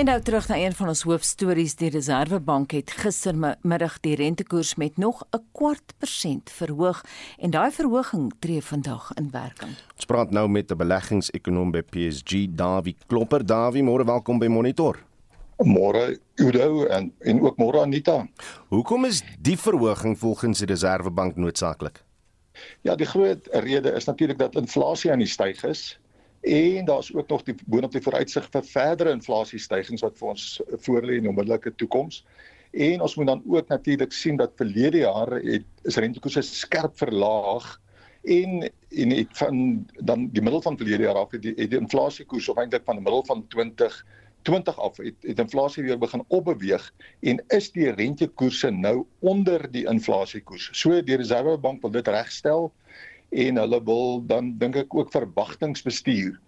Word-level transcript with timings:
En 0.00 0.06
nou 0.06 0.20
terug 0.24 0.46
na 0.48 0.56
een 0.56 0.72
van 0.72 0.88
ons 0.88 1.02
hoofstories. 1.02 1.74
Die 1.76 1.90
Reserwebank 1.92 2.70
het 2.72 2.90
gistermiddag 3.02 3.98
die 4.00 4.14
rentekoers 4.16 4.74
met 4.74 4.96
nog 4.96 5.24
'n 5.30 5.44
kwart 5.52 5.92
persent 5.98 6.50
verhoog 6.50 7.04
en 7.38 7.50
daai 7.50 7.70
verhoging 7.70 8.32
tree 8.38 8.62
vandag 8.62 9.12
in 9.14 9.30
werking. 9.30 9.70
Ons 9.94 10.04
praat 10.04 10.30
nou 10.30 10.48
met 10.48 10.70
'n 10.70 10.76
beleggingsekonoom 10.76 11.70
by 11.70 11.82
PSG, 11.82 12.46
Dawie 12.48 12.96
Klopper. 13.06 13.46
Dawie, 13.46 13.82
môre 13.82 14.04
welkom 14.04 14.38
by 14.38 14.46
Monitor. 14.46 14.98
Môre 15.56 16.18
Udo 16.34 16.84
en 16.84 17.12
en 17.18 17.40
ook 17.40 17.56
môre 17.56 17.80
Anita. 17.80 18.28
Hoekom 18.68 19.04
is 19.04 19.22
die 19.38 19.58
verhoging 19.58 20.18
volgens 20.18 20.58
die 20.58 20.66
Reserwebank 20.66 21.36
noodsaaklik? 21.36 22.04
Ja, 22.80 22.96
die 22.96 23.06
groot 23.06 23.48
rede 23.50 23.90
is 23.92 24.04
natuurlik 24.04 24.38
dat 24.38 24.54
inflasie 24.54 25.12
aan 25.12 25.18
die 25.18 25.26
styg 25.26 25.64
is 25.64 26.00
en 26.40 26.84
daar's 26.84 27.14
ook 27.14 27.28
nog 27.28 27.42
die 27.42 27.54
boonop 27.66 27.92
die 27.92 28.02
vooruitsig 28.02 28.48
vir 28.52 28.64
verdere 28.64 29.12
inflasiestygings 29.12 30.02
wat 30.02 30.16
vir 30.18 30.32
ons 30.32 30.46
voorlê 30.86 31.18
in 31.18 31.26
die 31.26 31.32
onmiddellike 31.32 31.74
toekoms. 31.76 32.24
En 32.70 33.00
ons 33.00 33.14
moet 33.18 33.26
dan 33.26 33.42
ook 33.46 33.68
natuurlik 33.68 34.12
sien 34.12 34.36
dat 34.36 34.56
verlede 34.56 35.02
jare 35.04 35.40
het 35.44 35.66
is 35.84 35.96
rentekoerse 35.96 36.42
skerp 36.42 36.96
verlaag 36.98 37.80
en 38.22 38.70
en 38.90 39.10
het 39.10 39.28
van 39.38 39.86
dan 40.04 40.28
die 40.32 40.42
middel 40.42 40.62
van 40.62 40.76
verlede 40.76 41.02
jaar 41.02 41.14
af 41.14 41.30
het 41.30 41.42
die, 41.42 41.54
het 41.56 41.70
die 41.70 41.78
inflasiekoers 41.78 42.48
of 42.48 42.56
eintlik 42.56 42.84
van 42.84 42.98
die 42.98 43.04
middel 43.04 43.24
van 43.24 43.46
20 43.48 44.04
20 44.42 44.78
af 44.78 44.96
het, 44.96 45.14
het 45.20 45.38
inflasie 45.38 45.84
weer 45.84 45.98
begin 45.98 46.24
opbeweeg 46.28 46.92
en 47.20 47.42
is 47.48 47.70
die 47.72 47.90
rentekoerse 47.90 48.70
nou 48.70 49.04
onder 49.18 49.66
die 49.70 49.84
inflasiekoers. 49.86 50.70
So 50.72 51.02
die 51.02 51.16
Reservebank 51.16 51.82
wil 51.82 51.90
dit 51.90 52.08
regstel 52.08 52.72
en 53.30 53.56
hulle 53.62 53.80
wil 53.84 54.20
dan 54.26 54.54
dink 54.58 54.76
ek 54.76 54.94
ook 54.94 55.12
verwagtingsbestuur 55.12 56.38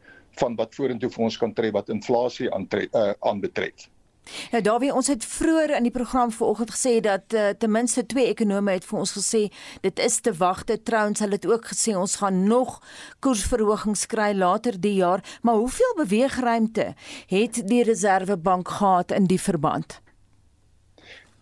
van 0.40 0.56
wat 0.56 0.74
vorentoe 0.74 1.10
vir 1.10 1.24
ons 1.24 1.38
kan 1.38 1.52
tree 1.52 1.72
wat 1.72 1.90
inflasie 1.92 2.48
eh, 2.48 3.12
aanbetref. 3.20 3.86
Uh, 3.86 4.02
Ja, 4.50 4.60
Davie, 4.60 4.92
ons 4.94 5.08
het 5.10 5.24
vroeër 5.26 5.74
in 5.76 5.88
die 5.88 5.92
program 5.92 6.30
vanoggend 6.30 6.70
gesê 6.70 7.00
dat 7.02 7.34
uh, 7.34 7.48
ten 7.58 7.70
minste 7.70 8.04
twee 8.06 8.28
ekonome 8.30 8.76
het 8.76 8.84
vir 8.86 8.98
ons 9.02 9.14
gesê 9.16 9.42
dit 9.82 9.98
is 9.98 10.20
te 10.20 10.32
wagte. 10.38 10.78
Trouens, 10.82 11.20
hulle 11.20 11.38
het 11.40 11.46
ook 11.48 11.66
gesê 11.72 11.96
ons 11.98 12.16
gaan 12.22 12.44
nog 12.46 12.78
koersverhogings 13.20 14.06
kry 14.06 14.30
later 14.38 14.78
die 14.80 14.94
jaar, 15.00 15.24
maar 15.42 15.58
hoeveel 15.58 15.96
beweegruimte 16.04 16.92
het 17.26 17.62
die 17.66 17.82
Reserwebank 17.82 18.68
gehad 18.68 19.10
in 19.10 19.26
die 19.26 19.40
verband? 19.40 20.00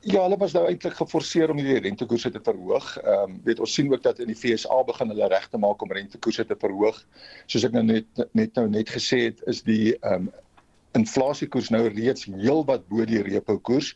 Ja, 0.01 0.23
hulle 0.23 0.37
was 0.41 0.55
nou 0.57 0.63
eintlik 0.65 0.95
geforseer 0.97 1.51
om 1.53 1.59
die 1.61 1.75
rentekoerse 1.77 2.31
te 2.33 2.41
verhoog. 2.41 2.87
Ehm 3.03 3.35
um, 3.35 3.41
weet 3.45 3.59
ons 3.61 3.75
sien 3.77 3.91
ook 3.93 4.03
dat 4.03 4.23
in 4.25 4.31
die 4.33 4.37
FSA 4.37 4.79
begin 4.89 5.13
hulle 5.13 5.29
regte 5.29 5.59
maak 5.61 5.83
om 5.85 5.93
rentekoerse 5.93 6.47
te 6.49 6.57
verhoog. 6.57 7.03
Soos 7.47 7.67
ek 7.69 7.77
nou 7.77 7.83
net 7.85 8.23
net 8.33 8.57
nou 8.57 8.65
net 8.73 8.89
gesê 8.89 9.27
het, 9.27 9.43
is 9.53 9.61
die 9.67 9.93
ehm 9.99 10.31
um, 10.31 10.31
inflasiekoers 10.97 11.69
nou 11.71 11.83
reeds 11.93 12.25
heelwat 12.27 12.89
bo 12.89 13.05
die 13.05 13.21
repo 13.27 13.59
koers. 13.59 13.93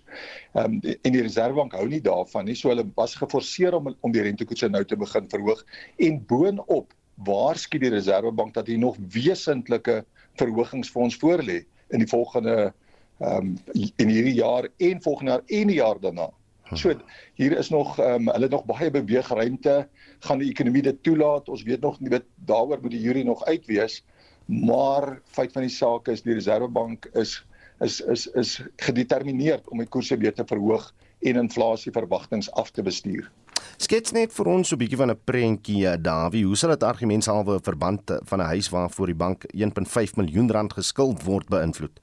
Ehm 0.53 0.77
um, 0.77 0.93
en 0.93 1.17
die 1.17 1.25
Reserwebank 1.25 1.73
hou 1.81 1.89
nie 1.89 2.03
daarvan 2.05 2.45
nie. 2.51 2.59
So 2.61 2.69
hulle 2.69 2.85
was 3.01 3.17
geforseer 3.17 3.81
om 3.81 3.95
om 3.95 4.13
die 4.13 4.29
rentekoerse 4.29 4.69
nou 4.69 4.85
te 4.85 5.01
begin 5.01 5.33
verhoog 5.33 5.65
en 5.97 6.21
boonop 6.29 6.93
waarsku 7.25 7.81
die 7.81 7.95
Reserwebank 7.97 8.53
dat 8.61 8.69
hier 8.69 8.79
nog 8.79 9.01
wesentlike 9.17 10.03
verhogings 10.37 10.93
vir 10.93 11.09
ons 11.09 11.17
voorlê 11.25 11.63
in 11.89 12.05
die 12.05 12.13
volgende 12.13 12.75
ehm 13.19 13.37
um, 13.37 13.59
in 13.97 14.09
hierdie 14.09 14.35
jaar 14.35 14.69
en 14.77 15.03
volgende 15.03 15.31
jaar 15.31 15.45
en 15.47 15.67
die 15.67 15.77
jaar 15.77 16.01
daarna. 16.01 16.31
Hm. 16.65 16.77
So 16.77 16.95
hier 17.35 17.59
is 17.59 17.69
nog 17.69 17.99
ehm 17.99 18.29
um, 18.29 18.33
hulle 18.35 18.49
nog 18.49 18.65
baie 18.65 18.91
beweegruimte 18.91 19.89
gaan 20.19 20.39
die 20.39 20.51
ekonomie 20.51 20.83
dit 20.83 21.03
toelaat. 21.03 21.49
Ons 21.49 21.63
weet 21.63 21.81
nog 21.81 22.01
nie 22.01 22.11
wat 22.11 22.25
daaroor 22.35 22.81
moet 22.83 22.91
die 22.91 23.01
jury 23.01 23.23
nog 23.23 23.45
uitwees. 23.45 24.03
Maar 24.47 25.21
feit 25.25 25.53
van 25.53 25.63
die 25.63 25.73
saak 25.73 26.09
is 26.09 26.23
die 26.23 26.35
Reserwebank 26.35 27.07
is 27.15 27.45
is 27.81 28.01
is 28.01 28.27
is 28.27 28.63
gedetermineerd 28.77 29.69
om 29.69 29.79
die 29.79 29.89
koerse 29.89 30.17
weer 30.17 30.35
te 30.35 30.45
verhoog 30.47 30.93
en 31.21 31.37
inflasieverwagtings 31.37 32.51
af 32.53 32.71
te 32.71 32.83
bestuur. 32.83 33.31
Skets 33.77 34.13
net 34.15 34.33
vir 34.33 34.47
ons 34.47 34.69
so 34.69 34.77
'n 34.77 34.79
bietjie 34.79 34.97
van 34.97 35.11
'n 35.11 35.21
prentjie, 35.25 35.87
eh, 35.89 35.97
Davie. 36.01 36.45
Hoe 36.45 36.57
sal 36.57 36.71
dit 36.71 36.83
argumentshalwe 36.83 37.59
verband 37.63 38.03
van 38.25 38.41
'n 38.41 38.51
huis 38.55 38.69
waarvoor 38.69 39.07
die 39.07 39.15
bank 39.15 39.45
1.5 39.53 40.17
miljoen 40.17 40.51
rand 40.51 40.73
geskuld 40.73 41.23
word 41.23 41.49
beïnvloed? 41.49 42.01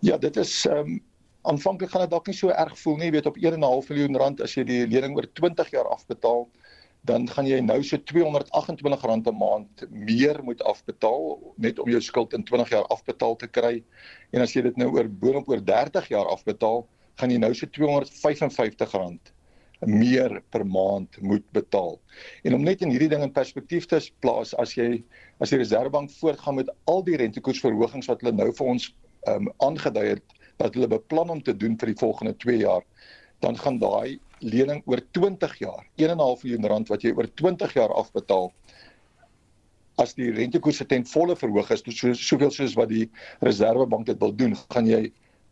Ja, 0.00 0.18
dit 0.18 0.36
is 0.36 0.66
ehm 0.66 0.78
um, 0.78 1.00
aanvanklik 1.42 1.90
gaan 1.90 2.04
dit 2.04 2.10
dalk 2.10 2.28
nie 2.30 2.36
so 2.38 2.52
erg 2.54 2.74
voel 2.78 2.96
nie, 2.96 3.08
jy 3.08 3.14
weet 3.16 3.26
op 3.26 3.38
1.5 3.40 3.88
miljoen 3.90 4.18
rand 4.20 4.42
as 4.44 4.52
jy 4.54 4.62
die 4.66 4.82
lening 4.86 5.16
oor 5.18 5.26
20 5.40 5.72
jaar 5.74 5.88
afbetaal, 5.90 6.44
dan 7.10 7.26
gaan 7.26 7.48
jy 7.50 7.58
nou 7.64 7.80
so 7.82 7.98
228 7.98 9.06
rand 9.10 9.26
'n 9.26 9.38
maand 9.38 9.84
meer 9.90 10.38
moet 10.46 10.62
afbetaal 10.62 11.54
net 11.58 11.78
om 11.82 11.90
jou 11.90 12.00
skuld 12.00 12.34
in 12.38 12.44
20 12.46 12.70
jaar 12.70 12.86
afbetaal 12.94 13.36
te 13.36 13.48
kry. 13.48 13.82
En 14.30 14.40
as 14.40 14.54
jy 14.54 14.62
dit 14.62 14.76
nou 14.76 14.92
oor 14.94 15.08
boonop 15.08 15.48
oor 15.48 15.64
30 15.64 16.08
jaar 16.08 16.30
afbetaal, 16.30 16.86
gaan 17.18 17.30
jy 17.30 17.38
nou 17.38 17.54
so 17.54 17.66
255 17.66 18.92
rand 18.92 19.32
meer 19.86 20.42
per 20.50 20.64
maand 20.66 21.20
moet 21.20 21.44
betaal. 21.50 21.98
En 22.44 22.54
om 22.54 22.62
net 22.62 22.82
in 22.82 22.90
hierdie 22.90 23.08
ding 23.08 23.22
in 23.22 23.32
perspektief 23.32 23.86
te 23.90 23.98
plaas, 24.20 24.54
as 24.54 24.76
jy 24.76 25.02
as 25.40 25.50
die 25.50 25.58
Reserwebank 25.58 26.10
voortgaan 26.20 26.60
met 26.60 26.70
al 26.86 27.02
die 27.02 27.16
rentekoersverhogings 27.16 28.06
wat 28.06 28.22
hulle 28.22 28.36
nou 28.36 28.52
vir 28.52 28.66
ons 28.66 28.92
um, 29.30 29.50
aangedui 29.58 30.06
het 30.14 30.38
dat 30.60 30.74
hulle 30.74 30.88
beplan 30.88 31.30
om 31.30 31.42
te 31.42 31.56
doen 31.56 31.76
vir 31.78 31.92
die 31.92 31.98
volgende 31.98 32.36
2 32.36 32.56
jaar, 32.62 32.84
dan 33.42 33.58
gaan 33.58 33.78
daai 33.82 34.20
lening 34.38 34.82
oor 34.86 35.00
20 35.10 35.58
jaar, 35.58 35.82
1.5 35.98 36.44
miljoen 36.44 36.68
rand 36.70 36.90
wat 36.90 37.02
jy 37.02 37.12
oor 37.16 37.28
20 37.40 37.74
jaar 37.78 37.94
afbetaal 37.94 38.50
as 40.00 40.14
die 40.16 40.30
rentekoerse 40.32 40.86
ten 40.88 41.04
volle 41.08 41.36
verhoog 41.36 41.70
is 41.74 41.84
tot 41.84 41.96
so 41.96 42.14
soveel 42.16 42.52
soos 42.54 42.76
wat 42.78 42.90
die 42.92 43.08
Reserwebank 43.44 44.06
dit 44.08 44.20
wil 44.22 44.32
doen, 44.34 44.56
gaan 44.72 44.88
jy 44.88 45.02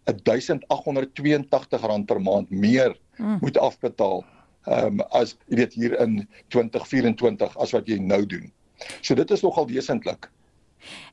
1882 0.08 1.86
rand 1.86 2.06
per 2.08 2.20
maand 2.24 2.50
meer 2.50 2.94
mm. 3.18 3.38
moet 3.44 3.58
afbetaal. 3.60 4.24
Ehm 4.68 5.00
um, 5.00 5.04
as 5.16 5.36
jy 5.48 5.60
weet 5.62 5.76
hier 5.76 5.96
in 6.02 6.20
2024 6.52 7.56
as 7.60 7.72
wat 7.76 7.88
jy 7.88 7.98
nou 8.00 8.24
doen. 8.26 8.50
So 9.00 9.14
dit 9.14 9.30
is 9.30 9.44
nogal 9.44 9.68
wesentlik. 9.68 10.28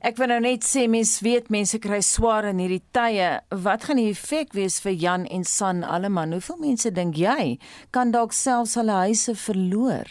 Ek 0.05 0.19
wil 0.22 0.31
nou 0.31 0.39
net 0.44 0.66
sê 0.67 0.85
mense 0.91 1.23
weet 1.25 1.50
mense 1.53 1.79
kry 1.83 2.00
swaar 2.05 2.47
in 2.51 2.61
hierdie 2.63 2.83
tye. 2.95 3.31
Wat 3.51 3.88
gaan 3.88 4.01
die 4.01 4.11
effek 4.11 4.55
wees 4.57 4.79
vir 4.83 4.95
Jan 4.95 5.25
en 5.33 5.44
San 5.47 5.83
alleman? 5.83 6.35
Hoeveel 6.35 6.61
mense 6.61 6.94
dink 6.94 7.17
jy 7.19 7.57
kan 7.95 8.13
dalk 8.16 8.35
selfs 8.35 8.78
hulle 8.79 9.03
huise 9.07 9.35
verloor? 9.35 10.09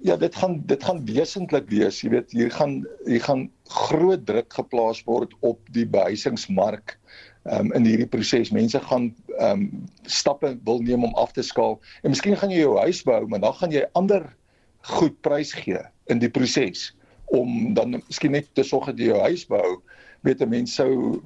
Ja, 0.00 0.16
dit 0.16 0.34
gaan 0.34 0.62
dit 0.66 0.84
gaan 0.84 1.02
wesentlik 1.04 1.68
wees. 1.68 2.00
Jy 2.00 2.14
weet, 2.14 2.32
hier 2.32 2.50
gaan 2.50 2.80
hier 3.04 3.20
gaan 3.24 3.50
groot 3.68 4.24
druk 4.26 4.52
geplaas 4.52 5.02
word 5.08 5.34
op 5.40 5.60
die 5.76 5.84
behuisingsmark. 5.88 6.96
Um, 7.42 7.72
in 7.74 7.82
hierdie 7.82 8.06
proses 8.06 8.52
mense 8.54 8.78
gaan 8.86 9.08
um, 9.42 9.64
stappe 10.06 10.52
wil 10.62 10.78
neem 10.86 11.02
om 11.02 11.14
af 11.18 11.32
te 11.34 11.42
skaal 11.42 11.80
en 12.06 12.12
miskien 12.14 12.36
gaan 12.38 12.52
jy 12.54 12.60
jou 12.60 12.76
huis 12.78 13.00
bou 13.02 13.18
maar 13.26 13.42
dan 13.42 13.56
gaan 13.58 13.74
jy 13.74 13.82
ander 13.98 14.28
goed 14.92 15.16
prys 15.26 15.50
gee 15.58 15.80
in 16.06 16.22
die 16.22 16.30
proses 16.30 16.92
om 17.32 17.74
dan 17.74 17.96
miskien 17.96 18.34
net 18.36 18.48
te 18.54 18.64
sorg 18.66 18.90
dat 18.90 19.00
jy 19.00 19.10
jou 19.12 19.20
huis 19.24 19.46
behou. 19.48 19.80
Weet 20.22 20.42
'n 20.42 20.48
mens 20.48 20.74
sou 20.74 21.22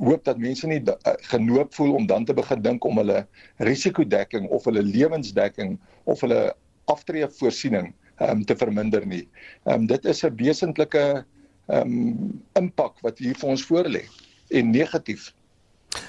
hoop 0.00 0.24
dat 0.24 0.38
mense 0.40 0.66
nie 0.66 0.80
eh, 0.80 1.14
genoop 1.32 1.74
voel 1.74 1.94
om 1.94 2.06
dan 2.06 2.24
te 2.24 2.34
begin 2.34 2.62
dink 2.62 2.84
om 2.84 2.96
hulle 2.96 3.26
risikodekking 3.58 4.48
of 4.48 4.64
hulle 4.64 4.82
lewensdekking 4.82 5.78
of 6.04 6.20
hulle 6.20 6.54
aftreevoorsiening 6.90 7.92
um, 8.20 8.44
te 8.44 8.56
verminder 8.56 9.06
nie. 9.06 9.26
Ehm 9.64 9.84
um, 9.84 9.86
dit 9.86 10.04
is 10.04 10.24
'n 10.24 10.34
wesentlike 10.36 11.24
ehm 11.66 11.80
um, 11.80 12.42
impak 12.58 13.00
wat 13.00 13.18
hier 13.18 13.34
vir 13.34 13.48
ons 13.48 13.66
voorlê 13.66 14.04
en 14.48 14.70
negatief. 14.70 15.32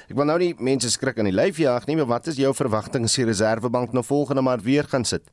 Ek 0.09 0.15
wil 0.15 0.25
nou 0.25 0.37
nie 0.37 0.55
mense 0.59 0.89
skrik 0.89 1.17
in 1.17 1.29
die 1.29 1.35
lyf 1.35 1.57
jaag 1.57 1.85
nie, 1.87 1.95
maar 1.95 2.05
wat 2.05 2.27
is 2.27 2.37
jou 2.37 2.53
verwagting 2.53 3.03
as 3.03 3.15
die 3.15 3.25
Reserwebank 3.25 3.93
nou 3.93 4.03
volgende 4.03 4.41
maar 4.41 4.61
weer 4.61 4.83
gaan 4.83 5.05
sit? 5.05 5.23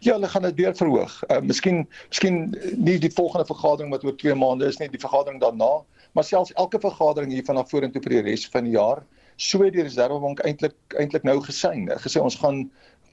Ja, 0.00 0.12
hulle 0.12 0.28
gaan 0.28 0.42
dit 0.42 0.54
weer 0.54 0.76
verhoog. 0.76 1.12
Uh 1.28 1.40
miskien 1.40 1.86
miskien 2.08 2.36
nie 2.76 2.98
die 3.00 3.12
volgende 3.12 3.46
vergadering 3.48 3.92
wat 3.92 4.04
oor 4.04 4.16
2 4.16 4.34
maande 4.34 4.68
is 4.68 4.78
nie, 4.80 4.88
die 4.92 5.00
vergadering 5.00 5.40
daarna, 5.40 5.70
maar 6.12 6.24
selfs 6.24 6.52
elke 6.60 6.80
vergadering 6.80 7.32
hier 7.32 7.44
vanaf 7.44 7.70
vorentoe 7.72 8.02
vir 8.04 8.16
die 8.16 8.22
res 8.30 8.46
van 8.52 8.68
die 8.68 8.76
jaar, 8.76 9.04
so 9.36 9.62
het 9.64 9.76
die 9.76 9.84
Reserwebank 9.86 10.42
eintlik 10.44 10.76
eintlik 11.00 11.24
nou 11.24 11.38
gesien. 11.44 11.88
Gesê 12.04 12.20
ons 12.20 12.36
gaan 12.40 12.66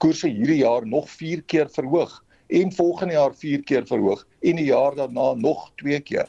koerse 0.04 0.28
hierdie 0.28 0.62
jaar 0.62 0.88
nog 0.88 1.10
4 1.10 1.44
keer 1.52 1.72
verhoog 1.72 2.20
en 2.48 2.72
volgende 2.72 3.14
jaar 3.14 3.36
4 3.36 3.64
keer 3.68 3.88
verhoog 3.88 4.26
en 4.42 4.60
die 4.60 4.70
jaar 4.72 4.96
daarna 4.96 5.34
nog 5.40 5.72
2 5.84 6.00
keer. 6.08 6.28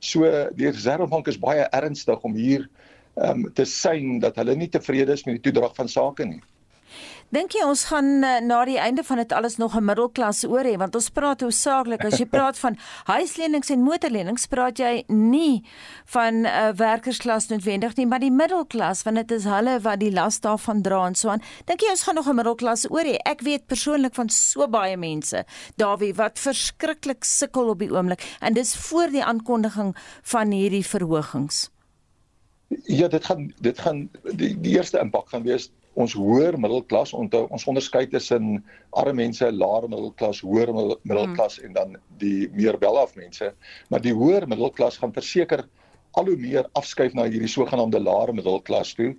So 0.00 0.28
die 0.56 0.70
Reserwebank 0.70 1.28
is 1.28 1.40
baie 1.40 1.68
ernstig 1.76 2.20
om 2.24 2.36
hier 2.36 2.68
um 3.16 3.44
te 3.54 3.64
sien 3.64 4.20
dat 4.20 4.36
hulle 4.40 4.56
nie 4.56 4.68
tevrede 4.68 5.12
is 5.12 5.26
met 5.26 5.40
die 5.40 5.50
toedrag 5.50 5.74
van 5.76 5.88
sake 5.88 6.24
nie. 6.24 6.42
Dink 7.30 7.54
jy 7.54 7.62
ons 7.62 7.84
gaan 7.86 8.24
uh, 8.26 8.40
na 8.42 8.56
die 8.66 8.78
einde 8.82 9.04
van 9.06 9.20
dit 9.22 9.32
alles 9.32 9.54
nog 9.56 9.76
'n 9.78 9.84
middelklas 9.86 10.42
oor 10.44 10.66
hê 10.66 10.74
want 10.76 10.96
ons 10.98 11.10
praat 11.14 11.44
hoofsaaklik 11.46 12.02
as 12.04 12.18
jy 12.18 12.26
praat 12.34 12.58
van 12.58 12.74
huislenings 13.06 13.70
en 13.70 13.84
motorlenings 13.86 14.48
praat 14.50 14.82
jy 14.82 15.04
nie 15.06 15.62
van 16.10 16.42
'n 16.42 16.46
uh, 16.46 16.72
werkersklas 16.74 17.46
noodwendig 17.46 17.94
nie 17.96 18.06
maar 18.06 18.18
die 18.18 18.34
middelklas 18.34 19.04
want 19.06 19.16
dit 19.16 19.30
is 19.30 19.44
hulle 19.44 19.78
wat 19.80 20.00
die 20.00 20.10
las 20.10 20.40
daarvan 20.40 20.82
dra 20.82 21.06
en 21.06 21.14
so 21.14 21.28
aan. 21.28 21.42
Dink 21.66 21.80
jy 21.80 21.90
ons 21.90 22.02
gaan 22.02 22.14
nog 22.14 22.26
'n 22.26 22.34
middelklas 22.34 22.90
oor 22.90 23.06
hê? 23.06 23.16
Ek 23.22 23.46
weet 23.46 23.66
persoonlik 23.66 24.14
van 24.14 24.28
so 24.28 24.66
baie 24.66 24.96
mense 24.96 25.44
Dawie 25.76 26.14
wat 26.14 26.38
verskriklik 26.38 27.24
sukkel 27.24 27.68
op 27.68 27.78
die 27.78 27.92
oomblik 27.94 28.26
en 28.40 28.54
dis 28.54 28.74
voor 28.74 29.06
die 29.06 29.24
aankondiging 29.24 29.94
van 30.22 30.50
hierdie 30.50 30.86
verhogings. 30.86 31.70
Ja, 32.86 33.08
dit 33.08 33.24
gaan 33.24 33.54
dit 33.60 33.78
gaan 33.78 34.10
die, 34.34 34.60
die 34.60 34.74
eerste 34.74 34.98
impak 34.98 35.28
gaan 35.28 35.42
wees 35.42 35.70
ons 35.98 36.14
hoër 36.14 36.56
middelklas 36.60 37.12
onthou 37.16 37.46
ons 37.50 37.66
onderskei 37.70 38.06
tussen 38.10 38.60
arme 38.90 39.16
mense, 39.24 39.50
laer 39.52 39.88
middelklas, 39.90 40.40
hoër 40.46 40.72
middelklas 41.02 41.58
mm. 41.58 41.66
en 41.66 41.72
dan 41.72 41.96
die 42.22 42.48
meer 42.54 42.78
welaf 42.78 43.16
mense. 43.18 43.52
Maar 43.90 44.02
die 44.04 44.14
hoër 44.14 44.46
middelklas 44.48 45.00
gaan 45.02 45.14
verseker 45.16 45.66
al 46.18 46.30
hoe 46.30 46.36
meer 46.38 46.68
afskuif 46.78 47.14
na 47.14 47.26
hierdie 47.26 47.50
sogenaamde 47.50 48.00
laer 48.02 48.34
middelklas 48.34 48.94
toe. 48.98 49.14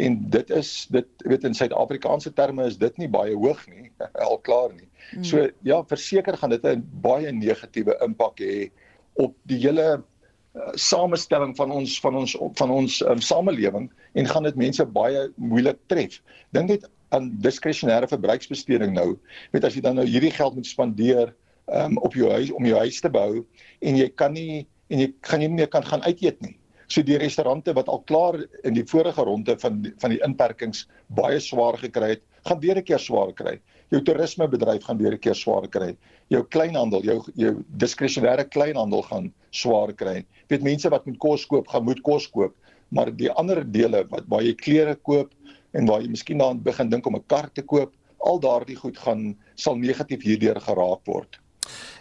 En 0.00 0.16
dit 0.32 0.50
is 0.56 0.86
dit 0.90 1.26
weet 1.28 1.44
in 1.44 1.54
Suid-Afrikaanse 1.54 2.32
terme 2.32 2.64
is 2.70 2.78
dit 2.80 2.96
nie 2.98 3.10
baie 3.12 3.34
hoog 3.36 3.66
nie, 3.68 3.90
al 4.28 4.38
klaar 4.46 4.72
nie. 4.72 4.88
Mm. 5.12 5.26
So 5.26 5.48
ja, 5.66 5.82
verseker 5.90 6.38
gaan 6.38 6.54
dit 6.54 6.64
'n 6.64 6.86
baie 7.02 7.32
negatiewe 7.32 7.98
impak 8.06 8.40
hê 8.40 8.70
op 9.20 9.36
die 9.44 9.60
hele 9.66 10.02
samestelling 10.76 11.54
van 11.56 11.70
ons 11.72 11.98
van 12.00 12.16
ons 12.16 12.34
van 12.58 12.70
ons 12.70 12.98
um, 13.08 13.20
samelewing 13.20 13.88
en 14.12 14.26
gaan 14.28 14.48
dit 14.48 14.58
mense 14.60 14.84
baie 14.84 15.28
moeilik 15.36 15.78
tref. 15.88 16.18
Dink 16.52 16.68
net 16.68 16.88
aan 17.12 17.30
diskresionêre 17.44 18.08
verbruiksbesteding 18.08 18.92
nou. 18.96 19.14
Weet 19.52 19.64
as 19.68 19.76
jy 19.76 19.84
dan 19.84 19.96
nou 20.00 20.06
hierdie 20.08 20.32
geld 20.32 20.56
moet 20.56 20.68
spandeer 20.68 21.32
um, 21.72 21.96
op 22.04 22.16
jou 22.16 22.30
huis 22.32 22.52
om 22.52 22.68
jou 22.68 22.78
huis 22.84 23.00
te 23.00 23.10
bou 23.12 23.44
en 23.80 24.00
jy 24.00 24.08
kan 24.16 24.36
nie 24.36 24.66
en 24.92 25.00
jy 25.00 25.08
gaan 25.24 25.40
nie 25.40 25.48
meer 25.48 25.70
kan 25.72 25.84
gaan 25.88 26.04
uit 26.04 26.20
eet 26.20 26.40
nie. 26.44 26.56
So 26.92 27.00
die 27.06 27.16
restaurante 27.16 27.72
wat 27.72 27.88
al 27.88 28.02
klaar 28.04 28.36
in 28.68 28.76
die 28.76 28.84
vorige 28.84 29.24
ronde 29.24 29.56
van 29.62 29.80
die, 29.84 29.94
van 30.02 30.12
die 30.12 30.20
inperkings 30.26 30.84
baie 31.16 31.40
swaar 31.40 31.78
gekry 31.80 32.16
het, 32.16 32.24
gaan 32.44 32.60
weer 32.60 32.76
'n 32.76 32.84
keer 32.84 33.00
swaar 33.00 33.32
kry. 33.32 33.56
Jou 33.92 34.00
toerismebedryf 34.02 34.84
gaan 34.88 34.98
weer 34.98 35.12
'n 35.14 35.18
keer 35.20 35.36
swaar 35.36 35.68
kry. 35.68 35.96
Jou 36.28 36.42
kleinhandel, 36.42 37.02
jou 37.04 37.22
jou 37.36 37.64
diskresionêre 37.76 38.48
kleinhandel 38.48 39.02
gaan 39.02 39.32
swaar 39.50 39.92
kry. 39.92 40.24
Weet 40.48 40.62
mense 40.62 40.88
wat 40.88 41.06
moet 41.06 41.18
kos 41.18 41.46
koop, 41.46 41.68
gaan 41.68 41.84
moet 41.84 42.00
kos 42.00 42.26
koop 42.26 42.56
maar 42.92 43.10
die 43.16 43.30
ander 43.30 43.62
dele 43.64 44.04
wat 44.12 44.28
waar 44.30 44.44
jy 44.44 44.54
klere 44.58 44.94
koop 45.08 45.32
en 45.76 45.88
waar 45.88 46.02
jy 46.04 46.12
miskien 46.12 46.42
daaraan 46.42 46.60
begin 46.64 46.90
dink 46.92 47.06
om 47.08 47.16
'n 47.16 47.24
kar 47.26 47.48
te 47.50 47.62
koop, 47.62 47.94
al 48.20 48.38
daardie 48.40 48.76
goed 48.76 48.98
gaan 48.98 49.36
sal 49.54 49.76
negatief 49.76 50.22
hierdeur 50.22 50.60
geraak 50.60 51.00
word. 51.06 51.40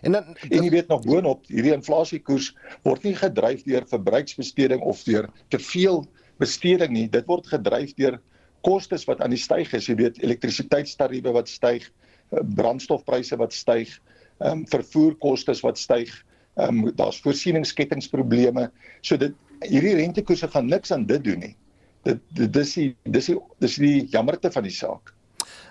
En 0.03 0.11
dan 0.11 0.35
en 0.49 0.63
jy 0.63 0.69
weet 0.69 0.87
nog 0.87 1.05
boonop, 1.05 1.45
hierdie 1.47 1.73
inflasiekoers 1.73 2.51
word 2.83 3.03
nie 3.03 3.15
gedryf 3.15 3.63
deur 3.63 3.85
verbruiksbesteding 3.87 4.81
of 4.81 5.03
deur 5.03 5.29
te 5.49 5.59
veel 5.59 6.05
besteding 6.39 6.91
nie. 6.91 7.07
Dit 7.07 7.25
word 7.25 7.47
gedryf 7.47 7.93
deur 7.95 8.19
kostes 8.61 9.05
wat 9.09 9.21
aan 9.21 9.33
die 9.33 9.41
styg 9.41 9.73
is. 9.77 9.87
Jy 9.89 9.95
weet 9.99 10.19
elektrisiteitstariewe 10.23 11.33
wat 11.35 11.49
styg, 11.49 11.87
eh, 12.31 12.43
brandstofpryse 12.55 13.37
wat 13.37 13.53
styg, 13.53 13.99
ehm 14.41 14.51
um, 14.51 14.67
vervoerkoste 14.67 15.55
wat 15.61 15.77
styg. 15.77 16.11
Ehm 16.55 16.83
um, 16.87 16.91
daar's 16.95 17.21
voorsieningskettingsprobleme. 17.21 18.69
So 19.01 19.17
dit 19.17 19.33
hierdie 19.59 19.95
rentekoerse 19.95 20.47
gaan 20.47 20.65
niks 20.67 20.91
aan 20.91 21.05
dit 21.05 21.23
doen 21.23 21.39
nie. 21.39 21.55
Dit 22.03 22.21
dis 22.33 22.73
die 22.73 22.95
dis 23.03 23.25
die 23.25 23.39
dis 23.59 23.75
die 23.81 24.07
jammerte 24.09 24.51
van 24.51 24.63
die 24.63 24.73
saak. 24.73 25.13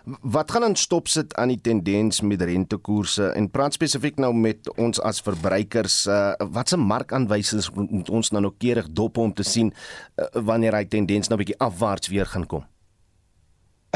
Wat 0.05 0.51
gaan 0.51 0.65
ons 0.65 0.81
stop 0.81 1.09
sit 1.09 1.35
aan 1.37 1.53
die 1.53 1.61
tendens 1.61 2.21
met 2.25 2.43
rentekoerse 2.43 3.31
en 3.37 3.51
praat 3.53 3.77
spesifiek 3.77 4.17
nou 4.23 4.33
met 4.35 4.71
ons 4.81 5.01
as 5.05 5.21
verbruikers 5.23 6.07
uh, 6.09 6.33
watse 6.55 6.79
markaanwysings 6.81 7.69
moet 7.77 8.09
ons 8.09 8.33
nou 8.33 8.43
noukeurig 8.47 8.89
dop 8.97 9.21
om 9.21 9.35
te 9.35 9.45
sien 9.45 9.73
uh, 9.73 10.27
wanneer 10.35 10.79
hy 10.79 10.85
tendens 10.89 11.29
nou 11.29 11.37
'n 11.37 11.45
bietjie 11.45 11.61
afwaarts 11.61 12.09
weer 12.09 12.27
gaan 12.27 12.47
kom? 12.47 12.65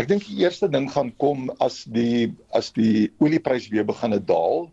Ek 0.01 0.09
dink 0.11 0.25
die 0.27 0.41
eerste 0.43 0.67
ding 0.67 0.89
gaan 0.91 1.13
kom 1.23 1.51
as 1.63 1.85
die 1.87 2.33
as 2.59 2.73
die 2.75 3.13
olieprys 3.23 3.69
weer 3.71 3.87
begin 3.87 4.17
daal. 4.27 4.67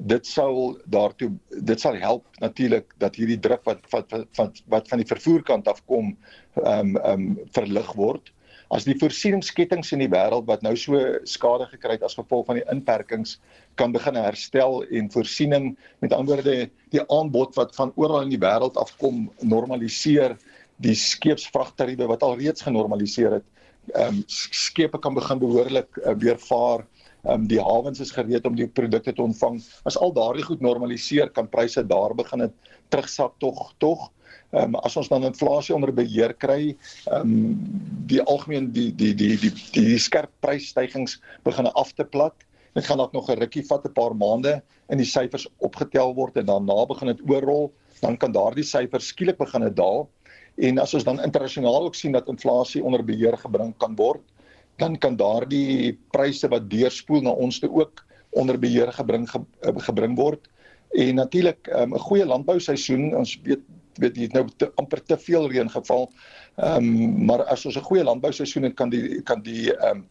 Dit 0.00 0.24
sal 0.26 0.78
daartoe 0.90 1.34
dit 1.68 1.80
sal 1.80 1.98
help 2.00 2.24
natuurlik 2.40 2.94
dat 3.02 3.18
hierdie 3.20 3.40
druk 3.44 3.66
wat 3.68 3.84
wat 3.92 4.14
van 4.38 4.54
wat 4.72 4.88
van 4.88 5.02
die 5.02 5.10
vervoerkant 5.10 5.68
af 5.68 5.84
kom 5.84 6.14
ehm 6.62 6.64
um, 6.64 6.96
ehm 6.96 7.12
um, 7.12 7.28
verlig 7.52 7.92
word. 8.00 8.32
As 8.72 8.88
die 8.88 8.96
voorsieningskettinge 8.96 9.92
in 9.92 10.06
die 10.06 10.10
wêreld 10.10 10.48
wat 10.48 10.64
nou 10.64 10.72
so 10.80 10.96
skade 11.28 11.68
gekry 11.74 11.98
het 11.98 12.08
as 12.08 12.16
gevolg 12.16 12.48
van 12.48 12.56
die 12.56 12.68
inperkings 12.72 13.36
kan 13.76 13.92
begin 13.92 14.16
herstel 14.16 14.80
en 14.88 15.12
voorsiening 15.12 15.74
met 16.00 16.16
ander 16.16 16.40
woorde 16.40 16.70
die 16.96 17.04
aanbod 17.12 17.52
wat 17.60 17.76
van 17.76 17.92
oral 18.00 18.24
in 18.24 18.32
die 18.32 18.40
wêreld 18.40 18.80
afkom 18.80 19.28
normaliseer 19.44 20.38
die 20.80 20.96
skeepsvragtariewe 20.96 22.08
wat 22.08 22.24
al 22.24 22.38
reeds 22.40 22.64
genormaliseer 22.64 23.42
het 23.42 23.50
ehm 23.92 24.08
um, 24.08 24.22
skepe 24.26 24.98
kan 24.98 25.14
begin 25.14 25.38
behoorlik 25.38 25.96
uh, 26.00 26.14
weer 26.18 26.38
vaar 26.38 26.86
um, 27.28 27.46
die 27.48 27.60
hawens 27.60 28.00
is 28.00 28.12
gereed 28.14 28.46
om 28.46 28.56
die 28.56 28.68
produkte 28.68 29.12
te 29.12 29.22
ontvang. 29.22 29.60
As 29.88 29.98
al 30.00 30.12
daardie 30.16 30.44
goed 30.44 30.64
normaliseer, 30.64 31.30
kan 31.32 31.48
pryse 31.48 31.84
daar 31.86 32.14
begin 32.16 32.46
het 32.46 32.54
terugsak 32.92 33.38
tog 33.38 33.72
tog. 33.78 34.10
Ehm 34.54 34.74
um, 34.74 34.80
as 34.86 34.96
ons 34.96 35.08
dan 35.08 35.26
inflasie 35.26 35.74
onder 35.74 35.92
beheer 35.92 36.34
kry, 36.34 36.74
ehm 37.10 37.20
um, 37.20 37.54
die 38.10 38.22
algemeen 38.22 38.72
die 38.72 38.90
die 38.94 39.14
die 39.14 39.36
die 39.36 39.52
die, 39.52 39.86
die 39.94 39.98
skerp 39.98 40.32
prysstygings 40.40 41.20
begin 41.44 41.70
af 41.74 41.92
te 41.92 42.04
plat. 42.04 42.34
Dit 42.74 42.86
gaan 42.86 42.98
dalk 42.98 43.12
nog 43.12 43.30
'n 43.30 43.38
rukkie 43.38 43.66
vat, 43.66 43.84
'n 43.86 43.92
paar 43.92 44.14
maande 44.14 44.62
in 44.90 44.98
die 44.98 45.06
syfers 45.06 45.46
opgetel 45.58 46.14
word 46.14 46.36
en 46.36 46.46
daarna 46.46 46.86
begin 46.86 47.08
dit 47.08 47.22
oorrol, 47.30 47.72
dan 48.00 48.16
kan 48.16 48.32
daardie 48.32 48.64
syfers 48.64 49.06
skielik 49.06 49.38
begin 49.38 49.74
daal. 49.74 50.08
En 50.56 50.78
as 50.78 50.94
ons 50.94 51.04
dan 51.04 51.22
internasionaal 51.22 51.82
ook 51.88 51.94
sien 51.94 52.12
dat 52.12 52.28
inflasie 52.28 52.84
onder 52.84 53.04
beheer 53.04 53.36
gebring 53.38 53.74
kan 53.76 53.96
word, 53.96 54.22
dan 54.78 54.98
kan 54.98 55.16
daardie 55.16 55.98
pryse 56.10 56.48
wat 56.48 56.70
deurspoel 56.70 57.22
na 57.22 57.30
ons 57.30 57.58
toe 57.58 57.70
ook 57.70 58.04
onder 58.34 58.58
beheer 58.58 58.92
gebring 58.92 59.28
ge, 59.30 59.40
eh, 59.62 59.74
gebring 59.86 60.16
word. 60.16 60.48
En 60.94 61.14
natuurlik 61.14 61.66
ehm, 61.66 61.90
'n 61.90 61.94
um, 61.94 61.98
goeie 61.98 62.26
landbouseisoen, 62.26 63.16
ons 63.16 63.40
weet 63.42 63.62
weet 63.94 64.16
jy 64.16 64.28
nou 64.32 64.48
te, 64.58 64.72
amper 64.74 65.02
te 65.02 65.16
veel 65.18 65.48
reën 65.50 65.70
geval. 65.70 66.10
Ehm 66.56 66.76
um, 66.76 67.24
maar 67.26 67.44
as 67.44 67.66
ons 67.66 67.76
'n 67.76 67.88
goeie 67.88 68.04
landbouseisoen 68.04 68.62
het 68.62 68.74
kan 68.74 68.90
die 68.90 69.22
kan 69.22 69.42
die 69.42 69.76
ehm 69.76 69.96
um, 69.96 70.08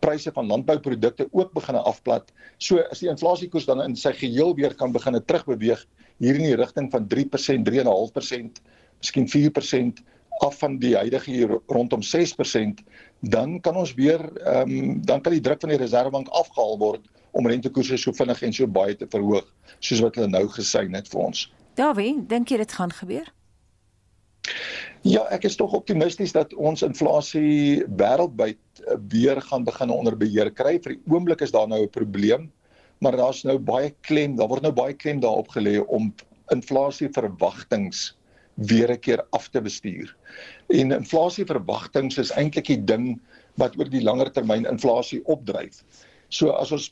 pryse 0.00 0.32
van 0.32 0.46
landbouprodukte 0.46 1.28
ook 1.30 1.52
begin 1.52 1.74
afplat. 1.74 2.32
So 2.58 2.78
as 2.90 2.98
die 2.98 3.08
inflasiekoers 3.08 3.64
dan 3.64 3.82
in 3.82 3.96
sy 3.96 4.12
geheel 4.12 4.54
weer 4.54 4.74
kan 4.74 4.92
begin 4.92 5.24
terugbeweeg 5.24 5.86
hier 6.18 6.34
in 6.34 6.42
die 6.42 6.56
rigting 6.56 6.90
van 6.90 7.06
3%, 7.06 7.62
3.5%, 7.68 8.60
miskien 9.00 9.28
4% 9.28 10.04
af 10.40 10.58
van 10.58 10.78
die 10.80 10.94
huidige 10.96 11.30
hier 11.30 11.58
rondom 11.68 12.00
6%, 12.00 12.84
dan 13.20 13.58
kan 13.60 13.76
ons 13.76 13.94
weer 13.94 14.22
ehm 14.38 14.70
um, 14.76 15.00
dan 15.04 15.20
kan 15.20 15.32
die 15.32 15.40
druk 15.44 15.60
van 15.60 15.74
die 15.74 15.80
reservebank 15.80 16.28
afgehaal 16.28 16.78
word 16.78 17.08
om 17.36 17.46
rentekoerse 17.46 17.98
so 18.00 18.12
vinnig 18.16 18.42
en 18.42 18.52
so 18.52 18.66
baie 18.66 18.96
te 18.96 19.08
verhoog 19.10 19.46
soos 19.78 20.00
wat 20.04 20.16
hulle 20.16 20.30
nou 20.32 20.46
gesê 20.48 20.86
het 20.92 21.10
vir 21.12 21.20
ons. 21.20 21.44
Dawie, 21.78 22.14
dink 22.26 22.50
jy 22.50 22.58
dit 22.62 22.72
gaan 22.72 22.92
gebeur? 22.92 23.28
Ja, 25.06 25.22
ek 25.32 25.46
is 25.48 25.56
tog 25.56 25.72
optimisties 25.76 26.32
dat 26.36 26.52
ons 26.54 26.82
inflasie 26.84 27.84
wêreldwyd 28.00 28.60
eh, 28.84 28.96
weer 29.12 29.40
gaan 29.40 29.64
begin 29.64 29.92
onder 29.92 30.16
beheer 30.16 30.50
kry. 30.52 30.78
Vir 30.82 30.96
die 30.96 31.00
oomblik 31.12 31.44
is 31.44 31.52
daar 31.52 31.68
nou 31.68 31.82
'n 31.84 31.92
probleem, 31.92 32.50
maar 33.00 33.16
daar's 33.16 33.44
nou 33.44 33.58
baie 33.58 33.94
klem, 34.00 34.36
daar 34.36 34.48
word 34.48 34.62
nou 34.62 34.72
baie 34.72 34.94
klem 34.94 35.20
daarop 35.20 35.48
gelê 35.48 35.80
om 35.86 36.12
inflasie 36.52 37.08
verwagtinge 37.08 38.12
weer 38.60 38.90
'n 38.92 39.00
keer 39.00 39.24
af 39.30 39.48
te 39.48 39.60
bestuur. 39.60 40.16
En 40.68 40.92
inflasieverwagtings 40.92 42.18
is 42.18 42.30
eintlik 42.30 42.66
die 42.66 42.84
ding 42.84 43.20
wat 43.54 43.76
oor 43.78 43.88
die 43.88 44.02
langer 44.02 44.30
termyn 44.30 44.66
inflasie 44.66 45.22
opdryf. 45.24 45.82
So 46.28 46.50
as 46.50 46.72
ons 46.72 46.90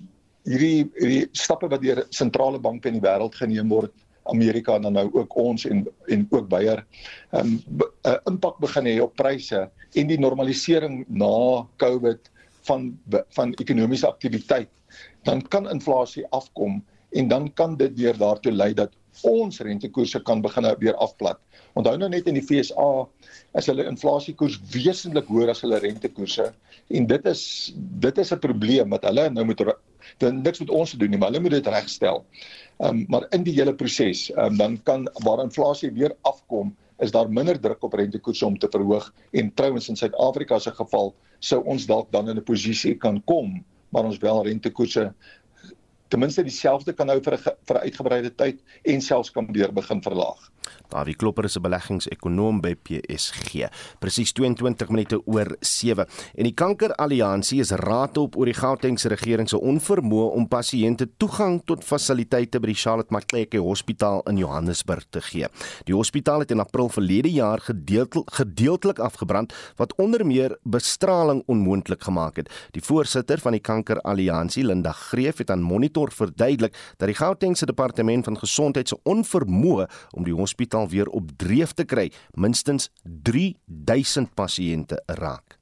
hierdie 0.48 0.88
hierdie 0.98 1.28
stappe 1.32 1.68
wat 1.68 1.82
deur 1.82 2.06
sentrale 2.10 2.58
banke 2.58 2.88
in 2.88 2.98
die 2.98 3.04
wêreld 3.04 3.34
geneem 3.34 3.68
word, 3.68 3.92
Amerika 4.28 4.76
en 4.76 4.82
dan 4.82 4.92
nou 4.92 5.08
ook 5.12 5.36
ons 5.36 5.64
en 5.64 5.86
en 6.08 6.26
ook 6.30 6.48
Beyer, 6.48 6.84
'n 7.32 7.38
um, 7.38 7.82
'n 8.04 8.18
impak 8.26 8.58
begin 8.60 8.84
hê 8.86 9.00
op 9.00 9.16
pryse 9.16 9.70
en 9.94 10.06
die 10.06 10.18
normalisering 10.18 11.04
na 11.08 11.66
COVID 11.76 12.30
van 12.62 12.98
van 13.28 13.54
ekonomiese 13.54 14.06
aktiwiteit, 14.06 14.70
dan 15.24 15.42
kan 15.48 15.70
inflasie 15.70 16.26
afkom 16.30 16.84
en 17.10 17.28
dan 17.28 17.52
kan 17.54 17.76
dit 17.76 17.98
weer 17.98 18.16
daartoe 18.16 18.52
lei 18.52 18.74
dat 18.74 18.92
ons 19.26 19.60
rentekoerse 19.60 20.20
kan 20.26 20.42
begin 20.42 20.66
weer 20.78 20.96
afplat. 20.96 21.38
Onthou 21.74 21.96
nou 21.98 22.08
net 22.08 22.26
in 22.26 22.38
die 22.38 22.44
FSA 22.44 23.06
is 23.58 23.68
hulle 23.70 23.86
inflasiekoers 23.90 24.58
wesentlik 24.72 25.28
hoër 25.30 25.52
as 25.54 25.62
hulle 25.64 25.78
rentekoerse 25.82 26.50
en 26.88 27.06
dit 27.06 27.26
is 27.26 27.42
dit 27.76 28.18
is 28.18 28.32
'n 28.32 28.38
probleem 28.38 28.90
wat 28.90 29.04
hulle 29.04 29.28
nou 29.30 29.44
moet 29.44 29.62
dit 30.18 30.32
niks 30.32 30.60
met 30.60 30.70
ons 30.70 30.90
te 30.90 30.96
doen 30.96 31.10
nie, 31.10 31.18
maar 31.18 31.30
hulle 31.30 31.42
moet 31.42 31.58
dit 31.58 31.66
regstel. 31.66 32.24
Ehm 32.80 32.90
um, 32.90 33.06
maar 33.08 33.26
in 33.32 33.42
die 33.42 33.54
hele 33.54 33.74
proses, 33.74 34.30
ehm 34.30 34.52
um, 34.52 34.56
dan 34.56 34.82
kan 34.82 35.08
waar 35.24 35.42
inflasie 35.42 35.90
weer 35.90 36.14
afkom, 36.22 36.76
is 36.98 37.10
daar 37.10 37.30
minder 37.30 37.60
druk 37.60 37.82
op 37.82 37.94
rentekoerse 37.94 38.46
om 38.46 38.58
te 38.58 38.68
verhoog 38.70 39.12
en 39.30 39.54
trouens 39.54 39.88
in 39.88 39.96
Suid-Afrika 39.96 40.58
se 40.58 40.70
geval 40.70 41.14
sou 41.38 41.62
ons 41.64 41.86
dalk 41.86 42.12
dan 42.12 42.28
in 42.28 42.36
'n 42.36 42.44
posisie 42.44 42.94
kan 42.94 43.22
kom 43.24 43.64
maar 43.88 44.04
ons 44.04 44.18
wel 44.18 44.44
rentekoerse 44.44 45.12
ten 46.08 46.20
minste 46.20 46.42
dieselfde 46.42 46.92
kan 46.92 47.08
hou 47.08 47.20
vir 47.20 47.36
'n 47.36 47.42
vir 47.68 47.76
'n 47.76 47.84
uitgebreide 47.86 48.30
tyd 48.34 48.62
en 48.84 49.00
selfs 49.00 49.30
kan 49.30 49.46
weer 49.52 49.72
begin 49.72 50.02
verlaag. 50.02 50.50
Dawie 50.88 51.14
Klopper 51.14 51.44
is 51.44 51.56
'n 51.56 51.62
beleggingsekonoom 51.62 52.60
by 52.60 52.74
PSG. 52.74 53.68
Presies 53.98 54.32
22 54.32 54.88
minute 54.88 55.20
oor 55.26 55.56
7. 55.60 56.06
En 56.34 56.44
die 56.44 56.54
Kankeralliansie 56.54 57.60
is 57.60 57.70
raad 57.70 58.16
op 58.16 58.36
oor 58.36 58.44
die 58.44 58.54
Gautengse 58.54 59.08
regering 59.08 59.48
se 59.48 59.60
onvermoë 59.60 60.32
om 60.32 60.48
pasiënte 60.48 61.08
toegang 61.16 61.62
tot 61.64 61.84
fasiliteite 61.84 62.60
by 62.60 62.66
die 62.66 62.74
Charlotte 62.74 63.12
Macleke 63.12 63.58
Hospitaal 63.58 64.22
in 64.28 64.36
Johannesburg 64.36 65.04
te 65.10 65.20
gee. 65.20 65.46
Die 65.84 65.94
hospitaal 65.94 66.40
het 66.40 66.50
in 66.50 66.60
April 66.60 66.88
verlede 66.88 67.30
jaar 67.32 67.58
gedeeltelik 67.60 68.30
gedeeltelik 68.30 68.98
afgebrand 68.98 69.54
wat 69.76 69.94
onder 69.96 70.26
meer 70.26 70.58
bestraling 70.62 71.42
onmoontlik 71.46 72.02
gemaak 72.02 72.36
het. 72.36 72.50
Die 72.70 72.82
voorsitter 72.82 73.38
van 73.38 73.52
die 73.52 73.60
Kankeralliansie, 73.60 74.64
Linda 74.64 74.92
Greef, 74.92 75.38
het 75.38 75.50
aan 75.50 75.62
Monitor 75.62 76.12
verduidelik 76.12 76.76
dat 76.96 77.08
die 77.08 77.16
Gautengse 77.16 77.66
departement 77.66 78.24
van 78.24 78.38
gesondheid 78.38 78.88
se 78.88 78.98
onvermoë 79.02 79.88
om 80.10 80.24
die 80.24 80.34
hospitaal 80.34 80.57
hospitaal 80.58 80.88
weer 80.88 81.06
op 81.06 81.30
dreef 81.38 81.72
te 81.72 81.84
kry, 81.84 82.10
minstens 82.34 82.90
3000 83.04 84.34
pasiënte 84.34 84.98
raak. 85.06 85.54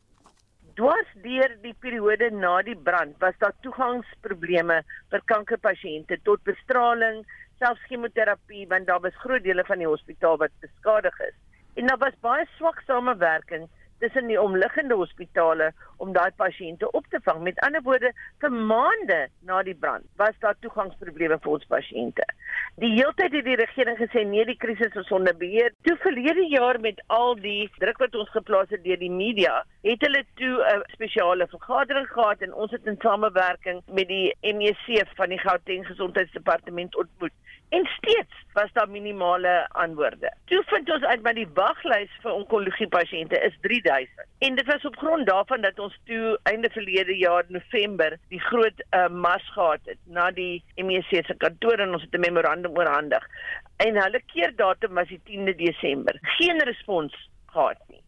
Dwars 0.77 1.09
deur 1.23 1.53
die 1.63 1.75
periode 1.81 2.31
na 2.33 2.63
die 2.63 2.77
brand 2.77 3.17
was 3.21 3.37
daar 3.41 3.53
toegangsprobleme 3.65 4.83
vir 5.11 5.23
kankerpasiënte 5.27 6.19
tot 6.25 6.43
bestraling, 6.45 7.25
selfs 7.61 7.85
chemoterapie 7.89 8.67
want 8.69 8.87
daar 8.87 9.01
was 9.01 9.17
groot 9.21 9.45
dele 9.45 9.65
van 9.69 9.79
die 9.79 9.89
hospitaal 9.89 10.37
wat 10.41 10.53
beskadig 10.65 11.21
is. 11.29 11.37
En 11.77 11.89
daar 11.89 12.01
was 12.01 12.17
baie 12.25 12.47
swak 12.57 12.81
samewerking 12.87 13.69
tussen 13.99 14.27
die 14.31 14.41
omliggende 14.41 14.95
hospitale 14.95 15.73
om 16.03 16.13
daai 16.13 16.31
pasiënte 16.37 16.91
op 16.91 17.07
te 17.11 17.21
vang. 17.25 17.43
Met 17.43 17.61
ander 17.67 17.83
woorde, 17.83 18.13
vir 18.43 18.53
maande 18.53 19.21
na 19.49 19.63
die 19.67 19.75
brand 19.75 20.05
was 20.21 20.37
daar 20.45 20.57
toegangsprobleme 20.61 21.39
vir 21.45 21.53
ons 21.57 21.69
pasiënte. 21.71 22.27
Die 22.83 22.93
heeltyd 22.93 23.33
het 23.39 23.47
die 23.47 23.57
regering 23.61 23.97
gesê 24.01 24.25
nee, 24.29 24.45
die 24.45 24.59
krisis 24.61 24.95
is 25.01 25.13
onder 25.15 25.37
beheer. 25.37 25.73
Toe 25.89 25.97
verlede 26.05 26.45
jaar 26.53 26.81
met 26.81 27.01
al 27.07 27.35
die 27.41 27.71
druk 27.81 28.03
wat 28.05 28.15
ons 28.15 28.33
geplaas 28.35 28.73
het 28.75 28.85
deur 28.85 29.01
die 29.01 29.13
media, 29.13 29.63
het 29.87 30.03
hulle 30.05 30.25
toe 30.41 30.55
'n 30.75 30.85
spesiale 30.93 31.47
vergadering 31.55 32.09
gehad 32.13 32.43
en 32.43 32.55
ons 32.55 32.71
het 32.71 32.87
in 32.87 33.01
samewerking 33.01 33.83
met 33.87 34.09
die 34.09 34.35
MEC 34.43 35.07
van 35.17 35.29
die 35.29 35.39
Gauteng 35.39 35.87
Gesondheidsdepartement 35.87 36.97
ontmoet. 36.97 37.33
En 37.69 37.85
steeds 37.85 38.35
was 38.53 38.73
daar 38.73 38.89
minimale 38.89 39.69
antwoorde. 39.73 40.33
Toe 40.45 40.63
vind 40.67 40.91
ons 40.91 41.03
uit 41.03 41.25
dat 41.25 41.35
die 41.35 41.49
waglys 41.55 42.13
vir 42.23 42.33
onkologie 42.33 42.89
pasiënte 42.89 43.41
is 43.49 43.57
3000. 43.61 44.27
En 44.39 44.55
dit 44.55 44.67
was 44.67 44.85
op 44.85 44.97
grond 44.97 45.27
daarvan 45.27 45.61
dat 45.61 45.79
ons 45.79 45.99
toe 46.05 46.39
einde 46.43 46.71
verlede 46.71 47.17
jaar 47.17 47.45
November 47.49 48.19
die 48.29 48.41
groot 48.41 48.85
uh, 48.91 49.09
mars 49.09 49.51
gehad 49.53 49.81
het 49.91 49.99
na 50.05 50.31
die 50.31 50.63
MEC 50.77 51.11
se 51.27 51.35
kantoor 51.43 51.83
en 51.83 51.99
ons 51.99 52.07
het 52.07 52.15
'n 52.15 52.27
memorandum 52.29 52.79
oorhandig. 52.79 53.27
En 53.77 54.03
hulle 54.03 54.23
keerdatum 54.33 54.95
was 54.95 55.09
die 55.09 55.21
10de 55.25 55.55
Desember. 55.55 56.19
Geen 56.23 56.63
respons 56.63 57.29
gehad 57.47 57.79
nie. 57.89 58.06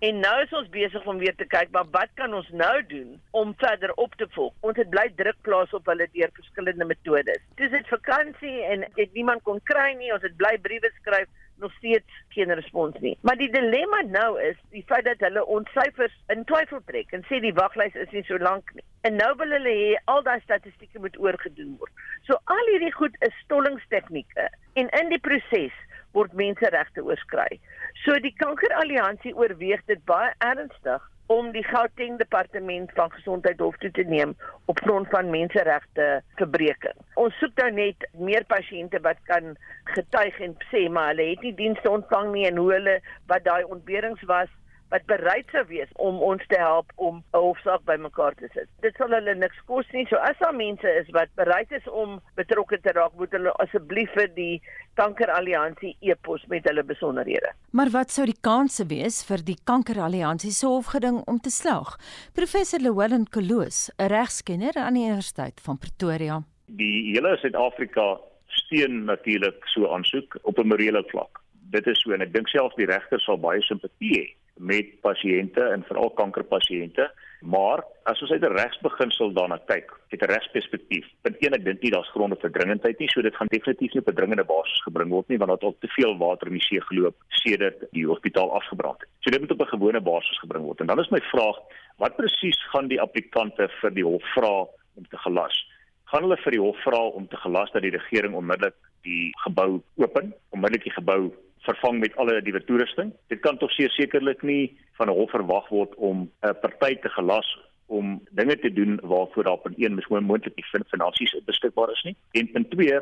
En 0.00 0.16
nou 0.20 0.36
is 0.42 0.52
ons 0.56 0.68
besig 0.72 1.06
om 1.12 1.18
weer 1.20 1.34
te 1.36 1.44
kyk 1.44 1.72
maar 1.74 1.88
wat 1.92 2.12
kan 2.16 2.32
ons 2.32 2.48
nou 2.56 2.76
doen 2.88 3.08
om 3.36 3.50
verder 3.60 3.92
op 4.00 4.14
te 4.16 4.24
volg. 4.36 4.54
Ons 4.64 4.78
het 4.80 4.88
bly 4.94 5.10
druk 5.18 5.36
plaas 5.44 5.74
op 5.76 5.90
hulle 5.92 6.06
deur 6.14 6.32
verskillende 6.38 6.86
metodes. 6.88 7.42
Dis 7.60 7.74
dit 7.74 7.90
vakansie 7.92 8.54
en 8.72 8.86
dit 8.96 9.12
niemand 9.18 9.44
kon 9.44 9.60
kry 9.68 9.90
nie. 9.98 10.08
Ons 10.14 10.24
het 10.24 10.38
bly 10.40 10.54
briewe 10.64 10.88
skryf 10.94 11.28
nog 11.60 11.74
steeds 11.76 12.22
geen 12.32 12.54
respons 12.56 12.96
nie. 13.04 13.12
Maar 13.28 13.36
die 13.36 13.50
dilemma 13.52 14.00
nou 14.08 14.30
is 14.40 14.56
die 14.72 14.84
feit 14.88 15.04
dat 15.04 15.20
hulle 15.26 15.44
ons 15.44 15.68
syfers 15.76 16.16
in 16.32 16.46
twyfel 16.48 16.80
trek 16.88 17.12
en 17.12 17.26
sê 17.28 17.42
die 17.44 17.52
waglys 17.60 18.00
is 18.00 18.16
nie 18.16 18.24
so 18.24 18.40
lank 18.40 18.72
nie. 18.78 18.86
En 19.04 19.20
nou 19.20 19.34
wil 19.42 19.52
hulle 19.58 19.76
hê 19.82 19.92
al 20.14 20.24
daai 20.24 20.40
statistieke 20.46 21.04
moet 21.04 21.20
oorgedoen 21.20 21.76
word. 21.76 21.92
So 22.24 22.40
al 22.56 22.72
hierdie 22.72 22.94
goed 22.96 23.20
is 23.28 23.36
stollingstegnieke 23.44 24.48
en 24.80 24.88
in 25.02 25.12
die 25.12 25.20
proses 25.28 25.76
word 26.16 26.34
menseregte 26.38 27.04
oorskry. 27.04 27.60
So 28.04 28.18
die 28.22 28.34
Kankeralliansie 28.42 29.34
oorweeg 29.36 29.82
dit 29.90 30.04
baie 30.08 30.32
ernstig 30.38 31.04
om 31.30 31.52
die 31.54 31.62
Gauteng 31.62 32.16
departement 32.18 32.90
van 32.96 33.12
gesondheid 33.14 33.60
hof 33.62 33.76
toe 33.78 33.90
te 33.94 34.02
neem 34.02 34.32
op 34.72 34.80
grond 34.82 35.06
van 35.12 35.30
menseregte 35.30 36.06
verbreeking. 36.40 36.96
Ons 37.22 37.36
soek 37.38 37.54
nou 37.62 37.68
net 37.76 38.06
meer 38.18 38.42
pasiënte 38.50 38.98
wat 39.04 39.20
kan 39.30 39.54
getuig 39.94 40.40
en 40.42 40.56
sê 40.72 40.88
maar 40.90 41.12
hulle 41.12 41.28
het 41.30 41.44
nie 41.46 41.54
dienste 41.60 41.90
ontvang 41.90 42.32
nie 42.34 42.48
en 42.50 42.58
hoe 42.58 42.72
hulle 42.74 42.96
wat 43.30 43.46
daai 43.46 43.62
ontberings 43.62 44.26
was 44.32 44.50
wat 44.90 45.06
bereid 45.06 45.46
sou 45.54 45.62
wees 45.68 45.90
om 46.02 46.18
ons 46.26 46.42
te 46.50 46.58
help 46.58 46.90
om 46.96 47.22
'n 47.32 47.42
hofsaak 47.44 47.84
bymekaar 47.86 48.34
te 48.34 48.48
sit. 48.54 48.68
Dit 48.82 48.96
sal 48.96 49.14
hulle 49.14 49.34
niks 49.34 49.60
kos 49.66 49.86
nie. 49.92 50.06
So 50.10 50.16
as 50.16 50.38
daar 50.38 50.54
mense 50.54 50.88
is 51.00 51.10
wat 51.10 51.28
bereid 51.34 51.72
is 51.72 51.88
om 51.88 52.20
betrokke 52.34 52.80
te 52.80 52.92
raak, 52.92 53.14
moet 53.14 53.30
hulle 53.30 53.52
asseblief 53.52 54.10
vir 54.14 54.28
die 54.34 54.62
Kankeralliansie 54.94 55.96
e-pos 56.00 56.44
met 56.46 56.64
hulle 56.64 56.82
besonderhede. 56.82 57.52
Maar 57.72 57.90
wat 57.90 58.10
sou 58.10 58.26
die 58.26 58.40
kanse 58.40 58.86
wees 58.86 59.24
vir 59.24 59.44
die 59.44 59.56
Kankeralliansie 59.64 60.50
se 60.50 60.66
hofgeding 60.66 61.22
om 61.26 61.38
te 61.38 61.50
slaag? 61.50 61.96
Professor 62.34 62.80
Llewellyn 62.80 63.26
Koloos, 63.30 63.90
'n 63.98 64.08
regskenner 64.08 64.74
aan 64.76 64.94
die 64.94 65.06
Universiteit 65.06 65.60
van 65.60 65.78
Pretoria. 65.78 66.42
Die 66.66 67.12
hele 67.14 67.36
Suid-Afrika 67.36 68.18
steun 68.46 69.04
natuurlik 69.04 69.64
so 69.64 69.86
aansoek 69.94 70.38
op 70.42 70.58
'n 70.58 70.66
morele 70.66 71.04
vlak. 71.06 71.40
Dit 71.70 71.86
is 71.86 72.00
so 72.00 72.12
en 72.12 72.20
ek 72.20 72.32
dink 72.32 72.48
selfs 72.48 72.74
die 72.74 72.86
regter 72.86 73.20
sal 73.20 73.38
baie 73.38 73.62
simpatie 73.62 74.18
hê 74.18 74.39
met 74.60 74.92
pasiënte 75.00 75.64
en 75.72 75.84
veral 75.88 76.10
kankerpasiënte. 76.20 77.08
Maar 77.40 77.80
as 78.04 78.20
ons 78.20 78.30
uit 78.30 78.42
'n 78.42 78.56
regsbeginsel 78.56 79.32
daarna 79.32 79.56
kyk, 79.66 79.88
uit 80.12 80.22
'n 80.22 80.32
regsperspektief, 80.32 81.06
punt 81.22 81.36
1 81.40 81.54
ek 81.54 81.64
dink 81.64 81.82
nie 81.82 81.90
daar's 81.90 82.10
gronde 82.10 82.36
vir 82.36 82.50
dringendheid 82.50 82.98
nie, 82.98 83.08
so 83.08 83.22
dit 83.22 83.34
gaan 83.36 83.46
definitief 83.46 83.92
nie 83.92 84.00
op 84.00 84.08
'n 84.08 84.14
dringende 84.14 84.44
basis 84.44 84.82
gebring 84.82 85.10
word 85.10 85.28
nie 85.28 85.38
want 85.38 85.48
daar 85.48 85.58
het 85.58 85.68
al 85.68 85.76
te 85.80 85.88
veel 85.88 86.18
water 86.18 86.46
in 86.46 86.58
die 86.58 86.66
see 86.68 86.80
geloop 86.80 87.16
sedert 87.28 87.84
die 87.92 88.06
hospitaal 88.06 88.52
afgebrand 88.52 89.00
het. 89.00 89.08
So 89.20 89.30
dit 89.30 89.40
moet 89.40 89.50
op 89.50 89.60
'n 89.60 89.76
gewone 89.76 90.00
basis 90.00 90.38
gebring 90.38 90.64
word. 90.64 90.80
En 90.80 90.86
dan 90.86 91.00
is 91.00 91.08
my 91.08 91.20
vraag, 91.20 91.56
wat 91.96 92.16
presies 92.16 92.60
gaan 92.72 92.88
die 92.88 93.00
applikante 93.00 93.68
vir 93.80 93.90
die 93.90 94.04
hof 94.04 94.24
vra 94.34 94.66
om 94.96 95.06
te 95.08 95.16
gelas? 95.16 95.66
Gaan 96.04 96.22
hulle 96.22 96.36
vir 96.36 96.50
die 96.50 96.60
hof 96.60 96.76
vra 96.82 97.00
om 97.00 97.28
te 97.28 97.36
gelas 97.36 97.72
dat 97.72 97.82
die 97.82 97.96
regering 97.96 98.34
onmiddellik 98.34 98.74
die 99.02 99.32
gebou 99.44 99.80
open, 99.96 100.34
onmiddellik 100.50 100.84
die 100.84 100.92
gebou 100.92 101.32
vervang 101.66 101.98
met 102.00 102.16
alle 102.16 102.42
diewe 102.42 102.64
toerusting. 102.64 103.12
Dit 103.28 103.40
kan 103.40 103.58
tog 103.58 103.72
sekerlik 103.72 104.42
nie 104.42 104.76
van 104.98 105.08
'n 105.08 105.16
hof 105.16 105.30
verwag 105.30 105.68
word 105.68 105.94
om 105.94 106.30
'n 106.42 106.58
party 106.60 106.94
te 106.94 107.08
gelas 107.08 107.58
om 107.86 108.20
dinge 108.30 108.58
te 108.58 108.72
doen 108.72 108.98
waarvoor 109.02 109.44
daar 109.44 109.52
op 109.52 109.70
een 109.76 109.94
miskoen 109.94 110.24
moontlik 110.24 110.56
nie 110.56 110.84
finansies 110.88 111.36
beskikbaar 111.44 111.90
is 111.90 112.02
nie. 112.02 112.16
En 112.32 112.50
punt 112.50 112.70
2 112.70 113.00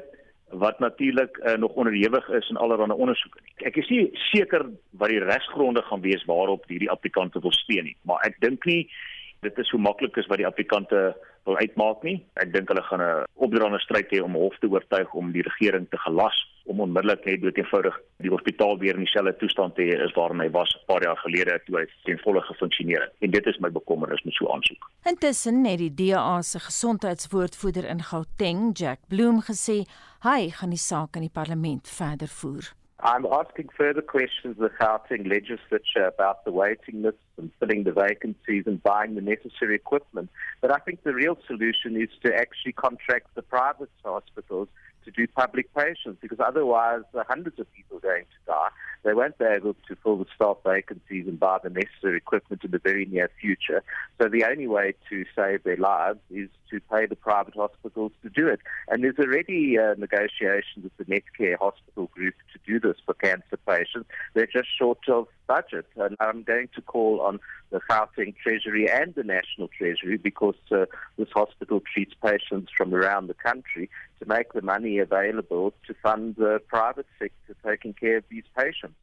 wat 0.50 0.79
natuurlik 0.79 1.37
uh, 1.37 1.53
nog 1.53 1.73
onderhewig 1.73 2.29
is 2.29 2.49
in 2.49 2.57
allerlei 2.57 2.93
ondersoeke. 2.93 3.38
Ek 3.57 3.77
is 3.77 3.88
nie 3.88 4.09
seker 4.12 4.65
wat 4.91 5.12
die 5.12 5.21
regsgronde 5.21 5.83
gaan 5.83 6.00
wees 6.00 6.25
waarop 6.25 6.65
hierdie 6.69 6.91
applikante 6.91 7.41
wil 7.41 7.53
steun 7.53 7.85
nie, 7.85 7.97
maar 8.03 8.25
ek 8.25 8.41
dink 8.41 8.65
nie 8.65 8.88
dit 9.45 9.59
is 9.59 9.69
so 9.69 9.79
maklik 9.79 10.17
as 10.19 10.27
wat 10.27 10.41
die 10.41 10.47
applikante 10.47 11.12
wil 11.47 11.57
uitmaak 11.57 12.03
nie. 12.03 12.17
Ek 12.41 12.53
dink 12.53 12.69
hulle 12.73 12.83
gaan 12.83 13.03
'n 13.03 13.27
opdraande 13.35 13.79
stryd 13.85 14.11
hê 14.11 14.23
om 14.25 14.35
hof 14.35 14.57
te 14.59 14.69
oortuig 14.69 15.12
om 15.15 15.33
die 15.33 15.45
regering 15.45 15.87
te 15.91 15.99
gelas 15.99 16.38
om 16.69 16.81
onmiddellik 16.85 17.25
net 17.25 17.43
dood 17.43 17.59
eenvoudig 17.59 17.97
die 18.25 18.31
hospitaal 18.33 18.79
weer 18.79 18.99
in 18.99 19.07
dieselfde 19.07 19.35
toestand 19.41 19.75
te 19.77 19.87
hê 19.89 19.99
as 20.05 20.15
waarin 20.17 20.43
hy 20.45 20.51
was 20.53 20.75
'n 20.77 20.87
paar 20.91 21.03
jaar 21.03 21.21
gelede 21.25 21.61
toe 21.67 21.79
hy 21.79 21.85
ten 22.05 22.19
volle 22.25 22.43
gefunksioneer 22.51 23.03
het. 23.07 23.13
En 23.25 23.31
dit 23.31 23.47
is 23.47 23.59
my 23.59 23.71
bekommernis 23.71 24.23
met 24.23 24.35
so 24.35 24.53
aansoek. 24.53 24.91
Intussen 25.05 25.65
het 25.65 25.79
die 25.79 25.95
DA 25.95 26.43
se 26.43 26.59
gesondheidswoordvoerder 26.59 27.85
in 27.85 28.03
Gauteng, 28.03 28.79
Jack 28.79 29.01
Bloem, 29.09 29.41
gesê 29.41 29.85
hy 30.21 30.51
gaan 30.51 30.71
die 30.71 30.85
saak 30.91 31.17
in 31.17 31.23
die 31.23 31.37
parlement 31.41 31.89
verder 31.89 32.29
voer. 32.29 32.77
I'm 33.01 33.27
asking 33.27 33.69
further 33.77 34.03
questions 34.03 34.57
of 34.59 34.71
the 34.71 34.71
Gauteng 34.71 35.29
legislature 35.29 36.07
about 36.07 36.45
the 36.45 36.51
waiting 36.51 37.03
lists 37.03 37.21
and 37.37 37.53
filling 37.61 37.85
the 37.85 37.93
vacancies 37.93 38.65
and 38.67 38.83
buying 38.83 39.15
the 39.15 39.21
necessary 39.21 39.77
equipment. 39.77 40.31
But 40.61 40.73
I 40.73 40.79
think 40.79 41.05
the 41.05 41.15
real 41.15 41.39
solution 41.47 41.95
is 41.95 42.09
to 42.25 42.35
actually 42.35 42.73
contract 42.73 43.37
the 43.37 43.43
private 43.43 43.91
hospitals 44.05 44.67
to 45.05 45.11
do 45.11 45.26
public 45.26 45.73
patients 45.75 46.19
because 46.21 46.38
otherwise 46.40 47.02
hundreds 47.28 47.59
of 47.59 47.73
people 47.73 47.99
are 47.99 48.00
going 48.00 48.25
to 48.25 48.47
die. 48.47 48.69
They 49.05 49.14
won't 49.14 49.38
be 49.38 49.45
able 49.45 49.75
to 49.75 49.97
fill 50.02 50.17
the 50.17 50.26
staff 50.35 50.59
vacancies 50.64 51.26
and 51.26 51.38
buy 51.38 51.59
the 51.62 51.71
necessary 51.71 52.17
equipment 52.17 52.64
in 52.64 52.71
the 52.71 52.78
very 52.78 53.05
near 53.07 53.31
future. 53.40 53.83
So 54.21 54.28
the 54.28 54.45
only 54.45 54.67
way 54.67 54.95
to 55.09 55.25
save 55.35 55.62
their 55.64 55.76
lives 55.76 56.19
is 56.31 56.49
to 56.71 56.81
pay 56.93 57.07
the 57.07 57.17
private 57.17 57.55
hospitals 57.55 58.12
to 58.23 58.31
do 58.31 58.49
it. 58.49 58.61
And 58.88 59.02
there's 59.02 59.19
already 59.19 59.78
uh, 59.78 59.95
negotiations 59.97 60.85
with 60.85 60.97
the 60.99 61.05
Netcare 61.05 61.57
Hospital 61.59 62.07
Group 62.12 62.35
to 62.52 62.59
do 62.67 62.78
this 62.81 62.97
for 63.05 63.14
cancer 63.14 63.57
patients. 63.67 64.09
They're 64.35 64.47
just 64.47 64.69
short 64.78 65.09
of 65.09 65.28
budget. 65.47 65.87
And 65.97 66.17
I'm 66.21 66.43
going 66.43 66.69
to 66.75 66.83
call 66.83 67.21
on 67.21 67.40
the 67.71 67.81
Gauteng 67.90 68.35
Treasury 68.37 68.88
and 68.90 69.14
the 69.14 69.25
National 69.25 69.69
Treasury 69.69 70.17
because 70.17 70.57
uh, 70.71 70.87
this 71.17 71.28
hospital 71.35 71.83
treats 71.93 72.14
patients 72.23 72.71
from 72.76 72.95
around 72.95 73.26
the 73.28 73.35
country 73.35 73.90
to 74.21 74.26
make 74.26 74.52
the 74.52 74.62
money 74.62 74.99
available 74.99 75.73
to 75.87 75.95
fund 76.02 76.37
the 76.37 76.61
private 76.69 77.07
sector 77.19 77.57
taking 77.67 77.95
care 77.95 78.19
of 78.19 78.25
these 78.31 78.45
patients. 78.57 78.98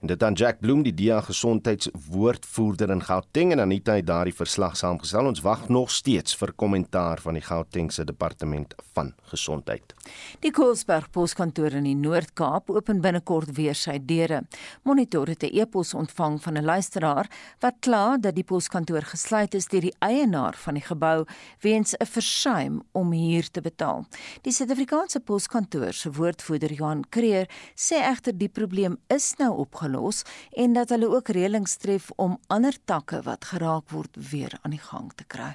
En 0.00 0.06
dit 0.06 0.22
aan 0.22 0.32
Jack 0.32 0.60
Bloem, 0.60 0.82
die 0.82 0.94
DEA 0.94 1.20
gesondheidswoordvoerder 1.20 2.90
in 2.90 3.02
Gauteng 3.02 3.52
en 3.52 3.60
Anita 3.60 3.92
het 3.96 4.06
daardie 4.06 4.34
verslag 4.34 4.76
saamgestel. 4.76 5.26
Ons 5.26 5.40
wag 5.40 5.68
nog 5.68 5.90
steeds 5.90 6.36
vir 6.36 6.52
kommentaar 6.52 7.20
van 7.20 7.34
die 7.34 7.42
Gautengse 7.42 8.04
departement 8.04 8.74
van 8.92 9.12
gesondheid. 9.30 9.94
Die 10.40 10.52
Koelsberg 10.54 11.10
poskantoor 11.10 11.78
in 11.78 11.88
die 11.88 11.96
Noord-Kaap 11.96 12.70
open 12.70 13.00
binnekort 13.00 13.54
weer 13.56 13.74
sy 13.74 13.98
deure. 13.98 14.42
Monitor 14.82 15.28
het 15.28 15.42
'n 15.42 15.58
e-pos 15.60 15.94
ontvang 15.94 16.42
van 16.42 16.56
'n 16.58 16.64
luisteraar 16.64 17.30
wat 17.60 17.74
kla 17.80 18.16
dat 18.16 18.34
die 18.34 18.44
poskantoor 18.44 19.02
gesluit 19.02 19.54
is 19.54 19.66
deur 19.66 19.80
die 19.80 19.96
eienaar 19.98 20.54
van 20.54 20.74
die 20.74 20.82
gebou 20.82 21.24
weens 21.60 21.94
'n 21.94 22.06
versuim 22.06 22.82
om 22.92 23.12
huur 23.12 23.50
te 23.50 23.60
betaal. 23.60 24.06
Die 24.42 24.52
Suid-Afrikaanse 24.52 25.20
poskantoor 25.20 25.92
se 25.92 26.12
woordvoerder 26.12 26.72
Johan 26.72 27.04
Kreer 27.08 27.48
sê 27.74 27.94
egter 27.94 28.38
die 28.38 28.48
probleem 28.48 28.98
is 29.06 29.34
nou 29.38 29.52
opgelos 29.66 30.22
en 30.64 30.78
dat 30.78 30.94
hulle 30.94 31.10
ook 31.10 31.34
reëlings 31.36 31.76
tref 31.82 32.08
om 32.16 32.38
ander 32.56 32.78
takke 32.84 33.22
wat 33.26 33.50
geraak 33.52 33.90
word 33.94 34.16
weer 34.32 34.56
aan 34.62 34.74
die 34.74 34.82
gang 34.90 35.12
te 35.14 35.26
kry. 35.26 35.52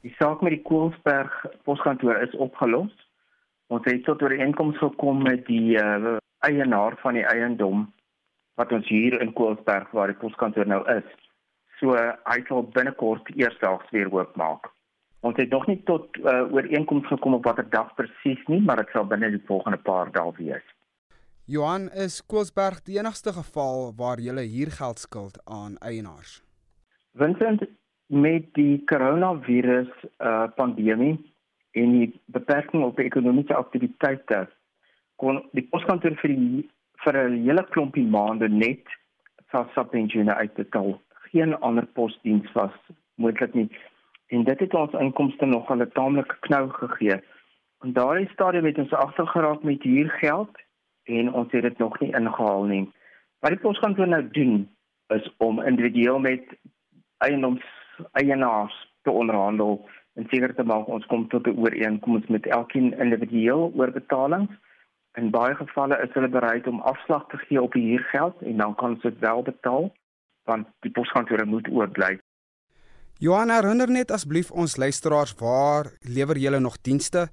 Die 0.00 0.14
saak 0.16 0.40
met 0.40 0.56
die 0.56 0.64
Koelsberg 0.64 1.34
poskantoor 1.68 2.22
is 2.24 2.36
opgelos. 2.40 2.92
Ons 3.68 3.86
het 3.86 4.04
tot 4.06 4.22
ooreenkoms 4.24 4.78
gekom 4.80 5.22
met 5.22 5.44
die 5.46 5.76
uh, 5.78 6.16
eienaar 6.48 6.96
van 7.02 7.18
die 7.18 7.26
eiendom 7.28 7.84
wat 8.60 8.72
ons 8.72 8.88
hier 8.88 9.20
in 9.20 9.32
Koelsberg 9.36 9.92
waar 9.96 10.12
die 10.12 10.18
poskantoor 10.20 10.68
nou 10.68 10.80
is. 10.92 11.06
So 11.80 11.96
hy 11.96 12.40
sal 12.48 12.66
binnekort 12.74 13.28
eersdaags 13.36 13.92
weer 13.94 14.10
oopmaak. 14.12 14.68
Ons 15.20 15.36
het 15.36 15.52
nog 15.52 15.66
nie 15.68 15.78
tot 15.88 16.16
uh, 16.16 16.46
ooreenkoms 16.48 17.06
gekom 17.12 17.36
op 17.36 17.44
watter 17.48 17.68
dag 17.72 17.92
presies 17.96 18.40
nie, 18.48 18.60
maar 18.64 18.80
dit 18.80 18.92
sal 18.94 19.08
binne 19.08 19.30
die 19.32 19.42
volgende 19.48 19.80
paar 19.84 20.12
dae 20.16 20.32
wees. 20.38 20.64
Johan 21.50 21.88
is 21.90 22.20
Koelsberg 22.26 22.76
die 22.86 22.98
enigste 23.00 23.32
geval 23.34 23.88
waar 23.98 24.20
jy 24.22 24.44
huurgeld 24.52 25.00
skuld 25.02 25.40
aan 25.50 25.72
eienaars. 25.82 26.44
Vincent 27.18 27.64
met 28.06 28.46
die 28.54 28.84
koronavirus 28.86 29.90
uh, 30.22 30.46
pandemie 30.54 31.16
en 31.74 31.96
die 31.96 32.06
beperking 32.30 32.84
op 32.86 33.02
ekonomiese 33.02 33.56
aktiwiteite 33.58 34.44
kon 35.18 35.42
die 35.58 35.66
poskantoor 35.72 36.14
vir 36.22 36.36
die 36.36 36.62
vir 37.02 37.20
'n 37.24 37.42
hele 37.48 37.66
klompie 37.74 38.06
maande 38.06 38.48
net 38.48 38.86
SASSA 39.50 39.82
pensioene 39.90 40.34
uitbetaal. 40.34 41.00
Geen 41.34 41.58
ander 41.58 41.86
posdiens 41.98 42.46
was 42.54 42.78
moontlik 43.16 43.54
nie 43.54 43.68
en 44.28 44.44
dit 44.44 44.66
het 44.68 44.74
ons 44.74 44.98
inkomste 45.02 45.46
nog 45.46 45.66
al 45.70 45.82
'n 45.82 45.90
taamlike 45.98 46.36
knou 46.46 46.68
gegee. 46.70 47.20
En 47.82 47.92
daardie 47.92 48.30
stadium 48.38 48.64
het 48.64 48.78
ons 48.78 48.92
agtergeraak 48.92 49.62
met 49.62 49.82
huurgeld 49.82 50.54
en 51.18 51.32
ons 51.32 51.52
het 51.52 51.62
dit 51.62 51.78
nog 51.78 51.98
nie 52.00 52.12
ingehaal 52.14 52.64
nie. 52.70 52.84
Wat 53.40 53.54
die 53.54 53.62
poskantoor 53.62 54.08
nou 54.08 54.22
doen 54.36 54.68
is 55.14 55.26
om 55.38 55.62
individueel 55.62 56.18
met 56.18 56.44
eiendoms 57.26 57.64
eienaars 58.12 58.76
te 59.02 59.10
onderhandel 59.10 59.88
en 60.14 60.26
seker 60.30 60.54
te 60.54 60.66
maak 60.66 60.88
ons 60.88 61.06
kom 61.06 61.28
tot 61.28 61.46
'n 61.46 61.58
ooreenkoms 61.58 62.26
met 62.26 62.46
elkeen 62.46 62.92
individueel 62.98 63.72
oor 63.76 63.90
betalings. 63.90 64.52
In 65.18 65.30
baie 65.30 65.54
gevalle 65.54 65.98
is 66.02 66.12
hulle 66.12 66.28
bereid 66.28 66.66
om 66.66 66.80
afslag 66.80 67.26
te 67.28 67.36
gee 67.36 67.62
op 67.62 67.72
die 67.72 67.86
huurgeld 67.90 68.42
en 68.42 68.56
dan 68.56 68.74
kan 68.74 68.88
hulle 68.88 69.10
dit 69.10 69.18
wel 69.18 69.42
betaal 69.42 69.92
want 70.44 70.66
die 70.80 70.90
poskantoor 70.90 71.46
moet 71.46 71.68
oorbly. 71.68 72.18
Johan 73.18 73.50
herinner 73.50 73.90
net 73.90 74.10
asseblief 74.10 74.50
ons 74.50 74.76
luisteraars 74.76 75.34
waar 75.38 75.90
lewer 76.00 76.38
julle 76.38 76.60
nog 76.60 76.80
dienste? 76.80 77.28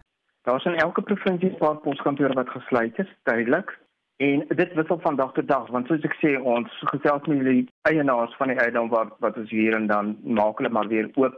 Daar's 0.48 0.66
in 0.66 0.76
elke 0.76 1.02
provinsie 1.02 1.50
'n 1.50 1.58
paar 1.58 1.78
poskantore 1.78 2.34
wat 2.34 2.50
gesluit 2.50 3.00
is, 3.00 3.16
duidelik. 3.24 3.80
En 4.18 4.46
dit 4.48 4.74
wissel 4.74 5.00
van 5.00 5.16
dag 5.16 5.32
tot 5.34 5.48
dag 5.48 5.68
want 5.68 5.88
soos 5.88 6.04
ek 6.04 6.16
sê 6.24 6.42
ons 6.42 6.70
gesels 6.92 7.26
met 7.28 7.44
die 7.44 7.68
eienaars 7.82 8.36
van 8.36 8.48
die 8.48 8.58
eiendom 8.58 8.90
wat 8.90 9.12
wat 9.20 9.38
ons 9.38 9.50
hier 9.50 9.76
en 9.76 9.88
dan 9.88 10.18
maak 10.24 10.58
hulle 10.58 10.70
maar 10.70 10.88
weer 10.88 11.10
oop 11.16 11.36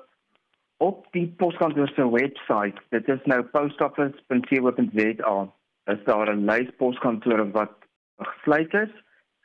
op 0.77 1.07
die 1.11 1.33
poskantoor 1.37 1.87
se 1.87 2.09
webwerf. 2.11 2.77
Dit 2.89 3.09
is 3.09 3.25
nou 3.25 3.41
postoffice.co.za. 3.43 5.37
Is 5.93 6.03
daar 6.03 6.35
'n 6.35 6.45
lys 6.45 6.69
poskantore 6.77 7.51
wat 7.51 7.75
gesluit 8.17 8.73
is 8.73 8.93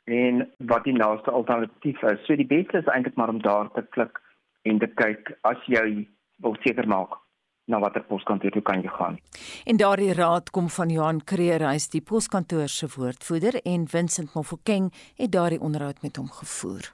en 0.03 0.51
wat 0.57 0.83
die 0.83 0.93
naaste 0.93 1.31
alternatief 1.31 2.01
is. 2.01 2.25
So 2.25 2.35
die 2.35 2.51
beste 2.55 2.77
is 2.77 2.93
eintlik 2.93 3.15
maar 3.15 3.29
om 3.29 3.41
daar 3.41 3.71
te 3.71 3.81
klik 3.89 4.21
en 4.61 4.79
te 4.79 4.87
kyk 4.87 5.37
as 5.41 5.57
jy 5.65 6.07
wil 6.37 6.55
seker 6.61 6.87
maak 6.87 7.24
na 7.65 7.79
watter 7.81 8.03
poskantoor 8.05 8.53
jy 8.53 8.61
kan 8.65 8.83
gaan. 8.97 9.17
En 9.65 9.77
daardie 9.77 10.13
raad 10.13 10.51
kom 10.53 10.69
van 10.69 10.89
Johan 10.93 11.23
Kreer, 11.23 11.65
hy 11.65 11.75
is 11.79 11.89
die 11.89 12.01
poskantoor 12.01 12.69
se 12.69 12.89
woordvoerder 12.95 13.59
en 13.63 13.87
Vincent 13.89 14.33
Mofokeng 14.35 14.91
het 15.17 15.31
daardie 15.31 15.61
onderhoud 15.61 16.01
met 16.05 16.17
hom 16.21 16.29
gevoer. 16.29 16.91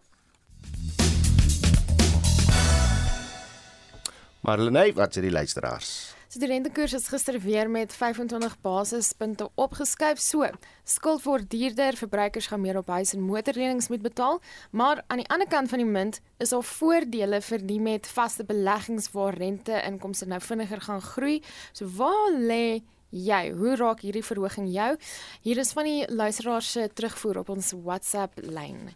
Marlene, 4.42 4.88
wat 4.98 5.14
sê 5.14 5.22
die 5.22 5.34
luisteraars? 5.34 6.21
Rentekoers 6.40 6.94
is 6.94 7.10
gister 7.12 7.36
weer 7.44 7.70
met 7.70 7.94
25 7.94 8.54
basispunte 8.62 9.50
opgeskuif. 9.56 10.20
So, 10.20 10.48
skuld 10.84 11.24
word 11.24 11.50
duurder, 11.52 11.98
verbruikers 12.00 12.48
gaan 12.48 12.62
meer 12.62 12.78
op 12.80 12.88
huis 12.88 13.12
en 13.14 13.22
motorlenings 13.22 13.90
moet 13.92 14.02
betaal, 14.02 14.40
maar 14.72 15.04
aan 15.08 15.20
die 15.20 15.28
ander 15.28 15.48
kant 15.48 15.70
van 15.70 15.84
die 15.84 15.88
munt 15.88 16.22
is 16.38 16.56
daar 16.56 16.64
voordele 16.64 17.42
vir 17.42 17.68
die 17.68 17.82
met 17.84 18.08
vaste 18.08 18.48
beleggings 18.48 19.12
waar 19.12 19.36
rente 19.36 19.76
inkomste 19.84 20.26
nou 20.26 20.40
vinniger 20.40 20.82
gaan 20.82 21.02
groei. 21.02 21.42
So 21.74 21.92
waar 22.00 22.32
lê 22.32 22.80
jy? 23.10 23.44
Hoe 23.52 23.76
raak 23.76 24.08
hierdie 24.08 24.24
verhoging 24.24 24.72
jou? 24.72 24.96
Hier 25.44 25.60
is 25.60 25.76
van 25.76 25.84
die 25.84 26.08
luisteraars 26.08 26.72
se 26.72 26.88
terugvoer 26.94 27.44
op 27.44 27.52
ons 27.58 27.76
WhatsApp 27.84 28.40
lyn. 28.40 28.94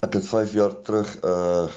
Ek 0.00 0.16
het 0.16 0.24
5 0.24 0.56
jaar 0.56 0.80
terug 0.82 1.16
'n 1.20 1.28
uh, 1.28 1.68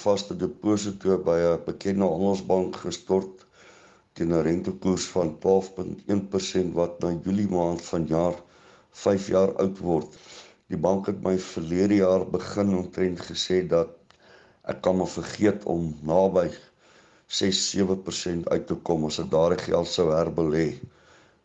vaste 0.00 0.36
deposito 0.36 1.18
by 1.18 1.36
'n 1.52 1.64
bekende 1.68 2.08
handelsbank 2.08 2.76
gestort 2.76 3.43
teen 4.18 4.32
'n 4.32 4.42
rentekoers 4.46 5.04
van 5.12 5.30
12.1% 5.44 6.74
wat 6.78 7.00
na 7.02 7.08
Julie 7.24 7.48
maand 7.48 7.82
vanjaar 7.82 8.36
5 9.04 9.26
jaar 9.28 9.54
oud 9.64 9.78
word. 9.78 10.18
Die 10.70 10.78
bank 10.86 11.06
het 11.10 11.22
my 11.22 11.34
verlede 11.46 11.96
jaar 12.00 12.26
begin 12.36 12.76
omtrent 12.76 13.24
gesê 13.30 13.58
dat 13.72 13.90
ek 14.74 14.78
kan 14.86 14.96
maar 15.00 15.10
vergeet 15.14 15.66
om 15.74 15.88
naby 16.10 16.46
6-7% 17.40 18.46
uit 18.54 18.66
te 18.70 18.76
kom 18.90 19.08
as 19.10 19.18
ek 19.24 19.32
daardie 19.34 19.64
geld 19.64 19.90
sou 19.96 20.06
herbelê. 20.12 20.68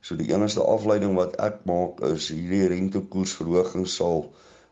So 0.05 0.19
die 0.21 0.29
enigste 0.29 0.63
afleiding 0.75 1.17
wat 1.17 1.35
ek 1.49 1.65
maak 1.71 2.05
is 2.11 2.29
hierdie 2.35 2.69
rentekoersverhoging 2.75 3.89
sal 3.97 4.27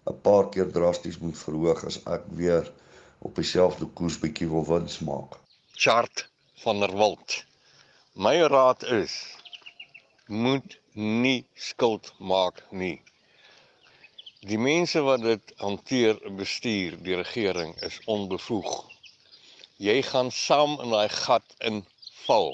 'n 0.05 0.21
paar 0.29 0.49
keer 0.53 0.69
drasties 0.79 1.17
moet 1.25 1.43
verhoog 1.47 1.83
as 1.89 1.99
ek 2.05 2.29
weer 2.43 2.71
op 3.19 3.35
dieselfde 3.35 3.89
koers 3.97 4.21
bietjie 4.21 4.53
wil 4.53 4.65
wins 4.69 5.01
maak. 5.11 5.41
Chart 5.73 6.29
van 6.63 6.79
der 6.85 6.93
Walt 7.01 7.41
My 8.19 8.41
raad 8.47 8.83
is 8.83 9.35
moet 10.25 10.79
nie 10.93 11.45
skuld 11.53 12.13
maak 12.17 12.63
nie. 12.71 13.03
Die 14.41 14.57
mense 14.57 15.03
wat 15.05 15.21
dit 15.21 15.53
hanteer 15.61 16.17
bestuur, 16.39 16.95
die 17.05 17.13
regering 17.19 17.75
is 17.85 17.99
onbevoeg. 18.09 18.71
Jy 19.77 20.01
gaan 20.09 20.31
saam 20.33 20.79
in 20.81 20.95
daai 20.95 21.13
gat 21.13 21.53
inval. 21.69 22.49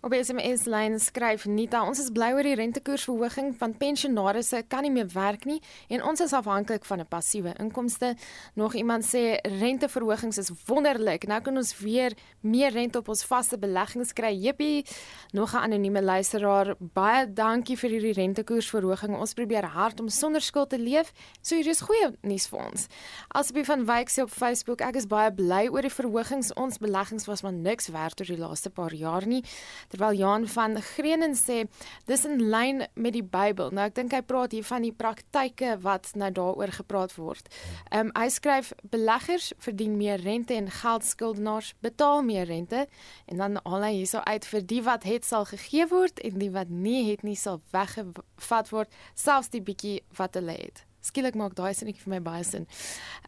Op 0.00 0.14
SMS 0.16 0.62
lyn 0.64 0.94
skryf 0.96 1.42
Nita, 1.44 1.82
ons 1.84 1.98
is 2.00 2.06
bly 2.16 2.30
oor 2.32 2.46
die 2.46 2.54
rentekoersverhoging 2.56 3.50
van 3.60 3.74
pensionaarsse 3.76 4.62
kan 4.72 4.86
nie 4.86 4.92
meer 4.94 5.10
werk 5.12 5.42
nie 5.44 5.58
en 5.92 6.00
ons 6.08 6.22
is 6.24 6.32
afhanklik 6.32 6.86
van 6.88 7.00
'n 7.00 7.06
passiewe 7.06 7.52
inkomste. 7.60 8.14
Nog 8.54 8.74
iemand 8.74 9.04
sê 9.04 9.36
renteverhogings 9.44 10.38
is 10.38 10.50
wonderlik. 10.66 11.26
Nou 11.26 11.40
kan 11.40 11.56
ons 11.56 11.78
weer 11.78 12.16
meer 12.40 12.72
rente 12.72 12.98
op 12.98 13.08
ons 13.08 13.24
vaste 13.24 13.58
beleggings 13.58 14.12
kry. 14.12 14.32
Jippie. 14.32 14.86
Nog 15.32 15.52
'n 15.52 15.56
anonieme 15.68 16.02
luisteraar, 16.02 16.74
baie 16.78 17.32
dankie 17.32 17.76
vir 17.76 17.90
hierdie 17.90 18.12
rentekoersverhoging. 18.12 19.18
Ons 19.18 19.34
probeer 19.34 19.64
hard 19.64 20.00
om 20.00 20.08
sonder 20.08 20.40
skuld 20.40 20.70
te 20.70 20.78
leef. 20.78 21.12
So 21.42 21.56
hier 21.56 21.68
is 21.68 21.80
goeie 21.80 22.16
nuus 22.22 22.46
vir 22.46 22.58
ons. 22.58 22.86
Asbie 23.28 23.64
van 23.64 23.84
Wyk 23.84 24.08
sê 24.08 24.22
op 24.22 24.30
Facebook, 24.30 24.80
ek 24.80 24.96
is 24.96 25.06
baie 25.06 25.30
bly 25.32 25.68
oor 25.68 25.82
die 25.82 25.90
verhogings. 25.90 26.54
Ons 26.54 26.78
beleggings 26.78 27.26
was 27.26 27.42
maar 27.42 27.52
niks 27.52 27.88
werd 27.88 28.20
oor 28.20 28.26
die 28.26 28.38
laaste 28.38 28.70
paar 28.70 28.94
jaar 28.94 29.26
nie 29.26 29.42
terwyl 29.90 30.16
Jan 30.16 30.46
van 30.48 30.78
Greenen 30.82 31.34
sê 31.38 31.64
dis 32.06 32.24
in 32.28 32.38
lyn 32.52 32.84
met 32.94 33.14
die 33.16 33.24
Bybel. 33.26 33.72
Nou 33.74 33.86
ek 33.90 33.96
dink 33.98 34.14
hy 34.14 34.22
praat 34.26 34.54
hier 34.54 34.66
van 34.66 34.86
die 34.86 34.94
praktyke 34.94 35.76
wat 35.84 36.12
nou 36.18 36.30
daaroor 36.34 36.74
gepraat 36.80 37.16
word. 37.18 37.50
Ehm 37.90 38.10
um, 38.10 38.12
hy 38.20 38.28
skryf 38.30 38.72
beleggers 38.92 39.52
verdien 39.58 39.96
meer 39.96 40.20
rente 40.22 40.54
en 40.54 40.70
geldskuldenaars 40.80 41.74
betaal 41.84 42.22
meer 42.26 42.46
rente 42.50 42.86
en 43.26 43.42
dan 43.42 43.62
al 43.62 43.86
hy 43.86 43.92
hierso 44.00 44.22
uit 44.26 44.46
vir 44.52 44.66
die 44.74 44.82
wat 44.86 45.08
het 45.08 45.26
sal 45.26 45.48
gegee 45.48 45.88
word 45.90 46.20
en 46.26 46.38
die 46.42 46.52
wat 46.54 46.70
nie 46.70 47.10
het 47.10 47.24
nie 47.26 47.36
sal 47.36 47.60
weggevat 47.74 48.70
word 48.70 49.02
selfs 49.14 49.50
die 49.50 49.64
bietjie 49.64 50.00
wat 50.18 50.38
hulle 50.38 50.56
het. 50.58 50.84
Skielik 51.00 51.34
maak 51.34 51.54
daai 51.56 51.72
sin 51.74 51.88
net 51.88 52.00
vir 52.02 52.12
my 52.16 52.20
baie 52.24 52.44
sin. 52.44 52.66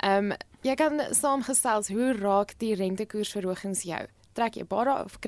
Ehm 0.02 0.32
um, 0.32 0.40
jy 0.62 0.74
kan 0.78 1.00
saamgestel 1.10 1.82
hoe 1.90 2.12
raak 2.14 2.52
die 2.62 2.74
rentekoersverhogings 2.78 3.82
jou? 3.88 4.04
Trek 4.32 4.56
jy 4.56 4.64
baie 4.64 5.04
of 5.04 5.18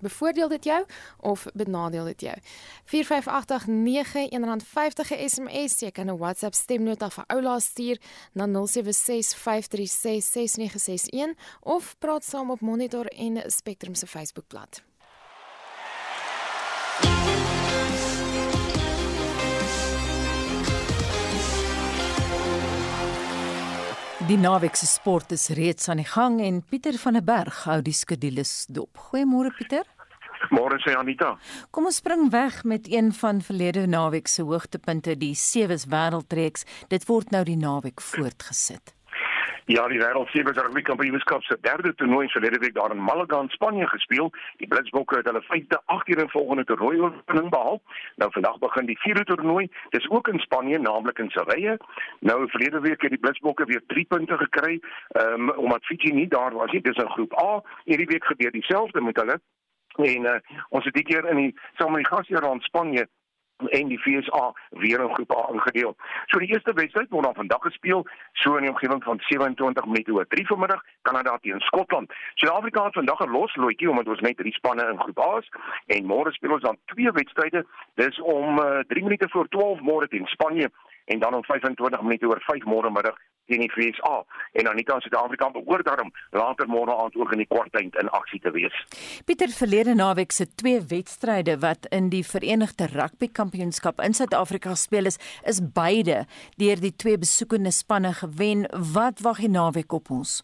bevoordeel 0.00 0.48
dit 0.48 0.64
jou 0.64 0.84
of 1.20 1.46
benadeel 1.54 2.04
dit 2.04 2.20
jou. 2.20 2.36
45891 2.84 4.64
R50 4.64 5.28
SMS, 5.28 5.80
jy 5.80 5.90
kan 5.90 6.10
'n 6.10 6.18
WhatsApp 6.18 6.54
stemnota 6.54 7.10
vir 7.10 7.24
oula 7.28 7.60
stuur 7.60 7.98
na 8.32 8.46
0765366961 8.46 11.34
of 11.62 11.96
praat 11.98 12.24
saam 12.24 12.50
op 12.50 12.60
Monitor 12.60 13.06
en 13.06 13.50
Spectrum 13.50 13.94
se 13.94 14.06
Facebookblad. 14.06 14.93
Die 24.24 24.38
naweek 24.40 24.72
se 24.72 24.86
sport 24.88 25.34
is 25.36 25.50
reeds 25.52 25.90
aan 25.92 25.98
die 26.00 26.06
gang 26.08 26.38
en 26.40 26.62
Pieter 26.64 26.96
van 26.96 27.12
der 27.18 27.24
Berg 27.26 27.58
hou 27.68 27.82
die 27.84 27.92
skedules 27.92 28.64
dop. 28.72 28.96
Goeiemôre 29.10 29.50
Pieter. 29.52 29.84
Môre 30.48 30.78
sê 30.80 30.94
Anita. 30.96 31.34
Kom 31.68 31.90
ons 31.90 31.98
spring 32.00 32.30
weg 32.32 32.62
met 32.64 32.88
een 32.88 33.12
van 33.12 33.42
verlede 33.44 33.84
naweek 33.84 34.30
se 34.32 34.46
hoogtepunte, 34.48 35.18
die 35.20 35.34
Sewees 35.36 35.84
Wêreldreeks. 35.92 36.64
Dit 36.88 37.04
word 37.10 37.36
nou 37.36 37.44
die 37.44 37.58
naweek 37.60 38.00
voortgesit. 38.00 38.94
Ja, 39.66 39.86
die 39.88 39.98
wêreld 39.98 40.28
se 40.28 40.42
rugby 40.42 40.82
kampioenskap 40.82 41.42
se 41.42 41.56
derde 41.60 41.94
toernooi 41.94 42.28
verlede 42.28 42.58
week 42.58 42.74
daar 42.74 42.90
in 42.90 43.02
Malaga 43.02 43.40
in 43.40 43.48
Spanje 43.48 43.86
gespeel. 43.88 44.30
Die 44.56 44.68
Blitsbokke 44.68 45.16
het 45.16 45.24
hulle 45.24 45.40
vyfde 45.42 45.80
agter 45.84 46.18
in 46.18 46.28
volgende 46.28 46.64
toernooi 46.64 47.00
oorwinning 47.00 47.48
behaal. 47.50 47.80
Nou 48.16 48.30
vandag 48.32 48.58
begin 48.58 48.86
die 48.86 48.98
vierde 48.98 49.24
toernooi. 49.24 49.70
Dis 49.88 50.10
ook 50.10 50.28
in 50.28 50.38
Spanje, 50.38 50.78
naamlik 50.78 51.18
in 51.18 51.30
Sevilla. 51.30 51.76
Nou 52.20 52.48
verlede 52.50 52.80
week 52.80 53.00
het 53.00 53.10
die 53.10 53.18
Blitsbokke 53.18 53.64
weer 53.64 53.82
3 53.86 54.04
punte 54.04 54.36
gekry, 54.36 54.80
um, 55.24 55.50
omdat 55.50 55.84
Fiji 55.84 56.12
nie 56.12 56.28
daar 56.28 56.54
was 56.54 56.70
nie. 56.70 56.80
Dis 56.80 57.00
in 57.00 57.10
groep 57.16 57.40
A. 57.40 57.62
Hierdie 57.84 58.06
week 58.06 58.24
gebeur 58.24 58.50
dieselfde 58.50 59.00
met 59.00 59.16
hulle. 59.16 59.40
En 59.96 60.24
uh, 60.24 60.38
ons 60.68 60.84
het 60.84 60.94
dit 60.94 61.06
keer 61.06 61.24
in 61.30 61.36
die 61.36 61.52
saam 61.78 61.92
met 61.96 62.04
die 62.04 62.16
gasheer 62.16 62.48
aan 62.48 62.60
Spanje 62.60 63.08
en 63.68 63.88
die 63.88 63.98
FSA 63.98 64.52
weer 64.70 65.00
in 65.00 65.14
groep 65.14 65.36
A 65.36 65.48
ingedeel. 65.52 65.96
So 66.26 66.38
die 66.38 66.48
eerste 66.52 66.72
wedstryd 66.72 67.10
word 67.10 67.24
dan 67.24 67.34
vandag 67.34 67.62
gespeel, 67.62 68.06
so 68.32 68.56
in 68.56 68.66
die 68.66 68.70
omgewing 68.70 69.02
van 69.04 69.20
27 69.28 69.84
minute 69.84 70.12
oor 70.12 70.26
3 70.28 70.46
vanmiddag, 70.46 70.82
Kanada 71.02 71.38
teen 71.42 71.60
Skotland. 71.60 72.12
Suid-Afrika 72.34 72.84
het 72.84 72.98
vandag 73.00 73.20
'n 73.20 73.30
losloetjie 73.30 73.90
omdat 73.90 74.08
ons 74.08 74.20
net 74.20 74.36
drie 74.36 74.52
spanne 74.52 74.88
in 74.90 75.00
groep 75.00 75.18
A 75.18 75.38
is 75.38 75.48
en 75.86 76.06
môre 76.06 76.32
speel 76.32 76.52
ons 76.52 76.62
dan 76.62 76.78
twee 76.84 77.10
wedstryde. 77.12 77.66
Dis 77.94 78.20
om 78.20 78.58
uh, 78.58 78.78
eh, 78.78 78.84
3 78.86 79.02
minute 79.02 79.28
voor 79.28 79.48
12 79.48 79.80
môre 79.80 80.08
teen 80.08 80.26
Spanje 80.26 80.70
en 81.04 81.18
dan 81.18 81.34
om 81.34 81.44
25 81.44 82.02
minute 82.02 82.26
oor 82.26 82.40
5 82.40 82.64
môre 82.64 82.90
middag 82.90 83.16
teen 83.46 83.64
die 83.64 83.70
FSA 83.72 84.24
en 84.52 84.64
dan 84.68 84.76
nie 84.78 84.86
kan 84.88 85.00
Suid-Afrika 85.00 85.50
behoort 85.50 85.86
daarom 85.88 86.12
later 86.30 86.68
môre 86.70 86.94
aand 86.94 87.16
ook 87.18 87.32
in 87.32 87.42
die 87.44 87.50
kwartfinale 87.50 88.00
in 88.00 88.10
aksie 88.16 88.40
te 88.40 88.52
wees. 88.54 88.76
Pieter 89.26 89.52
verlede 89.52 89.94
naweek 89.94 90.32
se 90.32 90.46
twee 90.54 90.80
wedstryde 90.94 91.58
wat 91.64 91.86
in 91.90 92.10
die 92.14 92.24
Verenigde 92.24 92.88
Rugby 92.94 93.28
Kampioenskap 93.28 94.00
in 94.00 94.14
Suid-Afrika 94.14 94.74
gespeel 94.74 95.10
is, 95.10 95.20
is 95.44 95.62
beide 95.74 96.24
deur 96.56 96.80
die 96.80 96.94
twee 96.96 97.18
besoekende 97.18 97.72
spanne 97.72 98.14
gewen. 98.14 98.66
Wat 98.94 99.20
wag 99.20 99.42
die 99.42 99.50
naweek 99.50 99.92
op 99.92 100.10
ons? 100.10 100.42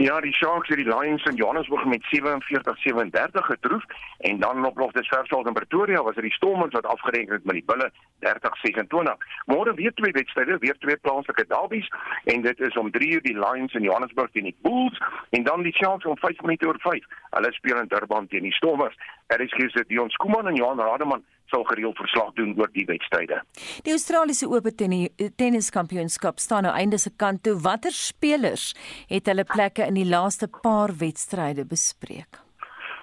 Ja, 0.00 0.20
die 0.20 0.32
Sharks 0.32 0.68
het 0.68 0.78
die 0.78 0.86
Lions 0.88 1.24
in 1.24 1.34
Johannesburg 1.34 1.84
met 1.84 2.04
47-37 2.04 3.44
getroof 3.44 3.82
en 4.18 4.38
dan 4.38 4.66
op 4.66 4.78
Loftus 4.78 5.08
Versal 5.08 5.46
in 5.46 5.52
Pretoria 5.52 6.02
was 6.02 6.14
dit 6.14 6.22
die 6.22 6.32
Stormers 6.32 6.72
wat 6.72 6.86
afgereken 6.86 7.34
het 7.34 7.44
met 7.44 7.54
die 7.54 7.64
Bulle 7.66 7.90
30-26. 8.24 9.12
Môre 9.44 9.74
weer 9.74 9.92
twee 9.94 10.12
wedstryde, 10.12 10.58
weer 10.58 10.78
twee 10.78 10.96
plaaslike 10.96 11.44
derbies 11.48 11.88
en 12.24 12.40
dit 12.40 12.60
is 12.60 12.76
om 12.76 12.90
3 12.90 13.10
uur 13.12 13.22
die 13.22 13.38
Lions 13.38 13.74
in 13.74 13.82
Johannesburg 13.82 14.30
teen 14.30 14.48
die 14.48 14.56
Bulls 14.62 15.02
en 15.30 15.44
dan 15.44 15.62
die 15.62 15.74
Sharks 15.76 16.04
om 16.04 16.16
5 16.18 16.40
minute 16.40 16.66
oor 16.66 16.80
5. 16.80 17.04
Hulle 17.30 17.52
speel 17.52 17.80
in 17.80 17.88
Durban 17.88 18.26
teen 18.26 18.48
die 18.48 18.56
Stormers. 18.56 18.96
Er 19.26 19.40
is 19.40 19.52
gister 19.52 19.84
Dion 19.86 20.10
Skuman 20.10 20.46
en 20.46 20.54
Johan 20.54 20.80
Rademan 20.80 21.24
sal 21.50 21.64
gereeld 21.68 21.96
verslag 22.00 22.32
doen 22.38 22.54
oor 22.58 22.70
die 22.72 22.86
wedstryde. 22.88 23.42
Die 23.86 23.94
Australiese 23.96 24.48
Ope 24.48 24.74
tenniskampioenskap 24.74 26.38
staan 26.38 26.68
nou 26.68 26.74
einde 26.74 26.98
se 26.98 27.10
kant 27.16 27.42
toe. 27.42 27.56
Watter 27.60 27.94
spelers 27.94 28.70
het 29.10 29.26
hulle 29.26 29.44
plekke 29.44 29.86
in 29.86 29.98
die 29.98 30.08
laaste 30.08 30.48
paar 30.62 30.94
wedstryde 30.98 31.66
bespreek? 31.66 32.40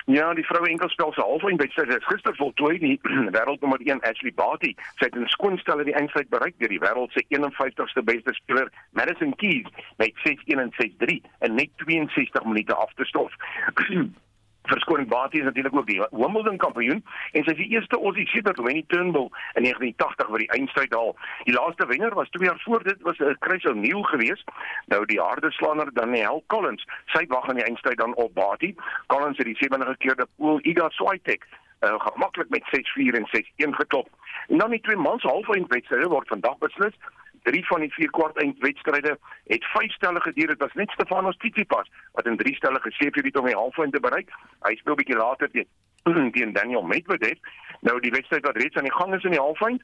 Ja, 0.07 0.29
die 0.33 0.45
vroue 0.47 0.69
enkelspel 0.71 1.09
se 1.11 1.19
halfwyn 1.21 1.57
wedstryd 1.59 1.89
het 1.91 2.05
gister 2.07 2.35
voltooi 2.39 2.77
die 2.79 2.93
wêreldnommer 3.35 3.81
1 3.83 3.99
Ashley 4.07 4.31
Barty 4.37 4.71
het 5.01 5.15
'n 5.15 5.27
skoonstelle 5.33 5.83
die 5.83 5.95
eindstryd 5.99 6.29
bereik 6.29 6.55
deur 6.59 6.71
die 6.71 6.79
wêreld 6.79 7.11
se 7.11 7.25
51ste 7.27 8.03
beste 8.03 8.33
speler 8.33 8.71
Madison 8.91 9.35
Keys 9.35 9.67
met 9.97 10.13
6-1 10.23 10.63
en 10.63 10.71
6-3 10.79 11.19
in 11.39 11.55
net 11.55 11.71
62 11.83 12.45
minute 12.45 12.75
af 12.75 12.93
te 12.93 13.05
stof. 13.05 13.35
verskoning 14.67 15.09
Batie 15.09 15.39
is 15.39 15.45
natuurlik 15.45 15.75
ook 15.75 15.87
die 15.87 16.01
Wimbledon 16.11 16.57
kampioen 16.57 17.03
en 17.31 17.43
sy 17.43 17.51
is 17.51 17.61
die 17.61 17.69
eerste 17.75 17.99
Aussie 17.99 18.27
sedert 18.27 18.61
Winnie 18.63 18.85
Turnbull 18.87 19.29
in 19.59 19.67
1980 19.67 20.27
wat 20.27 20.43
die 20.43 20.49
eindstryd 20.57 20.93
haal. 20.93 21.15
Die 21.49 21.55
laaste 21.55 21.87
wenner 21.87 22.13
was 22.15 22.29
2 22.29 22.47
jaar 22.49 22.61
voor 22.65 22.83
dit 22.83 23.01
was 23.01 23.19
'n 23.19 23.37
Chris 23.39 23.65
O'Neil 23.65 24.01
geweest. 24.01 24.51
Nou 24.85 25.05
die 25.05 25.21
harde 25.21 25.51
slanger 25.51 25.93
Danielle 25.93 26.43
Collins. 26.47 26.85
Sy 27.05 27.25
wag 27.27 27.49
aan 27.49 27.55
die 27.55 27.63
eindstryd 27.63 27.97
dan 27.97 28.15
op 28.15 28.33
Batie. 28.33 28.75
Collins 29.07 29.37
het 29.37 29.45
die 29.45 29.55
sewende 29.55 29.85
gekeerde 29.85 30.27
pool 30.37 30.59
Iga 30.61 30.89
Swiatek 30.89 31.47
uh, 31.81 31.99
gemaklik 31.99 32.49
met 32.49 32.63
6-4 32.63 33.15
en 33.19 33.27
6-1 33.71 33.75
geklop. 33.75 34.09
En 34.47 34.57
dan 34.57 34.69
die 34.69 34.81
twee 34.81 34.95
mans 34.95 35.23
halfeindwedstryde 35.23 36.07
word 36.07 36.27
vandag 36.27 36.57
beslis 36.57 36.95
drie 37.43 37.65
van 37.67 37.79
die 37.79 37.93
vier 37.93 38.09
kwartfinale 38.09 39.17
het 39.47 39.65
vyf 39.73 39.91
stelle 39.91 40.21
geduur. 40.21 40.47
Dit 40.47 40.59
was 40.59 40.73
net 40.73 40.89
Stefanos 40.89 41.37
Tsitsipas 41.37 41.91
wat 42.13 42.25
in 42.25 42.37
drie 42.37 42.55
stelle 42.55 42.79
geseef 42.79 43.15
het 43.15 43.37
om 43.37 43.45
die 43.45 43.55
halffinale 43.55 43.91
te 43.91 43.99
bereik. 43.99 44.31
Hy 44.67 44.75
speel 44.75 44.95
bietjie 44.95 45.17
later 45.17 45.51
teen 45.51 46.31
teen 46.35 46.53
Daniel 46.53 46.83
Medvedev. 46.83 47.39
Nou 47.81 47.99
die 47.99 48.11
wedstryd 48.11 48.45
wat 48.45 48.57
reeds 48.57 48.75
aan 48.75 48.89
die 48.89 48.97
gang 48.99 49.15
is 49.15 49.23
in 49.23 49.35
die 49.35 49.43
halffinale 49.43 49.83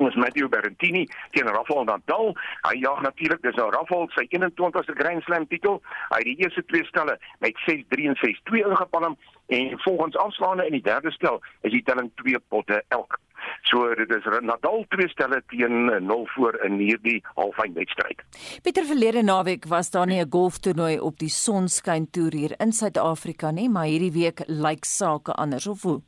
ons 0.00 0.18
Matteo 0.20 0.48
Berrettini 0.48 1.06
teen 1.34 1.48
Rafael 1.48 1.84
Nadal. 1.84 2.34
Hy 2.68 2.76
jaag 2.80 3.02
natuurlik, 3.06 3.42
dis 3.42 3.58
nou 3.60 3.70
Rafael 3.74 4.08
sy 4.16 4.26
21ste 4.30 4.96
Grand 4.98 5.24
Slam 5.26 5.46
titel. 5.50 5.80
Hy 6.10 6.22
het 6.22 6.30
die 6.30 6.38
eerste 6.44 6.64
twee 6.72 6.86
stelle 6.90 7.18
met 7.44 7.64
6-3 7.66 8.10
en 8.12 8.20
6-2 8.22 8.64
ingepalm 8.66 9.16
en 9.50 9.80
volgens 9.86 10.16
afslaande 10.16 10.66
in 10.66 10.78
die 10.78 10.86
derde 10.86 11.10
stel 11.10 11.40
is 11.66 11.74
die 11.74 11.82
telling 11.82 12.10
2 12.22 12.38
potte 12.48 12.82
elk. 12.88 13.18
So 13.68 13.94
dit 13.94 14.10
is 14.14 14.26
Nadal 14.44 14.84
twee 14.88 15.08
stelle 15.08 15.42
teen 15.52 15.90
0 16.06 16.26
voor 16.34 16.58
in 16.64 16.78
hierdie 16.80 17.20
halffinale 17.34 17.80
wedstryd. 17.80 18.22
Pieter 18.62 18.86
verlede 18.88 19.22
naweek 19.22 19.66
was 19.68 19.90
daar 19.90 20.06
nie 20.06 20.20
'n 20.20 20.30
golftoernooi 20.30 21.00
op 21.00 21.18
die 21.18 21.28
Sonskyn 21.28 22.10
Tour 22.10 22.32
hier 22.32 22.54
in 22.58 22.72
Suid-Afrika 22.72 23.50
nie, 23.50 23.68
maar 23.68 23.86
hierdie 23.86 24.12
week 24.12 24.42
lyk 24.46 24.84
sake 24.84 25.32
anders 25.32 25.66
of 25.66 25.82
hoe? 25.82 26.00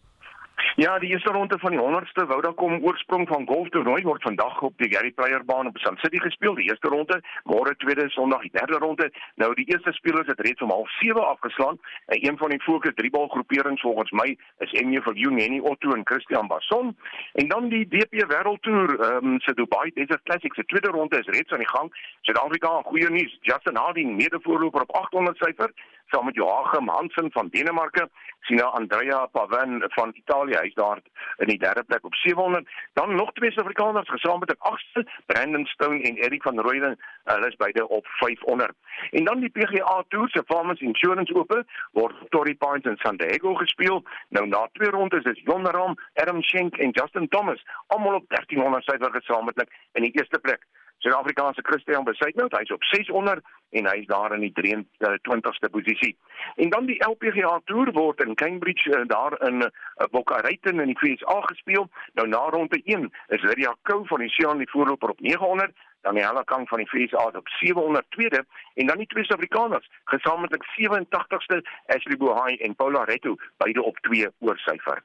Ja, 0.76 0.98
die 0.98 1.10
eerste 1.10 1.32
ronde 1.32 1.58
van 1.58 1.70
die 1.70 1.80
100ste 1.80 2.26
Vodacom 2.28 2.84
oorsprong 2.84 3.28
van 3.28 3.46
golftoernooi 3.46 4.02
word 4.02 4.22
vandag 4.22 4.60
op 4.60 4.72
die 4.76 4.90
Gary 4.94 5.10
Player 5.10 5.44
baan 5.44 5.66
op 5.66 5.78
Sun 5.78 5.96
City 5.96 6.18
gespeel. 6.18 6.54
Die 6.54 6.68
eerste 6.68 6.88
ronde, 6.88 7.20
môre 7.44 7.76
tweede 7.76 8.08
Sondag 8.10 8.40
die 8.40 8.50
derde 8.52 8.78
ronde. 8.78 9.10
Nou 9.34 9.54
die 9.54 9.66
eerste 9.68 9.92
spelers 9.92 10.26
het 10.26 10.40
reeds 10.40 10.62
om 10.62 10.70
07:30 10.70 11.24
afgeslaan. 11.34 11.78
En 12.06 12.28
een 12.28 12.38
van 12.38 12.50
die 12.50 12.62
fokus 12.62 12.94
driebal 12.94 13.28
groeperings 13.28 13.80
volgens 13.80 14.10
my 14.10 14.38
is 14.58 14.72
Emmy 14.72 15.00
van 15.02 15.14
Juni 15.14 15.60
Otto 15.60 15.92
en 15.92 16.06
Christian 16.06 16.46
Basson. 16.46 16.96
En 17.32 17.48
dan 17.48 17.68
die 17.68 17.88
DP 17.88 18.24
Wêreldtoer, 18.28 18.88
um, 19.14 19.40
se 19.40 19.54
Dubai 19.54 19.90
Desert 19.94 20.22
Classic 20.22 20.54
se 20.54 20.64
tweede 20.64 20.88
ronde 20.88 21.18
is 21.18 21.26
reeds 21.26 21.52
aan 21.52 21.58
die 21.58 21.68
gang. 21.68 22.16
Suid-Afrika, 22.20 22.82
goeie 22.82 23.10
nuus. 23.10 23.38
Justin 23.40 23.76
Harding, 23.76 24.16
mede-voorloper 24.16 24.80
op 24.80 24.90
800 24.90 25.36
syfer 25.36 25.70
saam 26.12 26.24
met 26.24 26.34
Joachim 26.34 26.88
Hansen 26.88 27.32
van 27.32 27.48
Denemarke, 27.48 28.08
Sina 28.40 28.64
Andrea 28.64 29.26
Pavin 29.26 29.82
van 29.86 30.10
Italië, 30.14 30.56
hy's 30.60 30.74
daar 30.74 30.98
in 31.36 31.46
die 31.46 31.58
derde 31.58 31.82
plek 31.82 32.04
op 32.04 32.14
700. 32.14 32.68
Dan 32.92 33.14
nog 33.14 33.32
twee 33.32 33.50
Suid-Afrikaners 33.50 34.08
gesaam 34.08 34.38
met 34.38 34.50
'n 34.50 34.64
agste, 34.72 35.06
Brandon 35.26 35.66
Stone 35.66 36.02
en 36.02 36.16
Erik 36.16 36.42
van 36.42 36.60
Rooyen, 36.60 36.98
hulle 37.24 37.46
is 37.46 37.56
beide 37.56 37.88
op 37.88 38.06
500. 38.06 38.72
En 39.10 39.24
dan 39.24 39.40
die 39.40 39.50
PGA 39.50 40.04
Tour 40.08 40.28
se 40.28 40.42
Farmers 40.46 40.80
Insurance 40.80 41.34
Ope 41.34 41.64
word 41.92 42.14
Torrey 42.28 42.54
Pines 42.54 42.84
in 42.84 42.96
San 42.96 43.16
Diego 43.16 43.54
gespeel. 43.54 44.04
Nou 44.28 44.46
na 44.46 44.68
twee 44.72 44.90
rondes 44.90 45.24
is 45.24 45.40
Jon 45.44 45.66
Rahm, 45.66 45.94
Adam 46.14 46.42
Schenk 46.42 46.76
en 46.76 46.90
Justin 46.90 47.28
Thomas 47.28 47.64
almal 47.86 48.14
op 48.14 48.24
1300 48.28 48.84
syfer 48.84 49.10
gesamentlik 49.10 49.68
in 49.92 50.02
die 50.02 50.12
eerste 50.12 50.38
plek. 50.38 50.66
Suid-Afrikaanse 51.02 51.62
Christian 51.66 52.04
Besuitnout, 52.06 52.54
hy's 52.54 52.70
op 52.70 52.84
600 52.84 53.42
en 53.78 53.88
hy's 53.90 54.06
daar 54.06 54.34
in 54.36 54.44
die 54.44 54.52
23ste 54.54 55.70
posisie. 55.70 56.16
En 56.56 56.70
dan 56.70 56.86
die 56.86 56.98
LPGA 57.04 57.60
Tour 57.64 57.92
word 57.92 58.22
in 58.22 58.34
Cambridge 58.34 58.90
uh, 58.90 59.02
daar 59.06 59.34
in 59.48 59.64
Boca 60.10 60.40
Raton 60.46 60.80
in 60.80 60.92
die 60.92 60.98
FSA 60.98 61.40
gespeel. 61.40 61.88
Nou 62.14 62.28
na 62.28 62.42
ronde 62.54 62.80
1 62.84 63.10
is 63.28 63.42
Lydia 63.42 63.74
Kou 63.82 64.06
van 64.06 64.22
die 64.22 64.30
Sian 64.30 64.62
die 64.62 64.70
voorloper 64.70 65.10
op 65.10 65.20
900 65.20 65.74
dan 66.02 66.14
die 66.14 66.26
hele 66.26 66.44
kant 66.44 66.68
van 66.68 66.78
die 66.82 66.88
FSA 66.90 67.30
op 67.38 67.48
700 67.48 68.06
tweede 68.10 68.44
en 68.74 68.86
dan 68.86 68.96
die 68.96 69.06
twee 69.06 69.24
Suid-Afrikaners 69.24 69.90
gesamentlik 70.04 70.64
87ste 70.78 71.62
Ashley 71.86 72.16
Buhai 72.16 72.56
en 72.56 72.74
Paula 72.74 73.04
Retto 73.04 73.34
beide 73.56 73.82
op 73.82 73.98
2 73.98 74.28
oorsyfer. 74.38 75.02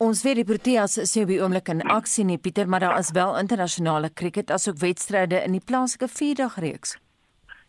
Ons 0.00 0.22
weet 0.24 0.38
die 0.38 0.46
Proteas 0.48 0.94
is 0.96 1.10
nie 1.12 1.26
op 1.26 1.28
die 1.28 1.42
oomblik 1.44 1.66
in 1.68 1.82
aksie 1.92 2.22
nie 2.24 2.38
Pieter, 2.40 2.64
maar 2.64 2.80
daar 2.80 2.96
is 3.02 3.10
wel 3.12 3.34
internasionale 3.36 4.08
krieket 4.08 4.48
asook 4.50 4.78
wedstryde 4.80 5.42
in 5.44 5.52
die 5.52 5.60
plaaslike 5.60 6.08
vierdag 6.08 6.56
reeks. 6.64 6.94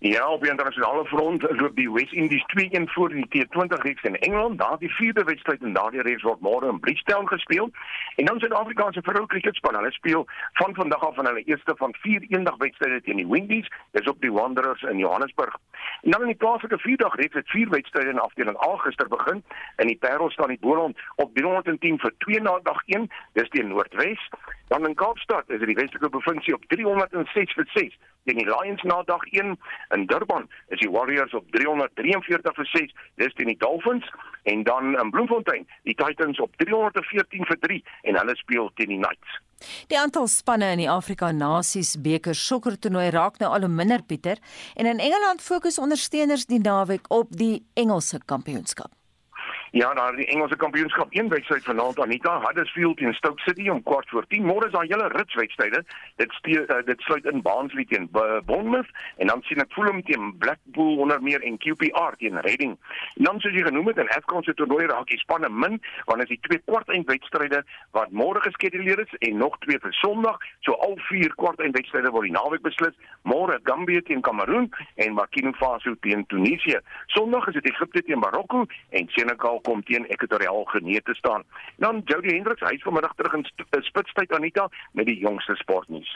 Ja, 0.04 0.30
op 0.30 0.42
die 0.42 0.50
internasionale 0.50 1.06
front 1.06 1.42
loop 1.50 1.76
die 1.76 1.92
West 1.92 2.12
Indies 2.12 2.46
2-1 2.60 2.84
voor 2.84 3.12
in 3.12 3.26
die 3.30 3.46
T20 3.46 3.82
reeks 3.82 4.02
in 4.02 4.16
Engeland. 4.16 4.60
Daar 4.60 4.78
die 4.80 4.90
vierde 4.90 5.24
wedstryd 5.24 5.62
in 5.62 5.74
daardie 5.74 6.02
reeks 6.02 6.24
word 6.24 6.40
môre 6.42 6.70
in 6.70 6.80
Bridgetown 6.80 7.28
gespeel. 7.28 7.70
En 8.16 8.26
dan 8.26 8.40
Suid-Afrikaanse 8.40 9.02
vroue 9.02 9.28
kriketspan, 9.28 9.76
hulle 9.76 9.92
speel 9.92 10.26
van 10.54 10.74
vandag 10.76 11.06
af 11.08 11.16
van 11.16 11.26
hulle 11.26 11.44
eerste 11.44 11.76
van 11.78 11.94
vier 12.00 12.26
eendag 12.30 12.58
wedstryde 12.58 13.02
teen 13.02 13.22
die 13.22 13.28
Windies, 13.28 13.70
dis 13.92 14.10
op 14.10 14.22
die 14.22 14.32
Wanderers 14.32 14.82
in 14.82 14.98
Johannesburg. 14.98 15.58
En 16.02 16.12
dan 16.12 16.22
in 16.22 16.34
die 16.34 16.42
plaaslike 16.46 16.78
vierdag 16.78 17.16
reeks 17.16 17.38
het 17.38 17.50
vier 17.50 17.70
wedstryde 17.70 18.10
in 18.10 18.20
afdeling 18.20 18.58
A 18.66 18.76
gister 18.78 19.08
begin. 19.08 19.44
In 19.78 19.88
die 19.88 19.98
Parel 19.98 20.30
staan 20.32 20.48
die 20.48 20.60
Boland 20.60 20.98
op 21.16 21.36
310 21.36 22.00
vir 22.00 22.14
2 22.18 22.42
na 22.42 22.60
dag 22.64 22.82
1, 22.86 23.10
dis 23.34 23.50
teen 23.50 23.68
Noordwes. 23.68 24.30
Dan 24.68 24.88
in 24.88 24.96
Kaapstad 24.96 25.44
is 25.50 25.60
dit 25.60 25.68
die 25.68 25.76
Weselike 25.76 26.10
provinsie 26.10 26.54
op 26.54 26.66
306 26.68 27.54
vir 27.54 27.70
6 27.74 27.98
teen 28.26 28.38
die 28.38 28.46
Lions 28.46 28.82
na 28.82 29.02
dag 29.04 29.24
1 29.34 29.58
in 29.96 30.06
Durban 30.06 30.50
is 30.68 30.80
die 30.80 30.90
Warriors 30.92 31.34
op 31.34 31.48
343 31.52 32.56
vir 32.56 32.70
6 32.74 32.94
dis 33.22 33.34
teen 33.38 33.52
die 33.54 33.58
Dolphins. 33.58 34.08
En 34.44 34.64
dan 34.64 34.96
in 34.98 35.10
Bloemfontein 35.14 35.68
die 35.84 35.96
Titans 35.96 36.40
op 36.40 36.56
314 36.58 37.46
vir 37.46 37.60
3 37.60 37.82
en 38.10 38.20
hulle 38.22 38.36
speel 38.36 38.72
teen 38.76 38.96
die 38.96 39.02
Knights. 39.02 39.42
Die 39.94 40.00
aantal 40.00 40.28
spanne 40.28 40.72
in 40.74 40.82
die 40.82 40.90
Afrika 40.90 41.30
Nasies 41.32 41.94
beker 42.02 42.36
sokker 42.36 42.80
toernooi 42.80 43.12
raak 43.14 43.38
nou 43.42 43.52
al 43.54 43.68
hoe 43.68 43.74
minder 43.74 44.02
Pieter. 44.02 44.42
En 44.76 44.90
in 44.90 45.04
Engeland 45.04 45.46
fokus 45.46 45.78
ondersteuners 45.80 46.48
die 46.50 46.62
naweek 46.64 47.12
op 47.14 47.30
die 47.38 47.62
Engelse 47.78 48.20
kampioenskap 48.26 48.90
Ja, 49.74 49.94
daar 49.94 50.16
die 50.16 50.26
Engelse 50.26 50.56
kampioenskap 50.56 51.08
een 51.10 51.30
wedstryd 51.30 51.64
vanaand 51.64 52.00
Anita 52.00 52.42
Huddersfield 52.42 52.98
teen 52.98 53.14
Stoke 53.14 53.42
City 53.42 53.70
om 53.70 53.84
kwart 53.84 54.10
voor 54.10 54.26
10. 54.28 54.44
Môre 54.44 54.66
is 54.66 54.72
daar 54.72 54.84
hele 54.84 55.08
rits 55.08 55.34
wedstryde. 55.34 55.84
Dit 56.16 56.32
stee, 56.32 56.60
uh, 56.68 56.76
dit 56.86 57.02
sluit 57.02 57.26
in 57.26 57.42
Barnsley 57.42 57.86
teen 57.86 58.10
Bournemouth 58.46 58.90
en 59.18 59.28
dan 59.28 59.42
sien 59.42 59.64
ek 59.64 59.72
Fulham 59.72 60.02
teen 60.04 60.36
Blackpool 60.38 60.98
onder 60.98 61.22
meer 61.24 61.42
en 61.42 61.56
QPR 61.58 62.18
teen 62.18 62.40
Reading. 62.40 62.76
En 63.16 63.24
dan 63.24 63.40
soos 63.40 63.56
jy 63.56 63.64
genoem 63.64 63.88
het 63.88 64.02
in 64.04 64.10
AFCON 64.10 64.44
se 64.44 64.54
toernooi 64.54 64.90
raak 64.92 65.08
die 65.08 65.20
spanne 65.24 65.50
min 65.50 65.80
want 66.06 66.26
is 66.26 66.34
die 66.34 66.40
twee 66.50 66.60
kwart 66.66 66.92
eindwedstryde 66.92 67.64
wat 67.96 68.12
môre 68.12 68.44
geskeduleer 68.44 69.00
is 69.06 69.16
en 69.20 69.40
nog 69.40 69.56
twee 69.64 69.80
vir 69.80 69.96
Sondag. 70.02 70.44
So 70.68 70.76
al 70.84 70.98
vier 71.08 71.32
kwart 71.40 71.64
eindwedstryde 71.64 72.12
word 72.12 72.28
die 72.28 72.36
naweek 72.36 72.68
beslis. 72.68 73.00
Môre 73.24 73.62
Gambia 73.64 74.04
teen 74.04 74.20
Kameroen 74.20 74.68
en 75.00 75.16
Burkina 75.16 75.56
Faso 75.64 75.96
teen 76.04 76.28
Tunesië. 76.28 76.84
Sondag 77.16 77.48
is 77.48 77.62
dit 77.62 77.72
Egipte 77.72 78.04
teen 78.04 78.20
Marokko 78.20 78.68
en 78.90 79.08
Senegal 79.16 79.61
kom 79.62 79.84
teen 79.88 80.08
Ekwatoriaal 80.10 80.66
Genee 80.74 81.02
te 81.02 81.14
staan. 81.18 81.44
Dan 81.78 82.02
Jody 82.06 82.34
Hendricks, 82.36 82.64
hy 82.66 82.76
is 82.78 82.86
vanmiddag 82.86 83.14
terug 83.16 83.34
in 83.40 83.46
eh, 83.46 83.82
spitstyd 83.88 84.34
Anita 84.36 84.68
met 84.98 85.10
die 85.10 85.18
jongste 85.22 85.56
sportnuus. 85.60 86.12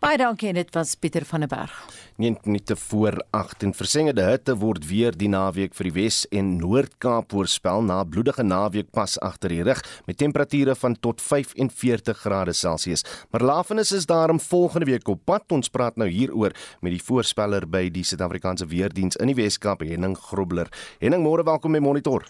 Baie 0.00 0.18
dankie 0.20 0.50
en 0.52 0.60
dit 0.60 0.74
was 0.74 0.94
Pieter 0.94 1.24
van 1.24 1.44
der 1.44 1.52
Berg. 1.52 1.74
9 2.16 2.40
minute 2.44 2.76
voor 2.76 3.18
8 3.30 3.62
en 3.62 3.74
versengende 3.74 4.22
hitte 4.22 4.56
word 4.56 4.86
weer 4.88 5.16
die 5.16 5.28
naweek 5.28 5.74
vir 5.76 5.90
die 5.90 5.94
Wes 6.00 6.22
en 6.32 6.56
Noord-Kaap 6.60 7.32
voorspel 7.36 7.84
na 7.86 8.02
bloedige 8.04 8.44
naweek 8.46 8.90
pas 8.94 9.18
agter 9.20 9.52
die 9.52 9.62
rug 9.66 9.82
met 10.06 10.18
temperature 10.18 10.74
van 10.74 10.96
tot 11.00 11.22
45 11.22 12.18
grade 12.24 12.52
Celsius. 12.52 13.04
Maar 13.30 13.42
lafenis 13.42 13.92
is 13.92 14.06
daarom 14.06 14.40
volgende 14.40 14.86
week 14.86 15.08
op 15.08 15.24
pad. 15.24 15.52
Ons 15.52 15.68
praat 15.68 15.96
nou 15.96 16.08
hieroor 16.08 16.54
met 16.80 16.94
die 16.96 17.02
voorspeller 17.02 17.68
by 17.68 17.86
die 17.92 18.04
Suid-Afrikaanse 18.04 18.66
Weerdiens 18.70 19.18
in 19.20 19.32
die 19.32 19.38
Wes-Kaap, 19.38 19.84
Henning 19.86 20.16
Grobler. 20.28 20.70
Henning, 21.02 21.24
môre 21.26 21.44
welkom 21.46 21.76
by 21.76 21.82
Monitor. 21.84 22.26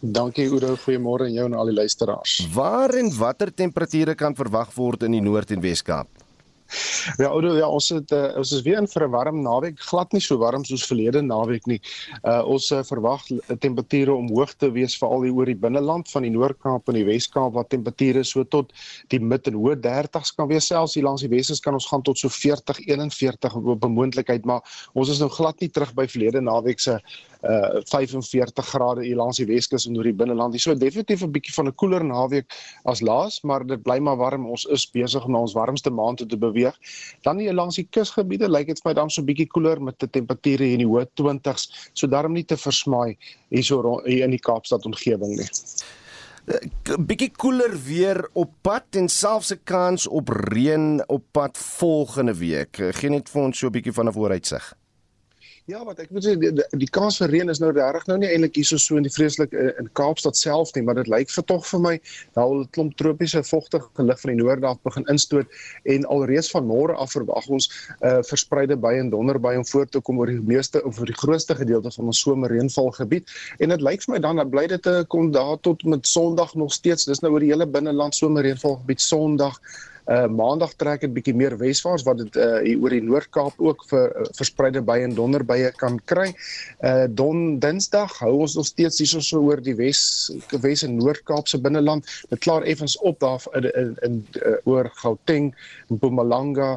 Dankie 0.00 0.48
Udo, 0.48 0.76
goeiemôre 0.80 1.26
aan 1.28 1.34
jou 1.36 1.44
en 1.44 1.54
al 1.60 1.68
die 1.68 1.76
luisteraars. 1.76 2.38
Waar 2.54 2.94
en 2.96 3.10
watter 3.18 3.52
temperature 3.52 4.14
kan 4.16 4.34
verwag 4.34 4.72
word 4.74 5.02
in 5.04 5.12
die 5.12 5.20
Noord- 5.20 5.50
en 5.50 5.60
Wes-Kaap? 5.60 6.08
Ja, 7.18 7.26
oudo, 7.26 7.50
ja, 7.58 7.66
ons 7.66 7.88
het 7.90 8.12
uh, 8.14 8.36
ons 8.38 8.52
is 8.54 8.62
weer 8.62 8.78
in 8.78 8.86
vir 8.86 9.04
'n 9.06 9.10
warm 9.10 9.40
naweek, 9.42 9.80
glad 9.90 10.12
nie 10.14 10.20
so 10.22 10.38
warm 10.38 10.64
soos 10.64 10.86
verlede 10.86 11.22
naweek 11.22 11.66
nie. 11.66 11.80
Uh 12.22 12.42
ons 12.46 12.70
uh, 12.70 12.82
verwag 12.86 13.24
temperature 13.58 14.14
omhoog 14.14 14.54
te 14.54 14.70
wees 14.70 14.94
veral 14.98 15.26
hier 15.26 15.34
oor 15.34 15.50
die 15.50 15.58
binneland 15.58 16.08
van 16.08 16.22
die 16.22 16.30
Noord-Kaap 16.30 16.88
en 16.88 16.94
die 17.00 17.04
Wes-Kaap 17.04 17.52
waar 17.54 17.66
temperature 17.66 18.22
so 18.24 18.44
tot 18.44 18.72
die 19.08 19.20
mid 19.20 19.50
en 19.50 19.58
hoë 19.58 19.80
30s 19.82 20.34
kan 20.36 20.48
wees 20.48 20.70
selfs 20.70 20.94
hier 20.94 21.04
langs 21.04 21.26
die 21.26 21.32
Wes 21.32 21.60
kan 21.60 21.74
ons 21.74 21.88
gaan 21.90 22.02
tot 22.02 22.18
so 22.18 22.28
40, 22.28 22.80
41 22.86 23.56
op 23.56 23.84
'n 23.84 23.92
moontlikheid, 23.92 24.44
maar 24.44 24.62
ons 24.94 25.10
is 25.10 25.18
nou 25.18 25.28
glad 25.28 25.60
nie 25.60 25.68
terug 25.68 25.92
by 25.94 26.06
verlede 26.06 26.40
naweek 26.40 26.80
se 26.80 27.00
uh 27.42 27.80
45 27.88 28.66
grade 28.66 29.04
hier 29.04 29.16
langs 29.16 29.36
die 29.40 29.46
Weskus 29.46 29.86
en 29.86 29.96
oor 29.96 30.04
die 30.04 30.14
binneland. 30.14 30.52
Hier 30.52 30.60
so 30.60 30.74
definitief 30.74 31.22
'n 31.22 31.32
bietjie 31.32 31.54
van 31.54 31.68
'n 31.68 31.74
koeler 31.74 32.04
naweek 32.04 32.52
as 32.84 33.00
laas, 33.00 33.40
maar 33.42 33.66
dit 33.66 33.82
bly 33.82 33.98
maar 33.98 34.16
warm. 34.16 34.46
Ons 34.46 34.64
is 34.64 34.90
besig 34.90 35.24
om 35.24 35.32
na 35.32 35.38
ons 35.38 35.54
warmste 35.54 35.90
maand 35.90 36.18
toe 36.18 36.26
te 36.26 36.36
beweeg. 36.36 36.76
Dan 37.22 37.38
hier 37.38 37.54
langs 37.54 37.76
die 37.76 37.88
kusgebiede 37.90 38.48
lyk 38.48 38.66
dit 38.66 38.80
vir 38.82 38.90
my 38.90 38.94
dan 38.94 39.10
so 39.10 39.22
'n 39.22 39.26
bietjie 39.26 39.46
koeler 39.46 39.82
met 39.82 40.02
'n 40.02 40.10
temperature 40.10 40.64
hier 40.64 40.78
in 40.78 40.84
die 40.84 40.92
hoë 40.92 41.06
20s. 41.14 41.90
So 41.92 42.06
daarom 42.06 42.32
nie 42.32 42.44
te 42.44 42.56
versmaai 42.56 43.16
hierso 43.48 44.02
hier 44.04 44.24
in 44.24 44.30
die 44.30 44.38
Kaapstad 44.38 44.84
omgewing 44.84 45.36
nie. 45.36 45.48
'n 46.50 47.04
bietjie 47.06 47.30
koeler 47.36 47.74
weer 47.86 48.28
op 48.32 48.50
pad 48.62 48.96
en 48.96 49.08
selfs 49.08 49.52
'n 49.52 49.60
kans 49.64 50.06
op 50.06 50.28
reën 50.28 51.02
op 51.06 51.24
pad 51.30 51.58
volgende 51.58 52.34
week. 52.34 52.76
Geen 52.90 53.12
net 53.12 53.28
vir 53.28 53.42
ons 53.42 53.58
so 53.58 53.66
'n 53.66 53.72
bietjie 53.72 53.92
van 53.92 54.08
'n 54.08 54.12
vooruitsig. 54.12 54.79
Ja, 55.70 55.84
wat 55.86 56.00
ek 56.02 56.08
moet 56.10 56.24
sê 56.24 56.32
die, 56.34 56.48
die, 56.56 56.64
die 56.80 56.88
kans 56.90 57.20
vir 57.20 57.30
reën 57.30 57.52
is 57.52 57.60
nou 57.62 57.68
regtig 57.70 58.08
nou 58.10 58.16
nie 58.18 58.28
eintlik 58.32 58.56
hierso 58.58 58.78
so 58.80 58.96
in 58.98 59.04
die 59.06 59.12
vreeslik 59.14 59.52
in, 59.54 59.68
in 59.78 59.90
Kaapstad 59.98 60.38
self 60.38 60.72
nie, 60.74 60.82
maar 60.86 60.96
dit 60.98 61.10
lyk 61.12 61.30
vir 61.30 61.44
tog 61.46 61.66
vir 61.68 61.82
my 61.84 61.92
daar 62.34 62.42
al 62.42 62.62
'n 62.64 62.70
klomp 62.74 62.96
tropiese 62.98 63.42
vochtige 63.46 64.06
lug 64.08 64.18
van 64.22 64.32
die 64.32 64.38
noorde 64.40 64.66
af 64.66 64.80
begin 64.88 65.06
instoot 65.12 65.60
en 65.94 66.06
alreeds 66.14 66.50
van 66.50 66.66
môre 66.66 66.96
af 67.04 67.14
verwag 67.14 67.46
ons 67.58 67.68
uh, 68.00 68.18
verspreide 68.26 68.74
by 68.82 68.96
en 68.98 69.12
donderby 69.12 69.52
om 69.60 69.66
voor 69.70 69.86
te 69.86 70.02
kom 70.08 70.18
oor 70.18 70.32
die 70.32 70.42
meeste 70.48 70.82
of 70.82 70.98
oor 70.98 71.12
die 71.12 71.20
grootste 71.22 71.54
gedeelte 71.60 71.94
van 71.94 72.10
ons 72.10 72.24
somerreënvalgebied. 72.24 73.30
En 73.60 73.70
dit 73.70 73.86
lyk 73.90 74.02
vir 74.08 74.16
my 74.16 74.20
dan 74.26 74.42
dat 74.42 74.50
bly 74.50 74.66
dit 74.74 74.82
te 74.82 75.04
kom 75.06 75.30
daar 75.30 75.54
tot 75.62 75.84
met 75.84 76.06
Sondag 76.06 76.56
nog 76.58 76.74
steeds. 76.74 77.06
Dis 77.06 77.22
nou 77.22 77.36
oor 77.36 77.46
die 77.46 77.52
hele 77.52 77.70
binneland 77.70 78.18
somerreënvalgebied 78.18 79.06
Sondag 79.06 79.62
Uh 80.10 80.26
maandag 80.26 80.72
trek 80.74 81.04
dit 81.04 81.12
bietjie 81.14 81.36
meer 81.38 81.54
weswaarts 81.60 82.02
wat 82.02 82.18
dit 82.18 82.36
uh 82.42 82.58
hier 82.64 82.80
oor 82.82 82.90
die 82.90 83.04
Noord-Kaap 83.06 83.60
ook 83.62 83.84
vir 83.92 84.10
uh, 84.18 84.24
verspreide 84.34 84.80
by 84.82 84.96
en 85.04 85.12
donderbye 85.14 85.68
kan 85.78 86.00
kry. 86.10 86.32
Uh 86.82 87.04
don 87.06 87.60
Dinsdag 87.62 88.16
hou 88.18 88.32
ons 88.42 88.56
nog 88.58 88.66
steeds 88.66 88.98
hierso 88.98 89.22
so 89.22 89.38
oor 89.46 89.62
die 89.62 89.76
Wes 89.78 90.00
Wes 90.64 90.82
en 90.82 90.96
Noord-Kaap 90.98 91.46
se 91.46 91.60
binneland. 91.62 92.10
Dit 92.32 92.42
klaar 92.42 92.66
effens 92.66 92.96
op 93.06 93.20
daar 93.22 93.44
in 93.54 93.68
in, 93.70 93.92
in 94.08 94.16
uh, 94.40 94.56
oor 94.66 94.90
Gauteng, 94.98 95.52
Mpumalanga, 95.94 96.72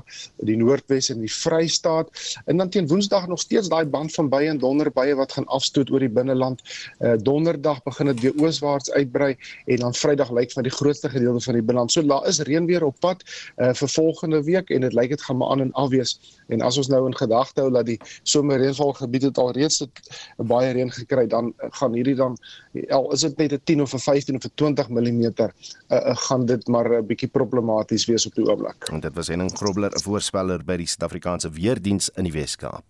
die 0.45 0.59
Noordwes 0.59 1.09
en 1.09 1.25
die 1.25 1.31
Vrystaat. 1.33 2.13
En 2.45 2.61
dan 2.61 2.69
teen 2.69 2.87
Woensdag 2.87 3.25
nog 3.27 3.41
steeds 3.41 3.71
daai 3.73 3.85
band 3.85 4.13
van 4.13 4.29
by 4.29 4.43
en 4.51 4.61
donderbye 4.61 5.17
wat 5.17 5.33
gaan 5.39 5.49
afstoot 5.49 5.89
oor 5.89 6.05
die 6.05 6.11
binneland. 6.19 6.61
Uh 7.01 7.17
Donderdag 7.17 7.81
begin 7.89 8.13
dit 8.13 8.21
weer 8.27 8.45
ooswaarts 8.45 8.93
uitbrei 8.93 9.33
en 9.65 9.87
dan 9.87 9.97
Vrydag 9.97 10.29
lyk 10.29 10.53
van 10.53 10.69
die 10.69 10.77
grootste 10.77 11.09
gedeelte 11.09 11.41
van 11.49 11.57
die 11.57 11.65
binneland. 11.65 11.91
So 11.91 12.05
daar 12.05 12.29
is 12.29 12.43
reën 12.45 12.69
weer 12.69 12.85
op 12.85 12.99
pad 13.01 13.22
uh, 13.57 13.73
vir 13.73 13.89
volgende 13.89 14.43
week 14.43 14.69
en 14.69 14.81
dit 14.81 14.93
lyk 14.93 15.09
dit 15.09 15.21
gaan 15.21 15.37
maar 15.37 15.49
aan 15.49 15.61
en 15.61 15.71
afwees 15.71 16.19
en 16.47 16.61
as 16.61 16.77
ons 16.77 16.87
nou 16.87 17.05
in 17.07 17.17
gedagte 17.17 17.61
hou 17.61 17.71
dat 17.71 17.85
die 17.85 17.99
somerreënvalgebied 18.23 19.23
het 19.29 19.37
alreeds 19.37 19.81
'n 19.83 20.47
baie 20.47 20.71
reën 20.73 20.91
gekry 20.91 21.27
dan 21.27 21.53
gaan 21.57 21.93
hierdie 21.93 22.15
dan 22.15 22.37
al 22.89 23.11
is 23.13 23.21
dit 23.21 23.37
net 23.37 23.53
'n 23.53 23.61
10 23.63 23.81
of 23.81 23.93
'n 23.93 23.99
15 23.99 24.35
of 24.35 24.45
'n 24.45 24.51
20 24.55 24.89
mm 24.89 25.23
uh, 25.23 25.47
uh, 25.89 26.15
gaan 26.15 26.45
dit 26.45 26.67
maar 26.67 26.89
'n 26.89 26.93
uh, 26.93 27.01
bietjie 27.01 27.27
problematies 27.27 28.05
wees 28.05 28.25
op 28.25 28.35
die 28.35 28.45
oomblik. 28.45 28.89
En 28.91 28.99
dit 28.99 29.13
was 29.13 29.27
Henning 29.27 29.51
Grobler 29.57 29.91
'n 29.95 30.01
voorspeller 30.01 30.63
by 30.65 30.77
die 30.77 30.87
Suid-Afrikaanse 30.87 31.49
Weerdiens 31.49 32.09
in 32.15 32.23
die 32.23 32.31
Wes-Kaap. 32.31 32.83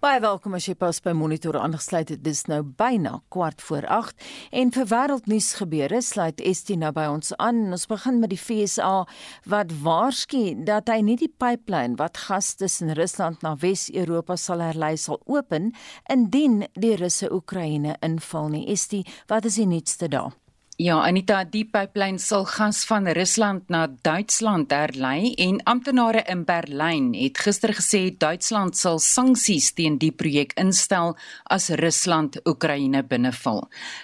Baie 0.00 0.20
welkom 0.20 0.54
as 0.54 0.66
jy 0.66 0.74
pas 0.74 1.00
by 1.00 1.10
Monitor 1.10 1.58
aangesluit 1.58 2.08
het. 2.08 2.24
Dis 2.24 2.44
nou 2.44 2.62
byna 2.62 3.22
kwart 3.28 3.62
voor 3.62 3.86
8 3.86 4.14
en 4.50 4.72
vir 4.72 4.86
wêreldnuus 4.86 5.54
gebeure 5.54 6.02
sluit 6.02 6.40
Estie 6.40 6.76
nou 6.76 6.92
by 6.92 7.06
ons 7.06 7.36
aan. 7.36 7.72
Ons 7.72 7.86
begin 7.86 8.20
met 8.20 8.30
die 8.30 8.38
FSA 8.38 9.06
wat 9.44 9.75
waarsku 9.82 10.64
dat 10.64 10.88
hy 10.92 11.00
nie 11.04 11.16
die 11.20 11.32
pipeline 11.32 11.98
wat 12.00 12.18
gas 12.26 12.54
tussen 12.60 12.94
Rusland 12.96 13.42
na 13.42 13.54
Wes-Europa 13.60 14.36
sal 14.40 14.62
herlei 14.64 14.94
sal 15.00 15.20
open 15.26 15.72
indien 16.12 16.64
die 16.74 16.94
Russe 16.96 17.30
Oekraïne 17.32 17.96
inval 18.04 18.50
nie. 18.54 18.66
Estie, 18.72 19.04
wat 19.28 19.48
is 19.48 19.58
die 19.60 19.68
nuutste 19.68 20.08
daar? 20.12 20.34
Ja, 20.76 20.98
Anita, 21.00 21.38
die 21.48 21.62
pipeline 21.64 22.20
sal 22.20 22.42
gas 22.44 22.82
van 22.84 23.06
Rusland 23.16 23.70
na 23.72 23.86
Duitsland 23.88 24.74
herlei 24.76 25.30
en 25.40 25.62
amptenare 25.64 26.20
in 26.28 26.42
Berlyn 26.44 27.06
het 27.16 27.38
gister 27.40 27.72
gesê 27.72 28.10
Duitsland 28.12 28.76
sal 28.76 29.00
sanksies 29.00 29.70
teen 29.72 29.96
die 29.96 30.10
projek 30.12 30.52
instel 30.60 31.14
as 31.48 31.70
Rusland 31.80 32.36
Oekraïne 32.44 33.00
binneval. 33.08 33.62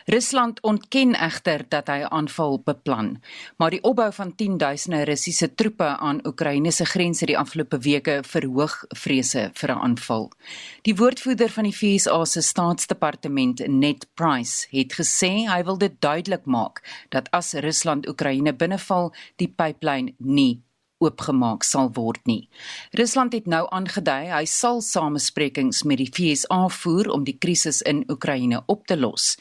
Rusland 0.08 0.62
ontken 0.64 1.12
egter 1.12 1.66
dat 1.68 1.92
hy 1.92 2.06
aanval 2.08 2.56
beplan, 2.64 3.18
maar 3.60 3.76
die 3.76 3.82
opbou 3.84 4.08
van 4.16 4.32
10duisende 4.32 5.02
Russiese 5.04 5.50
troepe 5.52 5.90
aan 6.00 6.24
Oekraïne 6.24 6.72
se 6.72 6.88
grense 6.88 7.28
die 7.28 7.36
afgelope 7.36 7.82
weke 7.84 8.22
verhoog 8.24 8.78
vrese 8.96 9.50
vir 9.52 9.74
'n 9.76 9.78
aanval. 9.90 10.30
Die 10.88 10.96
woordvoerder 10.96 11.50
van 11.50 11.68
die 11.68 11.76
VSA 11.76 12.24
se 12.24 12.40
staatsdepartement, 12.40 13.68
Ned 13.68 14.08
Price, 14.14 14.66
het 14.70 14.96
gesê 14.96 15.44
hy 15.52 15.62
wil 15.64 15.76
dit 15.76 16.00
duidelik 16.00 16.46
maak 16.46 16.61
maak 16.62 16.82
dat 17.10 17.30
as 17.32 17.54
Rusland 17.54 18.08
Oekraïne 18.08 18.52
binneval, 18.54 19.12
die 19.36 19.48
pipeline 19.48 20.14
nie 20.18 20.62
oopgemaak 21.02 21.64
sal 21.66 21.90
word 21.96 22.20
nie. 22.30 22.48
Rusland 22.98 23.34
het 23.34 23.48
nou 23.50 23.64
aangedui 23.74 24.30
hy 24.30 24.44
sal 24.46 24.78
samesprekings 24.86 25.82
met 25.88 25.98
die 25.98 26.10
VSA 26.14 26.60
voer 26.76 27.10
om 27.14 27.24
die 27.26 27.34
krisis 27.42 27.82
in 27.88 28.04
Oekraïne 28.12 28.62
op 28.72 28.86
te 28.86 28.96
los. 28.98 29.32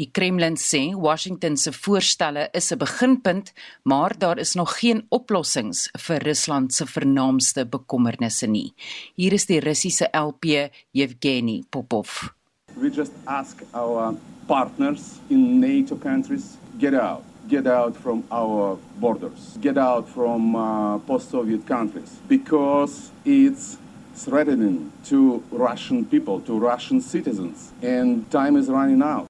Die 0.00 0.08
Kremlin 0.16 0.56
sê 0.60 0.82
Washington 0.96 1.58
se 1.60 1.72
voorstelle 1.76 2.48
is 2.54 2.72
'n 2.72 2.78
beginpunt, 2.78 3.52
maar 3.84 4.16
daar 4.18 4.38
is 4.38 4.54
nog 4.54 4.78
geen 4.80 5.06
oplossings 5.10 5.90
vir 5.98 6.22
Rusland 6.22 6.72
se 6.72 6.86
vernaamste 6.86 7.66
bekommernisse 7.66 8.46
nie. 8.46 8.72
Hier 9.14 9.32
is 9.32 9.46
die 9.46 9.60
Russiese 9.60 10.08
LP 10.12 10.70
Yevgeny 10.92 11.64
Popov. 11.70 12.32
We 12.76 12.90
just 12.90 13.12
ask 13.26 13.62
our 13.74 14.14
partners 14.46 15.18
in 15.28 15.60
NATO 15.60 15.96
countries 15.96 16.56
get 16.80 16.94
out 16.94 17.22
get 17.50 17.66
out 17.66 17.96
from 17.96 18.24
our 18.30 18.78
borders, 19.00 19.58
get 19.60 19.76
out 19.78 20.08
from 20.08 20.54
uh, 20.54 20.98
post 20.98 21.30
Soviet 21.30 21.66
countries, 21.66 22.20
because 22.28 23.10
it's 23.24 23.76
threatening 24.14 24.92
to 25.08 25.42
Russian 25.50 26.04
people, 26.04 26.40
to 26.40 26.58
Russian 26.58 27.00
citizens, 27.00 27.72
and 27.82 28.30
time 28.30 28.56
is 28.56 28.68
running 28.68 29.02
out. 29.02 29.26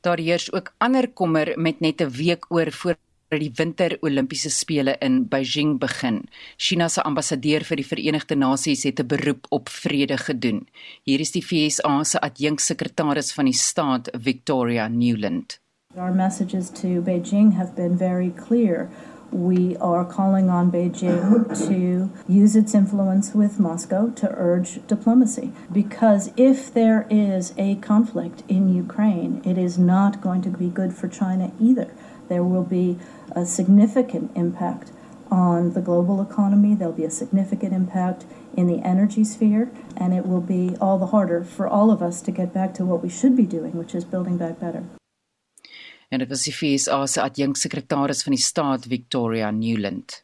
Daar 0.00 0.18
heers 0.18 0.52
ook 0.52 0.74
ander 0.78 1.08
kommer 1.08 1.52
met 1.56 1.80
net 1.80 2.00
'n 2.00 2.10
week 2.10 2.44
oor 2.48 2.72
voor 2.72 2.96
die 3.28 3.52
winter 3.54 3.96
Olimpiese 4.00 4.50
spele 4.50 4.96
in 5.00 5.28
Beijing 5.28 5.78
begin. 5.78 6.28
China 6.56 6.88
se 6.88 7.02
ambassadeur 7.02 7.64
vir 7.64 7.76
die 7.76 7.86
Verenigde 7.86 8.36
Nasies 8.36 8.84
het 8.84 9.00
'n 9.00 9.06
beroep 9.06 9.46
op 9.48 9.68
vrede 9.68 10.16
gedoen. 10.16 10.68
Hier 11.04 11.20
is 11.20 11.30
die 11.30 11.42
FSA 11.42 12.04
se 12.04 12.20
adjunksekretaris 12.20 13.32
van 13.32 13.44
die 13.44 13.54
staat, 13.54 14.10
Victoria 14.12 14.88
Newland. 14.88 15.63
Our 15.96 16.12
messages 16.12 16.70
to 16.70 17.00
Beijing 17.00 17.52
have 17.52 17.76
been 17.76 17.96
very 17.96 18.30
clear. 18.30 18.90
We 19.30 19.76
are 19.76 20.04
calling 20.04 20.50
on 20.50 20.72
Beijing 20.72 21.46
to 21.68 22.10
use 22.26 22.56
its 22.56 22.74
influence 22.74 23.32
with 23.32 23.60
Moscow 23.60 24.10
to 24.10 24.28
urge 24.34 24.84
diplomacy. 24.88 25.52
Because 25.72 26.32
if 26.36 26.74
there 26.74 27.06
is 27.10 27.54
a 27.56 27.76
conflict 27.76 28.42
in 28.48 28.74
Ukraine, 28.74 29.40
it 29.44 29.56
is 29.56 29.78
not 29.78 30.20
going 30.20 30.42
to 30.42 30.48
be 30.48 30.68
good 30.68 30.94
for 30.94 31.06
China 31.06 31.52
either. 31.60 31.94
There 32.28 32.42
will 32.42 32.64
be 32.64 32.98
a 33.30 33.46
significant 33.46 34.32
impact 34.34 34.90
on 35.30 35.74
the 35.74 35.80
global 35.80 36.20
economy, 36.20 36.74
there'll 36.74 36.92
be 36.92 37.04
a 37.04 37.10
significant 37.10 37.72
impact 37.72 38.24
in 38.56 38.66
the 38.66 38.84
energy 38.84 39.22
sphere, 39.22 39.70
and 39.96 40.12
it 40.12 40.26
will 40.26 40.40
be 40.40 40.76
all 40.80 40.98
the 40.98 41.06
harder 41.06 41.44
for 41.44 41.68
all 41.68 41.92
of 41.92 42.02
us 42.02 42.20
to 42.22 42.32
get 42.32 42.52
back 42.52 42.74
to 42.74 42.84
what 42.84 43.00
we 43.00 43.08
should 43.08 43.36
be 43.36 43.46
doing, 43.46 43.76
which 43.76 43.94
is 43.94 44.04
building 44.04 44.36
back 44.36 44.58
better. 44.58 44.84
En 46.14 46.22
dit 46.22 46.30
was 46.30 46.46
die 46.46 46.54
FSA 46.54 47.00
se 47.10 47.22
adjunksekretaris 47.22 48.22
van 48.26 48.36
die 48.36 48.42
staat 48.42 48.86
Victoria 48.90 49.50
Newland. 49.50 50.22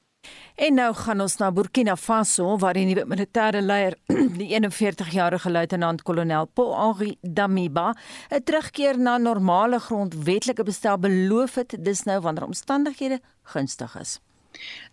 En 0.61 0.75
nou 0.77 0.91
gaan 0.95 1.23
ons 1.25 1.37
na 1.41 1.49
Burkina 1.57 1.95
Faso 1.97 2.57
waar 2.61 2.77
die 2.77 2.85
nuwe 2.85 3.07
militêre 3.09 3.63
leier, 3.65 3.97
die 4.41 4.51
41-jarige 4.53 5.51
luitenant-kolonel 5.51 6.51
Paul 6.53 6.75
Henri 6.77 7.15
Damiba, 7.23 7.95
'n 8.29 8.45
terugkeer 8.45 8.99
na 8.99 9.17
normale 9.19 9.81
grondwetlike 9.81 10.63
bestel 10.63 10.99
beloof 10.99 11.55
het 11.55 11.77
dis 11.79 12.05
nou 12.05 12.21
wanneer 12.21 12.45
omstandighede 12.45 13.21
gunstig 13.43 13.97
is. 14.01 14.19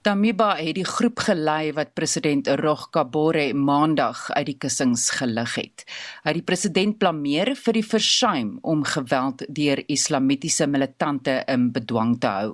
Damiba 0.05 0.51
het 0.55 0.75
die 0.77 0.85
groep 0.85 1.23
gelei 1.25 1.71
wat 1.75 1.95
president 1.97 2.47
Rog 2.61 2.85
Kabore 2.93 3.49
maandag 3.57 4.27
uit 4.29 4.45
die 4.51 4.55
kussings 4.61 5.07
gelig 5.17 5.55
het. 5.57 5.85
Hy 6.21 6.29
het 6.29 6.37
die 6.37 6.45
president 6.45 6.99
blameer 7.01 7.55
vir 7.57 7.75
die 7.79 7.83
versuim 7.83 8.51
om 8.61 8.85
geweld 8.85 9.41
deur 9.49 9.81
islamitiese 9.89 10.67
militante 10.69 11.39
in 11.49 11.71
bedwang 11.73 12.13
te 12.21 12.29
hou. 12.29 12.51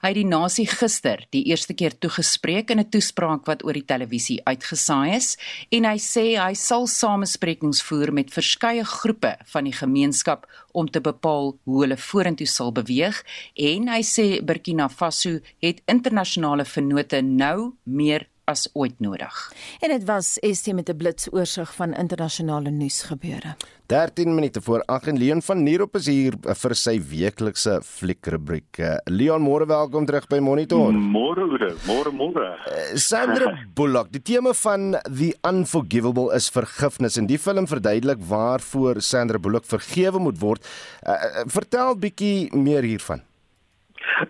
Hy 0.00 0.12
het 0.12 0.18
die 0.20 0.28
nasie 0.30 0.68
gister 0.70 1.24
die 1.34 1.42
eerste 1.50 1.74
keer 1.74 1.98
toegespreek 1.98 2.70
in 2.70 2.80
'n 2.80 2.90
toespraak 2.90 3.46
wat 3.50 3.64
oor 3.64 3.74
die 3.74 3.84
televisie 3.84 4.38
uitgesaai 4.46 5.16
is 5.16 5.36
en 5.72 5.84
hy 5.84 5.98
sê 5.98 6.38
hy 6.38 6.54
sal 6.54 6.86
samesprekings 6.86 7.82
voer 7.82 8.12
met 8.12 8.30
verskeie 8.30 8.84
groepe 8.84 9.36
van 9.44 9.64
die 9.64 9.74
gemeenskap 9.74 10.46
om 10.72 10.88
te 10.88 11.00
bepaal 11.00 11.58
hoe 11.64 11.82
hulle 11.82 11.96
vorentoe 11.96 12.46
sal 12.46 12.72
beweeg 12.72 13.22
en 13.56 13.88
hy 13.88 14.02
sê 14.02 14.26
Burkina 14.44 14.88
Faso 14.88 15.40
het 15.60 15.82
internasionale 15.86 16.64
vennote 16.76 17.22
nou 17.24 17.72
meer 17.84 18.28
as 18.46 18.66
ooit 18.78 19.00
nodig. 19.02 19.34
En 19.82 19.90
dit 19.90 20.04
was 20.06 20.36
ST 20.38 20.72
met 20.72 20.88
'n 20.88 20.96
blitsoorsig 20.96 21.74
van 21.74 21.94
internasionale 21.94 22.70
nuusgebeure. 22.70 23.56
13 23.86 24.34
minute 24.34 24.60
voor 24.62 24.82
8 24.84 25.06
en 25.06 25.18
Leon 25.18 25.42
van 25.42 25.62
Nierop 25.62 25.96
is 25.96 26.06
hier 26.06 26.34
vir 26.42 26.74
sy 26.74 27.00
weeklikse 27.00 27.80
fliekrubriek. 27.82 29.00
Leon, 29.04 29.42
môre 29.42 29.66
welkom 29.66 30.06
terug 30.06 30.26
by 30.26 30.38
Monitor. 30.38 30.92
Môre 30.92 31.46
môre 31.86 32.12
môre. 32.12 32.58
Uh, 32.66 32.96
Sandra 32.96 33.58
Bullock, 33.74 34.12
die 34.12 34.22
tema 34.22 34.52
van 34.52 34.96
The 35.16 35.36
Unforgivable 35.42 36.34
is 36.34 36.50
vergifnis 36.50 37.16
en 37.16 37.26
die 37.26 37.38
film 37.38 37.66
verduidelik 37.66 38.18
waarvoor 38.20 39.00
Sandra 39.00 39.38
Bullock 39.38 39.64
vergewe 39.64 40.18
moet 40.18 40.38
word. 40.38 40.66
Uh, 41.06 41.14
vertel 41.46 41.96
bietjie 41.96 42.56
meer 42.56 42.82
hiervan. 42.82 43.22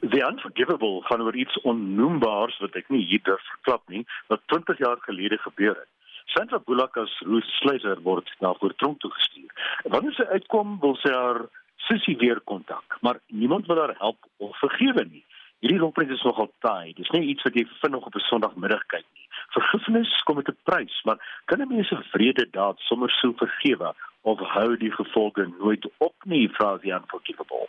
The 0.01 0.23
Unforgivable 0.31 1.03
gaan 1.03 1.23
oor 1.23 1.37
iets 1.37 1.61
onnoembaars 1.62 2.59
wat 2.59 2.77
ek 2.81 2.89
nie 2.89 3.05
hier 3.05 3.23
durf 3.23 3.45
verklap 3.53 3.83
nie, 3.89 4.05
wat 4.33 4.43
20 4.47 4.79
jaar 4.79 4.99
gelede 5.05 5.39
gebeur 5.39 5.77
het. 5.77 5.93
Sandra 6.35 6.59
Bullock 6.59 6.97
as 6.97 7.12
Ruth 7.21 7.49
Slater 7.61 8.01
word 8.03 8.31
na 8.41 8.53
voortronk 8.59 9.01
toe 9.01 9.11
gestuur. 9.15 9.53
Wanneer 9.95 10.17
sy 10.17 10.27
uitkom, 10.33 10.79
wil 10.83 10.97
sy 11.03 11.12
haar 11.15 11.45
sussie 11.87 12.17
weer 12.19 12.41
kontak, 12.51 12.99
maar 13.01 13.21
niemand 13.27 13.67
wil 13.71 13.81
haar 13.81 13.95
help 13.99 14.19
of 14.43 14.59
vergewe 14.59 15.07
nie. 15.07 15.23
Hierdie 15.65 15.79
rolprent 15.81 16.11
is 16.12 16.25
nogal 16.27 16.51
taai. 16.65 16.93
Dis 16.99 17.11
nie 17.15 17.31
iets 17.31 17.47
wat 17.47 17.55
jy 17.57 17.65
vinnig 17.81 18.07
op 18.07 18.17
'n 18.17 18.27
Sondagmiddag 18.29 18.85
kyk 18.93 19.07
nie. 19.15 19.29
Vergifnis 19.55 20.11
kom 20.25 20.37
met 20.37 20.49
'n 20.49 20.59
prys, 20.69 20.97
maar 21.05 21.19
kan 21.47 21.62
'n 21.62 21.69
mens 21.69 21.91
'n 21.91 22.05
vrede 22.12 22.47
daad 22.51 22.79
sommer 22.79 23.11
so 23.11 23.33
vergewe 23.33 23.95
of 24.27 24.41
hou 24.41 24.77
die 24.77 24.91
gevolge 24.91 25.47
nooit 25.59 25.85
op 26.03 26.25
nie, 26.25 26.49
vra 26.59 26.77
die 26.83 26.93
Unforgivable. 26.97 27.69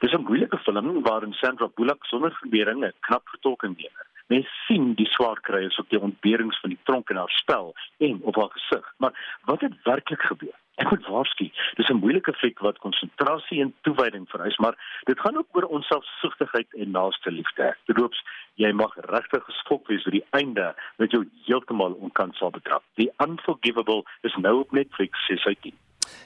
Dis 0.00 0.14
'n 0.16 0.24
moeilike 0.28 0.58
film 0.58 1.02
waarin 1.02 1.32
Sandra 1.32 1.68
Bullock 1.74 2.04
sonder 2.04 2.32
verbeering 2.40 2.84
'n 2.84 2.92
knap 3.00 3.28
vertolking 3.28 3.74
gee. 3.76 3.90
Mens 4.26 4.48
sien 4.66 4.94
die 4.94 5.06
swaar 5.06 5.40
kry 5.40 5.64
is 5.64 5.78
op 5.78 5.88
die 5.90 6.00
ontberings 6.00 6.60
van 6.60 6.70
die 6.70 6.78
tronk 6.82 7.10
en 7.10 7.16
haar 7.16 7.34
spel 7.42 7.74
en 7.98 8.20
op 8.22 8.36
haar 8.36 8.50
gesig. 8.50 8.94
Maar 8.96 9.38
wat 9.44 9.60
het 9.60 9.82
werklik 9.82 10.22
gebeur? 10.22 10.56
Ek 10.80 10.88
moet 10.90 11.06
waarsku, 11.06 11.50
dis 11.76 11.88
'n 11.92 12.00
moeilike 12.00 12.32
fliek 12.32 12.58
wat 12.64 12.78
konsentrasie 12.78 13.60
en 13.60 13.74
toewyding 13.82 14.24
vereis, 14.28 14.56
maar 14.56 14.76
dit 15.04 15.20
gaan 15.20 15.36
ook 15.36 15.56
oor 15.56 15.68
onselfsugtigheid 15.78 16.74
en 16.74 16.90
naaste 16.90 17.30
liefde. 17.30 17.76
Terloops, 17.84 18.24
jy 18.54 18.72
mag 18.72 18.96
regtig 18.96 19.44
geskok 19.44 19.86
wees 19.86 20.06
oor 20.06 20.16
die 20.16 20.26
einde 20.30 20.74
wat 20.96 21.10
jou 21.10 21.24
heeltemal 21.44 21.92
onkant 21.92 22.36
sal 22.36 22.50
betrap. 22.50 22.82
The 22.94 23.12
Unforgivable 23.26 24.02
is 24.22 24.36
nou 24.36 24.60
op 24.60 24.72
Netflix, 24.72 25.28
sê 25.28 25.36
hy. 25.44 25.74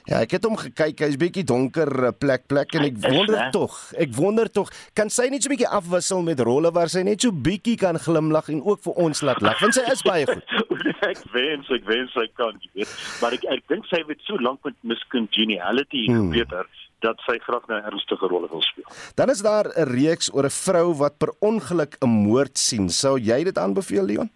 Ja, 0.07 0.21
ek 0.23 0.37
het 0.37 0.45
hom 0.47 0.55
gekyk. 0.55 1.01
Hy's 1.03 1.17
bietjie 1.19 1.43
donker 1.47 1.89
eh, 2.07 2.13
plek 2.15 2.45
plek 2.47 2.71
en 2.79 2.85
ek 2.87 2.99
wonder 3.03 3.49
tog. 3.51 3.75
Ek 3.99 4.13
wonder 4.15 4.47
tog, 4.51 4.71
kan 4.95 5.11
sy 5.11 5.27
net 5.33 5.43
so 5.43 5.51
bietjie 5.51 5.67
afwissel 5.67 6.23
met 6.23 6.39
rolle 6.39 6.71
waar 6.71 6.91
sy 6.91 7.03
net 7.03 7.25
so 7.25 7.35
bietjie 7.35 7.75
kan 7.81 7.99
glimlag 7.99 8.47
en 8.53 8.63
ook 8.63 8.83
vir 8.87 9.01
ons 9.07 9.23
laat 9.27 9.43
lag. 9.43 9.59
Want 9.59 9.75
sy 9.75 9.83
is 9.91 10.03
baie 10.07 10.27
goed. 10.29 10.55
ek 11.11 11.23
wens, 11.35 11.67
ek 11.75 11.87
wens 11.89 12.15
sy 12.15 12.27
kan, 12.39 12.55
jy 12.63 12.81
weet. 12.81 12.97
Maar 13.21 13.35
ek 13.37 13.47
ek 13.57 13.65
dink 13.73 13.87
sy 13.91 14.03
het 14.07 14.23
so 14.27 14.39
lank 14.39 14.63
met 14.67 14.77
Miss 14.87 15.03
Congeniality 15.11 16.07
hmm. 16.07 16.31
geweter 16.31 16.71
dat 17.05 17.19
sy 17.27 17.37
graag 17.43 17.67
'n 17.67 17.83
ernstige 17.91 18.27
rol 18.31 18.47
wil 18.49 18.63
speel. 18.65 18.87
Dan 19.15 19.29
is 19.29 19.41
daar 19.41 19.67
'n 19.75 19.91
reeks 19.91 20.33
oor 20.33 20.45
'n 20.45 20.55
vrou 20.65 20.93
wat 21.03 21.17
per 21.17 21.31
ongeluk 21.39 21.97
'n 21.99 22.09
moord 22.09 22.57
sien. 22.57 22.89
Sou 22.89 23.19
jy 23.19 23.43
dit 23.43 23.57
aanbeveel, 23.57 24.05
Leon? 24.05 24.31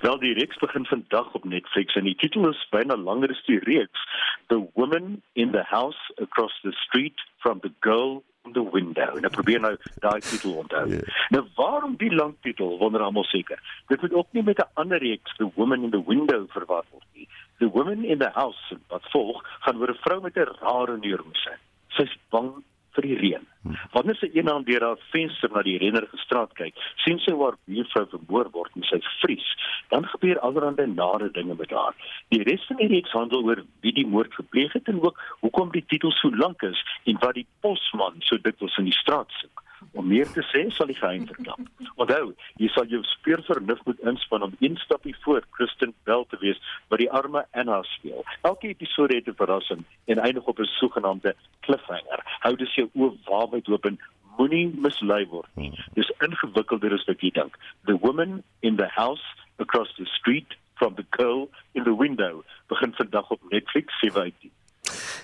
Wel 0.00 0.18
die 0.18 0.34
reeks 0.34 0.58
begin 0.58 0.86
vandag 0.86 1.32
op 1.32 1.44
Netflix 1.44 1.94
en 1.94 2.04
die 2.04 2.16
titel 2.16 2.48
is 2.48 2.66
byna 2.70 2.96
langer 2.96 3.30
as 3.30 3.44
die 3.46 3.58
reeks 3.58 4.02
The 4.46 4.60
Woman 4.74 5.22
in 5.32 5.50
the 5.52 5.64
House 5.68 6.14
Across 6.22 6.60
the 6.62 6.72
Street 6.72 7.20
from 7.38 7.60
the 7.60 7.72
Girl 7.80 8.22
in 8.44 8.52
the 8.52 8.70
Window. 8.70 9.16
En 9.16 9.24
ek 9.28 9.36
probeer 9.36 9.60
nou 9.62 9.72
daai 10.02 10.20
titel 10.20 10.56
onthou. 10.64 10.84
Yeah. 10.90 11.06
Ja. 11.06 11.28
Nou 11.36 11.44
waarom 11.56 11.94
die 12.00 12.10
lang 12.14 12.34
titel 12.46 12.76
wonder 12.80 13.04
almal 13.04 13.26
seker. 13.30 13.62
Dit 13.92 14.02
moet 14.02 14.14
ook 14.14 14.32
nie 14.32 14.42
met 14.42 14.58
'n 14.58 14.70
ander 14.74 14.98
reeks 14.98 15.36
The 15.36 15.50
Woman 15.54 15.82
in 15.82 15.90
the 15.90 16.04
Window 16.06 16.46
verwar 16.50 16.84
word 16.90 17.06
nie. 17.14 17.28
The 17.58 17.70
Woman 17.70 18.04
in 18.04 18.18
the 18.18 18.30
House 18.34 18.78
wat 18.88 19.10
volg 19.10 19.42
gaan 19.60 19.78
oor 19.78 19.90
'n 19.90 20.02
vrou 20.04 20.20
met 20.20 20.36
'n 20.36 20.56
rare 20.60 20.98
neurose. 20.98 21.56
Sy's 21.88 22.16
bang 22.30 22.64
vir 22.96 23.06
die 23.08 23.18
reën. 23.20 23.46
Wanneer 23.94 24.18
sy 24.18 24.28
eendag 24.34 24.64
deur 24.68 24.84
haar 24.86 25.02
venster 25.12 25.52
na 25.54 25.62
die 25.66 25.78
rennerige 25.80 26.18
straat 26.24 26.52
kyk, 26.58 26.78
sien 27.04 27.20
sy 27.22 27.34
waar 27.38 27.56
buurvrou 27.70 28.04
vermoor 28.10 28.50
word 28.56 28.76
en 28.78 28.86
sy 28.88 28.98
vries. 29.20 29.48
Dan 29.94 30.08
gebeur 30.14 30.40
allerlei 30.46 30.88
nare 30.90 31.30
dinge 31.36 31.56
met 31.58 31.72
haar. 31.76 31.96
Die 32.34 32.42
res 32.48 32.64
van 32.68 32.80
die 32.82 32.90
reeks 32.92 33.14
handel 33.16 33.46
oor 33.48 33.64
wie 33.86 33.94
die 33.96 34.08
moord 34.08 34.34
gepleeg 34.34 34.74
het 34.76 34.88
en 34.92 35.02
ook 35.02 35.20
hoekom 35.44 35.72
die 35.76 35.84
titel 35.88 36.14
so 36.18 36.32
lank 36.36 36.62
is 36.66 36.80
en 37.06 37.20
wat 37.24 37.38
die 37.38 37.46
posman 37.64 38.20
so 38.28 38.40
dikwels 38.42 38.78
in 38.82 38.90
die 38.90 38.98
straat 38.98 39.30
soek. 39.40 39.61
Om 39.92 40.06
meer 40.08 40.30
te 40.32 40.42
sê, 40.50 40.64
sal 40.70 40.86
die 40.86 40.96
geheim 40.98 41.26
verklap. 41.26 41.60
Onthou, 42.00 42.32
jy 42.60 42.68
sal 42.72 42.86
jou 42.90 43.02
speurvernuf 43.02 43.82
moet 43.84 44.00
inspann 44.12 44.46
om 44.46 44.56
een 44.60 44.76
stapie 44.76 45.14
voor 45.24 45.44
Kristen 45.50 45.94
Bell 46.04 46.24
te 46.30 46.38
wees 46.40 46.60
wat 46.88 47.02
die 47.02 47.10
arme 47.10 47.44
Anna 47.52 47.82
speel. 47.82 48.24
Elke 48.42 48.68
episode 48.68 49.14
het 49.14 49.28
'n 49.28 49.38
verrassing 49.42 49.84
en 50.06 50.18
eindig 50.18 50.44
op 50.44 50.58
'n 50.58 50.64
sogenaamde 50.64 51.34
cliffhanger. 51.60 52.20
Hou 52.40 52.56
dus 52.56 52.74
jou 52.74 52.88
oë 52.94 53.16
waawyd 53.24 53.68
oop 53.68 53.84
en 53.84 53.98
moenie 54.38 54.72
mislei 54.74 55.26
word 55.26 55.50
nie. 55.56 55.72
Dis 55.94 56.12
ingewikkelder 56.24 56.92
as 56.92 57.04
wat 57.04 57.20
jy 57.20 57.30
dink. 57.30 57.58
The 57.84 57.98
woman 57.98 58.42
in 58.60 58.76
the 58.76 58.88
house 58.88 59.24
across 59.58 59.94
the 59.96 60.06
street 60.06 60.56
from 60.74 60.94
the 60.94 61.06
girl 61.10 61.48
in 61.72 61.84
the 61.84 61.96
window 61.96 62.44
begin 62.66 62.94
vandag 62.94 63.30
op 63.30 63.40
Netflix 63.50 64.00
7:18. 64.00 64.50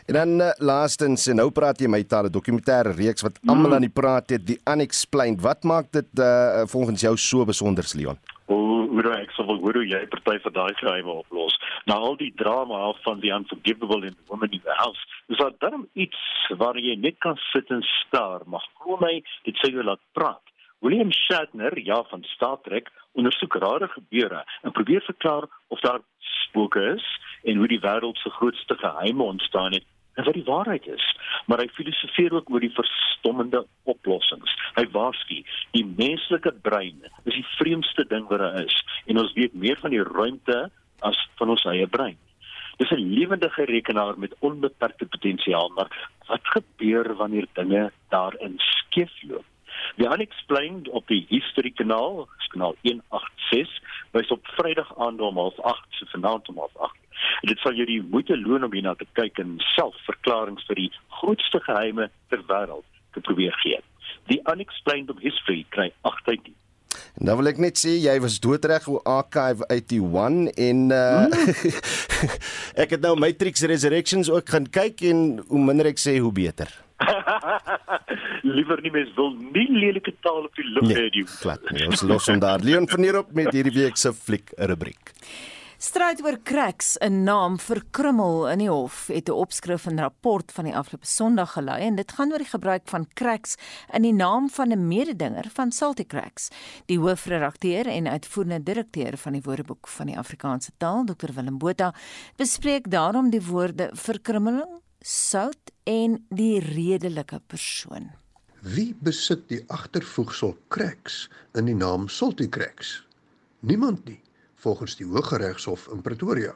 En 0.08 0.14
dan 0.14 0.40
uh, 0.40 0.52
laastens, 0.56 1.26
en 1.28 1.36
nou 1.36 1.50
praat 1.52 1.80
jy 1.80 1.88
my 1.92 2.00
taal 2.08 2.30
'n 2.30 2.32
dokumentêre 2.32 2.96
reeks 2.96 3.22
wat 3.26 3.36
almal 3.44 3.68
mm. 3.68 3.74
aan 3.76 3.84
die 3.84 3.96
praat 4.00 4.30
het, 4.32 4.46
die 4.46 4.56
unexplained. 4.64 5.42
Wat 5.44 5.68
maak 5.68 5.92
dit 5.92 6.08
uh, 6.16 6.64
volgens 6.64 7.00
jou 7.04 7.16
so 7.16 7.44
besonder, 7.44 7.84
Leon? 7.92 8.16
hoe 8.48 8.88
hoe 8.88 9.12
ek 9.12 9.32
sou 9.36 9.44
wil 9.46 9.60
hoe 9.60 9.84
jy 9.84 10.00
party 10.08 10.38
van 10.44 10.54
daai 10.56 10.74
geheime 10.80 11.12
oplos. 11.22 11.56
Nou 11.90 11.98
al 12.06 12.16
die 12.16 12.32
drama 12.40 12.92
van 13.04 13.20
die 13.20 13.32
unforgivable 13.36 14.06
in 14.08 14.16
the 14.16 14.24
woman 14.32 14.50
in 14.50 14.64
the 14.64 14.76
house. 14.80 15.02
Dis 15.28 15.42
al 15.44 15.52
dan 15.60 15.84
iets 15.92 16.20
waar 16.56 16.78
jy 16.80 16.96
net 16.96 17.18
kan 17.24 17.36
sit 17.52 17.68
en 17.70 17.84
staar, 18.06 18.46
maar 18.46 18.64
kom 18.80 19.00
my 19.04 19.18
dit 19.44 19.60
sê 19.60 19.72
jy 19.74 19.84
laat 19.84 20.00
praat. 20.16 20.40
William 20.80 21.12
Shatner, 21.12 21.74
ja 21.84 22.00
van 22.08 22.24
Star 22.32 22.56
Trek, 22.64 22.88
ondersoek 23.12 23.58
rare 23.60 23.88
gebeure 23.92 24.44
en 24.62 24.72
probeer 24.72 25.04
verklaar 25.04 25.48
of 25.68 25.80
daar 25.84 26.00
spooke 26.48 26.80
is 26.94 27.04
en 27.44 27.60
hoe 27.60 27.68
die 27.68 27.82
wêreld 27.84 28.16
se 28.22 28.30
grootste 28.40 28.78
geheime 28.80 29.22
ontstaan 29.22 29.74
het 29.76 29.84
en 30.18 30.24
wat 30.24 30.34
die 30.34 30.46
waarheid 30.46 30.86
is. 30.86 31.04
Maar 31.46 31.62
hy 31.62 31.68
filosofeer 31.78 32.34
ook 32.34 32.50
oor 32.50 32.64
die 32.64 32.74
verstommende 32.74 33.62
oplossings. 33.90 34.54
Hy 34.74 34.84
waarsku, 34.94 35.42
die 35.76 35.84
menslike 35.86 36.52
brein 36.66 37.04
is 37.24 37.36
die 37.36 37.46
vreemdste 37.56 38.06
ding 38.10 38.26
wat 38.30 38.42
daar 38.42 38.64
is 38.64 38.80
en 39.06 39.22
ons 39.22 39.34
weet 39.38 39.54
meer 39.54 39.78
van 39.82 39.94
die 39.94 40.02
ruimte 40.02 40.64
as 41.06 41.20
van 41.38 41.54
ons 41.54 41.66
eie 41.70 41.86
brein. 41.86 42.18
Dis 42.78 42.90
'n 42.90 43.14
lewendige 43.14 43.64
rekenaar 43.64 44.18
met 44.18 44.34
onbeperkte 44.38 45.06
potensiaal, 45.06 45.68
maar 45.74 45.90
wat 46.26 46.42
gebeur 46.42 47.14
wanneer 47.14 47.46
dinge 47.52 47.90
daarin 48.08 48.54
skeefloop? 48.58 49.44
Die 49.96 50.06
unexplained 50.06 50.88
op 50.88 51.06
die 51.06 51.26
History 51.28 51.70
kanaal, 51.70 52.28
kanaal 52.48 52.74
186, 52.82 53.82
wys 54.10 54.30
op 54.30 54.46
Vrydag 54.46 54.98
aand 54.98 55.20
om 55.20 55.38
08:30 55.38 55.86
se 55.90 56.06
vanaand 56.06 56.48
om 56.48 56.58
08:30 56.58 57.07
Dit 57.48 57.58
sal 57.64 57.76
jou 57.78 57.86
die 57.88 58.02
moeite 58.02 58.36
loon 58.36 58.66
om 58.66 58.72
hierna 58.74 58.94
te 58.98 59.08
kyk 59.18 59.40
en 59.42 59.58
self 59.74 59.96
verklaringe 60.06 60.62
vir 60.68 60.82
die 60.84 60.90
grootste 61.20 61.60
geheime 61.66 62.10
ter 62.32 62.42
wêreld 62.50 62.86
te 63.16 63.24
probeer 63.24 63.56
gee. 63.62 63.80
The 64.28 64.40
Unexplained 64.52 65.10
of 65.10 65.20
History 65.24 65.64
kry 65.74 65.92
8 66.02 66.28
uit. 66.28 66.50
En 67.18 67.26
dan 67.26 67.38
wil 67.40 67.50
ek 67.50 67.60
net 67.62 67.78
sê 67.80 67.96
jy 67.98 68.14
was 68.22 68.38
doodreg 68.42 68.86
oor 68.90 69.02
Archive 69.08 69.66
81 69.72 70.52
en 70.54 70.84
uh, 70.94 71.24
mm. 71.26 71.78
ek 72.82 72.94
het 72.94 73.02
nou 73.02 73.14
Matrix 73.18 73.64
Resurrections 73.66 74.30
ook 74.30 74.54
gaan 74.54 74.68
kyk 74.70 75.02
en 75.10 75.24
hoe 75.48 75.62
minder 75.62 75.90
ek 75.90 76.00
sê 76.02 76.18
hoe 76.22 76.32
beter. 76.34 76.70
Liewer 78.56 78.80
nie 78.82 78.92
mens 78.94 79.10
wil 79.18 79.34
nie 79.34 79.66
lelike 79.70 80.14
taal 80.24 80.46
op 80.46 80.58
die 80.58 80.66
lug 80.70 80.90
hê 80.94 81.06
nie. 81.14 81.26
Glad 81.42 81.70
nie. 81.74 81.86
Ons 81.90 82.06
los 82.06 82.30
hom 82.30 82.42
daar. 82.42 82.62
Leon 82.64 82.88
van 82.90 83.06
hier 83.06 83.20
op 83.22 83.30
met 83.34 83.50
hierdie 83.54 83.74
week 83.74 83.98
se 84.00 84.14
fliek 84.14 84.54
rubriek. 84.70 85.14
Stryd 85.78 86.18
oor 86.26 86.40
cracks, 86.42 86.96
'n 86.98 87.22
naam 87.22 87.54
vir 87.56 87.78
krummel 87.94 88.48
in 88.50 88.58
die 88.58 88.68
hof, 88.68 89.06
het 89.06 89.28
'n 89.28 89.32
opskrif 89.32 89.86
in 89.86 89.94
'n 89.94 90.02
rapport 90.02 90.50
van 90.52 90.64
die 90.64 90.74
afgelope 90.74 91.06
Sondag 91.06 91.52
gelei 91.52 91.86
en 91.86 91.94
dit 91.94 92.12
gaan 92.12 92.32
oor 92.32 92.38
die 92.38 92.50
gebruik 92.50 92.88
van 92.88 93.06
cracks 93.14 93.54
in 93.92 94.02
die 94.02 94.12
naam 94.12 94.50
van 94.50 94.72
'n 94.72 94.88
mededinger 94.88 95.46
van 95.54 95.70
Salty 95.70 96.04
Cracks. 96.04 96.48
Die 96.86 96.98
hoofredakteur 96.98 97.86
en 97.86 98.08
uitvoerende 98.08 98.62
direkteur 98.62 99.16
van 99.16 99.32
die 99.32 99.42
Woordeboek 99.42 99.88
van 99.88 100.06
die 100.06 100.18
Afrikaanse 100.18 100.72
taal, 100.78 101.04
Dr 101.04 101.32
Willem 101.32 101.58
Botha, 101.58 101.94
bespreek 102.36 102.90
daarom 102.90 103.30
die 103.30 103.46
woorde 103.46 103.90
verkrummeling, 103.92 104.80
sout 105.00 105.70
en 105.84 106.26
die 106.28 106.58
redelike 106.58 107.40
persoon. 107.46 108.10
Wie 108.62 108.96
besit 109.00 109.48
die 109.48 109.64
agtervoegsel 109.68 110.58
cracks 110.68 111.30
in 111.54 111.64
die 111.64 111.76
naam 111.76 112.08
Salty 112.08 112.48
Cracks? 112.48 113.06
Niemand 113.60 114.04
nie 114.04 114.20
volgens 114.58 114.96
die 114.98 115.06
Hooggeregshof 115.06 115.86
in 115.92 116.02
Pretoria. 116.02 116.54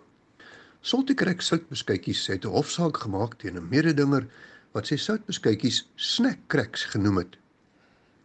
Saltycrack 0.80 1.40
soutbeskuitjies 1.40 2.26
het 2.26 2.44
'n 2.44 2.54
hofsaak 2.56 2.96
gemaak 2.96 3.34
teen 3.38 3.56
'n 3.56 3.68
mededinger 3.68 4.26
wat 4.72 4.86
sy 4.86 4.96
soutbeskuitjies 4.96 5.88
snackcracks 5.94 6.84
genoem 6.84 7.16
het. 7.16 7.36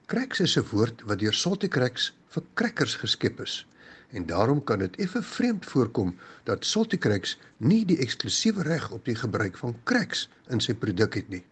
Cracks 0.07 0.39
is 0.39 0.57
'n 0.57 0.65
woord 0.71 1.01
wat 1.05 1.19
deur 1.19 1.33
Saltycracks 1.33 2.13
vir 2.27 2.43
crackers 2.53 2.95
geskep 2.95 3.41
is 3.41 3.65
en 4.09 4.25
daarom 4.25 4.63
kan 4.63 4.79
dit 4.79 4.95
effe 4.95 5.21
vreemd 5.21 5.65
voorkom 5.65 6.15
dat 6.43 6.65
Saltycracks 6.65 7.37
nie 7.57 7.85
die 7.85 7.97
eksklusiewe 7.97 8.63
reg 8.63 8.91
op 8.91 9.05
die 9.05 9.15
gebruik 9.15 9.57
van 9.57 9.75
cracks 9.83 10.29
in 10.49 10.59
sy 10.59 10.73
produk 10.73 11.13
het 11.13 11.29
nie. 11.29 11.43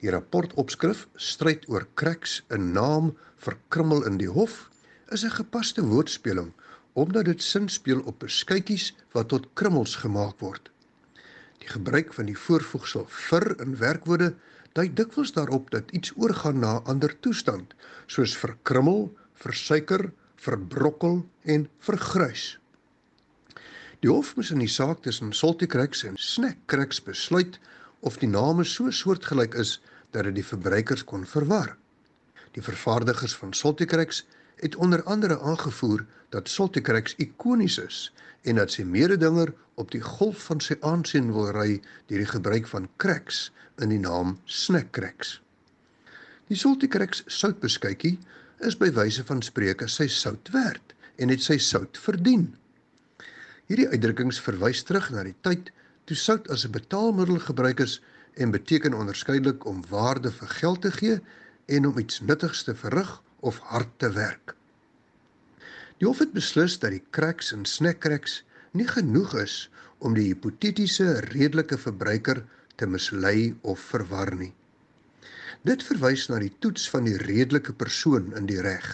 Die 0.00 0.10
rapport 0.10 0.54
opskrif 0.54 1.06
stryd 1.16 1.68
oor 1.68 1.86
cracks 1.94 2.42
'n 2.50 2.72
naam 2.72 3.16
vir 3.36 3.56
krummel 3.68 4.04
in 4.04 4.16
die 4.16 4.28
hof 4.28 4.70
is 5.12 5.24
'n 5.24 5.30
gepaste 5.30 5.84
woordspeling 5.84 6.52
omdat 6.94 7.26
dit 7.30 7.42
sin 7.42 7.68
speel 7.68 8.00
op 8.06 8.18
beskuitjies 8.22 8.92
wat 9.12 9.28
tot 9.32 9.48
krummels 9.58 9.96
gemaak 10.02 10.38
word. 10.40 10.70
Die 11.62 11.68
gebruik 11.68 12.14
van 12.14 12.28
die 12.30 12.38
voorvoegsel 12.38 13.06
vir 13.28 13.46
in 13.64 13.76
werkwoorde 13.80 14.34
dui 14.74 14.88
dikwels 14.90 15.32
daarop 15.34 15.70
dat 15.74 15.90
iets 15.90 16.12
oorgaan 16.16 16.58
na 16.58 16.72
'n 16.78 16.84
ander 16.94 17.14
toestand, 17.20 17.74
soos 18.06 18.36
verkrummel, 18.36 19.10
versuiker, 19.34 20.12
verbrokkel 20.36 21.24
en 21.42 21.68
vergrys. 21.78 22.58
Die 24.00 24.10
hof 24.10 24.34
moes 24.36 24.50
in 24.50 24.60
die 24.60 24.68
saak 24.68 25.02
tussen 25.02 25.32
Saltycracks 25.32 26.04
en 26.04 26.16
Snackcracks 26.20 27.02
besluit 27.02 27.58
of 28.00 28.18
die 28.20 28.28
name 28.28 28.64
so 28.64 28.90
soortgelyk 28.90 29.54
is 29.54 29.80
dat 30.10 30.24
dit 30.24 30.34
die 30.34 30.44
verbruikers 30.44 31.04
kon 31.04 31.24
verwar. 31.26 31.76
Die 32.52 32.62
vervaardigers 32.62 33.34
van 33.34 33.52
Saltycracks 33.52 34.24
het 34.56 34.76
onder 34.76 35.02
andere 35.02 35.40
aangevoer 35.40 36.04
dat 36.28 36.48
Saltycracks 36.48 37.14
ikonies 37.16 37.78
is 37.78 38.12
en 38.42 38.60
dat 38.60 38.72
sy 38.72 38.82
mededinger 38.82 39.54
op 39.74 39.90
die 39.90 40.02
golf 40.02 40.44
van 40.48 40.60
sy 40.60 40.76
aansien 40.80 41.32
wil 41.32 41.50
ry 41.56 41.80
deur 42.10 42.22
die 42.22 42.32
gebruik 42.32 42.66
van 42.70 42.88
cracks 42.96 43.50
in 43.82 43.90
die 43.94 44.00
naam 44.02 44.36
Snackcracks. 44.44 45.40
Die 46.50 46.58
Saltycracks 46.58 47.22
soutbeskuitjie 47.26 48.18
is 48.68 48.76
by 48.78 48.90
wyse 48.94 49.24
van 49.28 49.42
spreuke 49.42 49.88
sy 49.88 50.06
sout 50.12 50.50
werd 50.54 50.94
en 51.16 51.32
het 51.32 51.42
sy 51.42 51.56
sout 51.58 51.98
verdien. 51.98 52.50
Hierdie 53.70 53.88
uitdrukkings 53.88 54.40
verwys 54.44 54.82
terug 54.84 55.08
na 55.10 55.24
die 55.24 55.36
tyd 55.46 55.70
toe 56.04 56.16
sout 56.16 56.50
as 56.52 56.66
'n 56.66 56.76
betaalmiddel 56.76 57.40
gebruik 57.40 57.80
is 57.80 58.00
en 58.36 58.50
beteken 58.50 58.94
onderskeidelik 58.94 59.64
om 59.64 59.84
waarde 59.88 60.30
vir 60.30 60.48
geld 60.48 60.82
te 60.82 60.92
gee 60.92 61.20
en 61.66 61.86
om 61.86 61.98
iets 61.98 62.20
nuttigs 62.20 62.62
te 62.64 62.74
verrig 62.74 63.22
of 63.50 63.60
hard 63.70 63.92
te 64.02 64.10
werk. 64.16 64.54
Die 66.00 66.08
hof 66.08 66.20
het 66.24 66.34
beslis 66.34 66.78
dat 66.82 66.94
die 66.96 67.04
cracks 67.16 67.52
en 67.54 67.64
snackcracks 67.68 68.40
nie 68.74 68.88
genoeg 68.90 69.36
is 69.40 69.56
om 70.04 70.16
die 70.16 70.26
hipotetiese 70.32 71.20
redelike 71.30 71.78
verbruiker 71.78 72.42
te 72.80 72.88
mislei 72.90 73.54
of 73.62 73.80
verwar 73.92 74.34
nie. 74.36 74.52
Dit 75.64 75.84
verwys 75.86 76.26
na 76.28 76.40
die 76.42 76.52
toets 76.64 76.88
van 76.92 77.06
die 77.08 77.16
redelike 77.22 77.72
persoon 77.84 78.32
in 78.36 78.48
die 78.50 78.60
reg. 78.64 78.88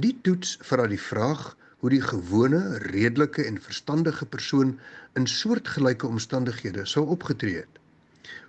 Die 0.00 0.16
toets 0.26 0.56
vra 0.66 0.86
die 0.90 1.02
vraag 1.02 1.52
hoe 1.80 1.92
die 1.92 2.02
gewone, 2.02 2.60
redelike 2.90 3.44
en 3.46 3.60
verstandige 3.60 4.26
persoon 4.26 4.74
in 5.18 5.28
soortgelyke 5.30 6.08
omstandighede 6.08 6.86
sou 6.88 7.06
opgetree 7.14 7.62
het. 7.62 7.78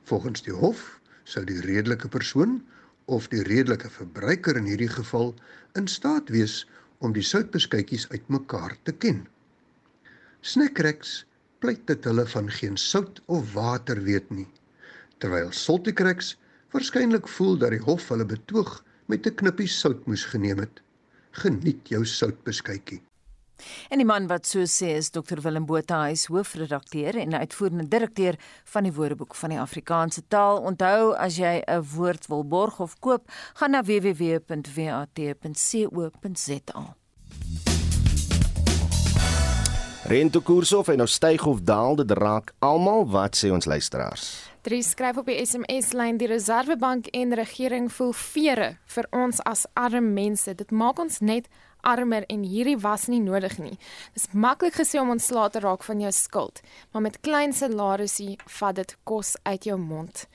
Volgens 0.10 0.44
die 0.48 0.56
hof 0.56 1.00
sou 1.24 1.44
die 1.48 1.62
redelike 1.64 2.10
persoon 2.12 2.60
of 3.12 3.28
die 3.32 3.44
redelike 3.48 3.90
verbruiker 3.92 4.58
in 4.60 4.70
hierdie 4.70 4.92
geval 4.92 5.34
in 5.80 5.88
staat 5.92 6.32
wees 6.34 6.62
om 7.04 7.14
die 7.16 7.26
soutbeskuitjies 7.26 8.08
uitmekaar 8.14 8.78
te 8.88 8.94
ken. 9.04 9.26
Snackcracks 10.42 11.22
pleit 11.62 11.84
dat 11.90 12.08
hulle 12.10 12.26
van 12.34 12.50
geen 12.60 12.78
sout 12.78 13.22
of 13.28 13.54
water 13.54 14.02
weet 14.08 14.32
nie, 14.34 14.48
terwyl 15.20 15.52
Saltycracks 15.52 16.36
waarskynlik 16.74 17.28
voel 17.36 17.58
dat 17.62 17.76
die 17.76 17.84
hof 17.86 18.08
hulle 18.14 18.26
betoog 18.26 18.80
met 19.12 19.28
'n 19.28 19.36
knippie 19.44 19.68
sout 19.68 20.08
moes 20.08 20.26
geneem 20.34 20.64
het. 20.64 20.82
Geniet 21.44 21.88
jou 21.88 22.06
soutbeskuitjie. 22.06 23.02
En 23.90 23.98
die 23.98 24.06
man 24.08 24.28
wat 24.28 24.46
so 24.48 24.60
sê 24.70 24.96
is 24.98 25.10
Dr 25.10 25.42
Willem 25.42 25.66
Botha, 25.66 26.04
hy 26.06 26.12
is 26.12 26.26
hoofredakteur 26.32 27.16
en 27.18 27.34
uitvoerende 27.34 27.88
direkteur 27.88 28.36
van 28.74 28.84
die 28.84 28.94
Woordeboek 28.94 29.36
van 29.36 29.50
die 29.50 29.60
Afrikaanse 29.60 30.22
taal. 30.28 30.58
Onthou 30.62 31.14
as 31.14 31.38
jy 31.38 31.64
'n 31.68 31.84
woord 31.96 32.28
wil 32.28 32.44
borg 32.44 32.80
of 32.80 33.00
koop, 33.00 33.32
gaan 33.54 33.72
na 33.72 33.84
www.wat.co.za. 33.84 34.56
Rentekoerse 40.12 40.78
of 40.78 40.88
hy 40.90 40.96
nou 41.00 41.06
styg 41.08 41.46
of 41.48 41.62
daal, 41.64 41.96
dit 41.96 42.10
raak 42.18 42.50
almal, 42.60 43.06
wat 43.14 43.38
sê 43.38 43.52
ons 43.54 43.68
luisteraars? 43.70 44.52
Drie 44.66 44.82
skryf 44.84 45.18
op 45.22 45.30
die 45.30 45.38
SMS 45.40 45.94
lyn 45.98 46.18
die 46.20 46.28
Reserwebank 46.28 47.08
en 47.16 47.32
regering 47.38 47.88
voel 47.94 48.12
vere 48.18 48.68
vir 48.96 49.08
ons 49.16 49.40
as 49.48 49.64
arme 49.80 50.12
mense. 50.14 50.52
Dit 50.58 50.74
maak 50.76 51.00
ons 51.02 51.22
net 51.22 51.48
armer 51.82 52.26
en 52.28 52.44
hierdie 52.44 52.78
was 52.78 53.08
nie 53.08 53.22
nodig 53.22 53.58
nie. 53.60 53.78
Dis 54.14 54.28
maklik 54.34 54.78
gesê 54.80 55.00
om 55.02 55.10
ontslae 55.10 55.50
te 55.50 55.60
raak 55.60 55.84
van 55.84 56.00
jou 56.00 56.12
skuld, 56.12 56.62
maar 56.92 57.02
met 57.02 57.20
klein 57.22 57.54
salarisse 57.54 58.38
vat 58.60 58.76
dit 58.76 58.96
kos 59.04 59.36
uit 59.44 59.64
jou 59.66 59.78
mond. 59.80 60.28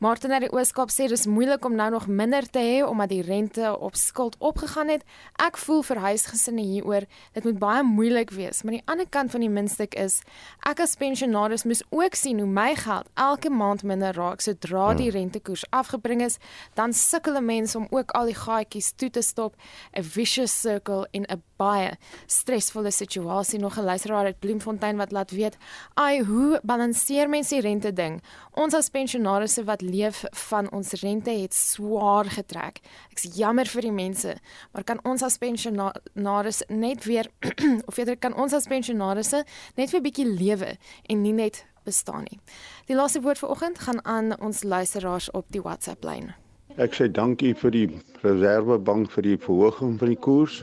Martin 0.00 0.32
uit 0.32 0.46
die 0.46 0.52
Ooskaap 0.52 0.90
sê 0.92 1.08
dis 1.12 1.26
moeilik 1.28 1.64
om 1.64 1.74
nou 1.76 1.90
nog 1.90 2.06
minder 2.06 2.46
te 2.48 2.58
hê 2.58 2.78
omdat 2.86 3.10
die 3.12 3.22
rente 3.22 3.72
op 3.78 3.96
skuld 3.96 4.36
opgegaan 4.38 4.88
het. 4.88 5.04
Ek 5.36 5.58
voel 5.60 5.82
vir 5.82 6.00
huisgesinne 6.00 6.64
hieroor, 6.64 7.04
dit 7.36 7.44
moet 7.44 7.58
baie 7.60 7.82
moeilik 7.84 8.32
wees, 8.32 8.62
maar 8.62 8.78
die 8.78 8.86
ander 8.86 9.08
kant 9.08 9.34
van 9.34 9.44
die 9.44 9.52
muntstuk 9.52 9.94
is 10.00 10.20
ek 10.68 10.80
as 10.80 10.96
pensionaris 10.96 11.66
moes 11.68 11.82
ook 11.90 12.16
sien 12.16 12.40
hoe 12.40 12.48
my 12.48 12.74
geld 12.80 13.08
elke 13.14 13.50
maand 13.52 13.84
minder 13.84 14.16
raak 14.16 14.40
sodra 14.40 14.94
die 14.94 15.10
hmm. 15.10 15.18
rentekoers 15.18 15.66
afgebring 15.70 16.24
is, 16.24 16.38
dan 16.74 16.92
sukkel 16.92 17.36
'n 17.36 17.44
mens 17.44 17.76
om 17.76 17.86
ook 17.90 18.10
al 18.16 18.26
die 18.32 18.40
gaatjies 18.40 18.92
toe 18.96 19.10
te 19.10 19.22
stop, 19.22 19.54
'n 19.92 20.02
vicious 20.02 20.60
circle 20.60 20.89
in 21.10 21.24
'n 21.28 21.42
baie 21.56 21.90
stresvolle 22.26 22.90
situasie. 22.90 23.58
Nog 23.58 23.78
'n 23.78 23.84
luisteraar 23.84 24.24
uit 24.24 24.38
Bloemfontein 24.38 24.96
wat 24.96 25.12
laat 25.12 25.30
weet, 25.30 25.56
"Ai, 25.94 26.24
hoe 26.24 26.60
balanseer 26.62 27.28
mens 27.28 27.48
die 27.48 27.60
rente 27.60 27.92
ding? 27.92 28.22
Ons 28.50 28.74
as 28.74 28.88
pensionarisse 28.88 29.64
wat 29.64 29.80
leef 29.80 30.24
van 30.30 30.70
ons 30.72 30.92
rente 30.92 31.30
het 31.30 31.54
swaar 31.54 32.24
getrek. 32.24 32.80
Ek's 33.10 33.36
jammer 33.36 33.66
vir 33.66 33.82
die 33.82 33.92
mense, 33.92 34.36
maar 34.72 34.84
kan 34.84 35.00
ons 35.04 35.22
as 35.22 35.38
pensionaris 35.38 36.62
net 36.68 37.04
weer 37.04 37.26
of 37.88 37.96
eerder 37.96 38.16
kan 38.16 38.34
ons 38.34 38.52
as 38.52 38.66
pensionarisse 38.66 39.44
net 39.76 39.90
vir 39.90 40.00
'n 40.00 40.02
bietjie 40.02 40.28
lewe 40.38 40.76
en 41.08 41.22
nie 41.22 41.32
net 41.32 41.64
bestaan 41.84 42.26
nie. 42.30 42.38
Die 42.86 42.96
laaste 42.96 43.22
woord 43.24 43.38
vir 43.38 43.50
oggend 43.50 43.78
gaan 43.78 44.04
aan 44.04 44.40
ons 44.40 44.62
luisteraars 44.62 45.30
op 45.30 45.46
die 45.48 45.62
WhatsApp 45.62 46.04
lyn. 46.04 46.34
Ek 46.78 46.94
sê 46.94 47.08
dankie 47.10 47.54
vir 47.58 47.74
die 47.74 47.86
Reservebank 48.22 49.10
vir 49.10 49.26
die 49.26 49.38
verhoging 49.40 49.96
van 49.98 50.12
die 50.12 50.20
koers. 50.20 50.60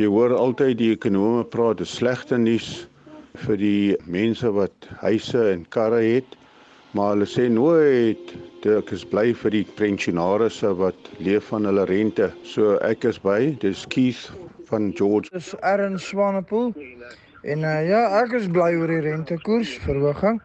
Jy 0.00 0.06
hoor 0.08 0.32
altyd 0.32 0.78
die 0.80 0.86
ekonome 0.94 1.42
praat, 1.52 1.76
dis 1.82 1.90
slegte 1.98 2.38
nuus 2.40 2.86
vir 3.44 3.58
die 3.60 3.96
mense 4.08 4.48
wat 4.56 4.86
huise 5.02 5.42
en 5.50 5.66
karre 5.74 5.98
het, 6.00 6.36
maar 6.96 7.10
hulle 7.12 7.28
sê 7.28 7.44
nooit 7.52 8.32
ek 8.72 8.92
is 8.96 9.04
bly 9.10 9.34
vir 9.36 9.52
die 9.52 9.64
pensionaarsse 9.76 10.70
wat 10.78 11.10
leef 11.20 11.50
van 11.50 11.68
hulle 11.68 11.84
rente. 11.90 12.30
So 12.46 12.78
ek 12.88 13.04
is 13.10 13.18
by, 13.20 13.52
dis 13.60 13.84
Keith 13.92 14.30
van 14.70 14.94
George. 14.96 15.28
Dis 15.34 15.52
Aaron 15.60 15.98
Swanepoel. 16.00 16.72
En 17.42 17.66
uh, 17.66 17.74
ja, 17.84 18.06
ek 18.22 18.32
is 18.38 18.48
bly 18.48 18.70
oor 18.78 18.88
die 18.88 19.02
rentekoers 19.04 19.74
verhoging. 19.84 20.40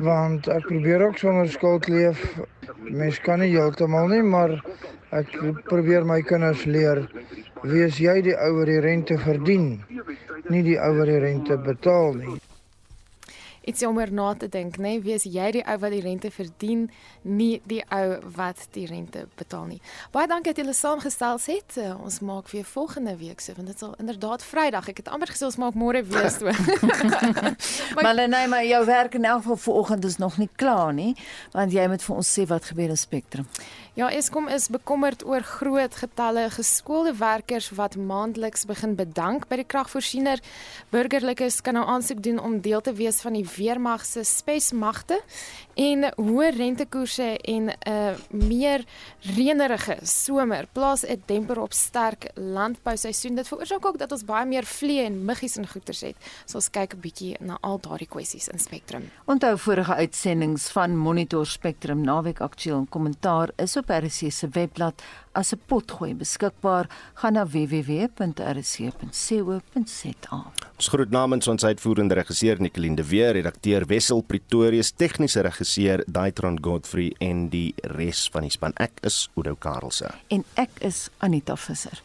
Want 0.00 0.48
ek 0.48 0.64
probeer 0.70 1.04
ook 1.10 1.20
sonder 1.20 1.50
skuld 1.52 1.90
leef. 1.92 2.22
Mens 2.88 3.20
kan 3.20 3.44
nie 3.44 3.50
heeltemal 3.52 4.08
nie, 4.08 4.22
maar 4.24 4.56
ek 5.18 5.32
probeer 5.70 6.04
my 6.06 6.20
kinders 6.22 6.66
leer 6.66 7.02
wees 7.62 7.98
jy 8.00 8.20
die 8.28 8.36
ouer 8.36 8.70
die 8.70 8.80
rente 8.84 9.18
verdien, 9.18 9.72
nie 10.52 10.62
die 10.62 10.78
ouer 10.78 11.10
die 11.10 11.18
rente 11.24 11.58
betaal 11.66 12.14
nie 12.20 12.38
iets 13.64 13.82
om 13.86 13.98
oor 13.98 14.12
na 14.12 14.34
te 14.34 14.48
dink, 14.48 14.76
nê? 14.76 14.96
Nee? 14.96 15.00
Wees 15.00 15.24
jy 15.24 15.50
die 15.58 15.64
ou 15.64 15.78
wat 15.78 15.94
die 15.94 16.02
rente 16.04 16.30
verdien, 16.30 16.88
nie 17.22 17.60
die 17.64 17.82
ou 17.88 18.18
wat 18.36 18.66
die 18.76 18.86
rente 18.90 19.26
betaal 19.40 19.66
nie. 19.70 19.80
Baie 20.12 20.28
dankie 20.30 20.52
dat 20.52 20.62
julle 20.62 20.76
saamgestel 20.76 21.40
het. 21.46 21.76
Uh, 21.76 21.94
ons 22.04 22.20
maak 22.20 22.50
weer 22.50 22.64
volgende 22.64 23.16
week 23.16 23.40
se, 23.40 23.54
want 23.56 23.70
dit 23.70 23.78
sal 23.78 23.94
inderdaad 23.98 24.44
Vrydag. 24.44 24.88
Ek 24.92 25.02
het 25.02 25.12
amper 25.12 25.32
gesê 25.32 25.46
ons 25.48 25.60
maak 25.60 25.78
môre 25.78 26.02
weer 26.04 26.30
so. 26.32 26.50
maar 27.94 28.10
maar 28.10 28.28
nee, 28.28 28.46
maar 28.48 28.64
jou 28.64 28.84
werk 28.84 29.14
in 29.14 29.24
elk 29.24 29.42
geval 29.42 29.56
vanoggend 29.56 30.04
is 30.04 30.16
nog 30.16 30.38
nie 30.38 30.48
klaar 30.56 30.92
nie, 30.94 31.16
want 31.52 31.72
jy 31.72 31.86
moet 31.88 32.02
vir 32.02 32.16
ons 32.16 32.32
sê 32.38 32.46
wat 32.46 32.64
gebeur 32.64 32.90
in 32.90 32.98
Spectrum. 32.98 33.46
Ja, 33.98 34.10
Eskom 34.10 34.48
is 34.48 34.68
bekommerd 34.70 35.24
oor 35.26 35.42
groot 35.42 35.94
getalle 35.98 36.46
geskoolde 36.50 37.12
werkers 37.18 37.70
wat 37.74 37.96
maandeliks 37.96 38.64
begin 38.64 38.94
bedank 38.94 39.48
by 39.50 39.58
die 39.60 39.66
kragvoorsiener. 39.66 40.38
Burgerlikes 40.94 41.60
kan 41.60 41.74
nou 41.74 41.82
aansoek 41.86 42.22
doen 42.22 42.38
om 42.38 42.60
deel 42.62 42.80
te 42.80 42.94
wees 42.94 43.20
van 43.20 43.34
die 43.34 43.46
weermag 43.56 44.04
se 44.04 44.24
spesmagte 44.24 45.20
en 45.74 46.04
hoë 46.16 46.50
rentekoerse 46.56 47.38
en 47.38 47.70
'n 47.70 47.74
uh, 47.88 48.14
meer 48.30 48.84
reënerige 49.36 49.98
somer 50.02 50.66
plaas 50.72 51.04
'n 51.04 51.22
demper 51.26 51.60
op 51.60 51.72
sterk 51.72 52.30
landbouseisoen. 52.34 53.34
Dit 53.34 53.48
veroorsaak 53.48 53.86
ook 53.86 53.98
dat 53.98 54.12
ons 54.12 54.24
baie 54.24 54.46
meer 54.46 54.64
vliee 54.64 55.04
en 55.04 55.24
muggies 55.24 55.56
en 55.56 55.68
goeters 55.68 56.00
het. 56.00 56.16
So 56.44 56.56
ons 56.56 56.70
kyk 56.70 56.94
'n 56.94 57.00
bietjie 57.00 57.36
na 57.40 57.58
al 57.60 57.80
daardie 57.80 58.08
kwessies 58.08 58.48
in 58.48 58.58
Spectrum. 58.58 59.10
Onthou 59.24 59.58
vorige 59.58 59.94
uitsendings 59.94 60.68
van 60.68 60.96
Monitor 60.96 61.46
Spectrum 61.46 62.00
naweek 62.00 62.40
aktueel 62.40 62.78
en 62.78 62.88
kommentaar 62.88 63.50
is 63.56 63.76
op 63.76 63.88
RC 63.88 64.32
se 64.32 64.48
webblad 64.48 65.02
as 65.32 65.52
'n 65.52 65.60
potgooi 65.66 66.14
beskikbaar. 66.14 66.88
Gaan 67.14 67.32
na 67.32 67.46
www.rc.co.za. 67.46 68.50
Ons 70.76 70.88
groet 70.88 71.10
namens 71.10 71.48
ons 71.48 71.64
uitvoerende 71.64 72.14
regisseur 72.14 72.60
Nicoline 72.60 72.96
de 72.96 73.04
Weer, 73.08 73.36
redakteur 73.40 73.88
Wessel 73.88 74.22
Pretorius, 74.28 74.92
tegniese 74.92 75.42
regisseur 75.46 76.04
Daitron 76.06 76.58
Godfrey 76.60 77.10
en 77.24 77.48
die 77.52 77.70
res 77.96 78.26
van 78.32 78.46
die 78.46 78.52
span. 78.52 78.76
Ek 78.80 79.00
is 79.06 79.24
Udo 79.38 79.56
Karlse 79.56 80.12
en 80.30 80.44
ek 80.60 80.80
is 80.86 81.08
Anita 81.24 81.56
Visser. 81.56 82.02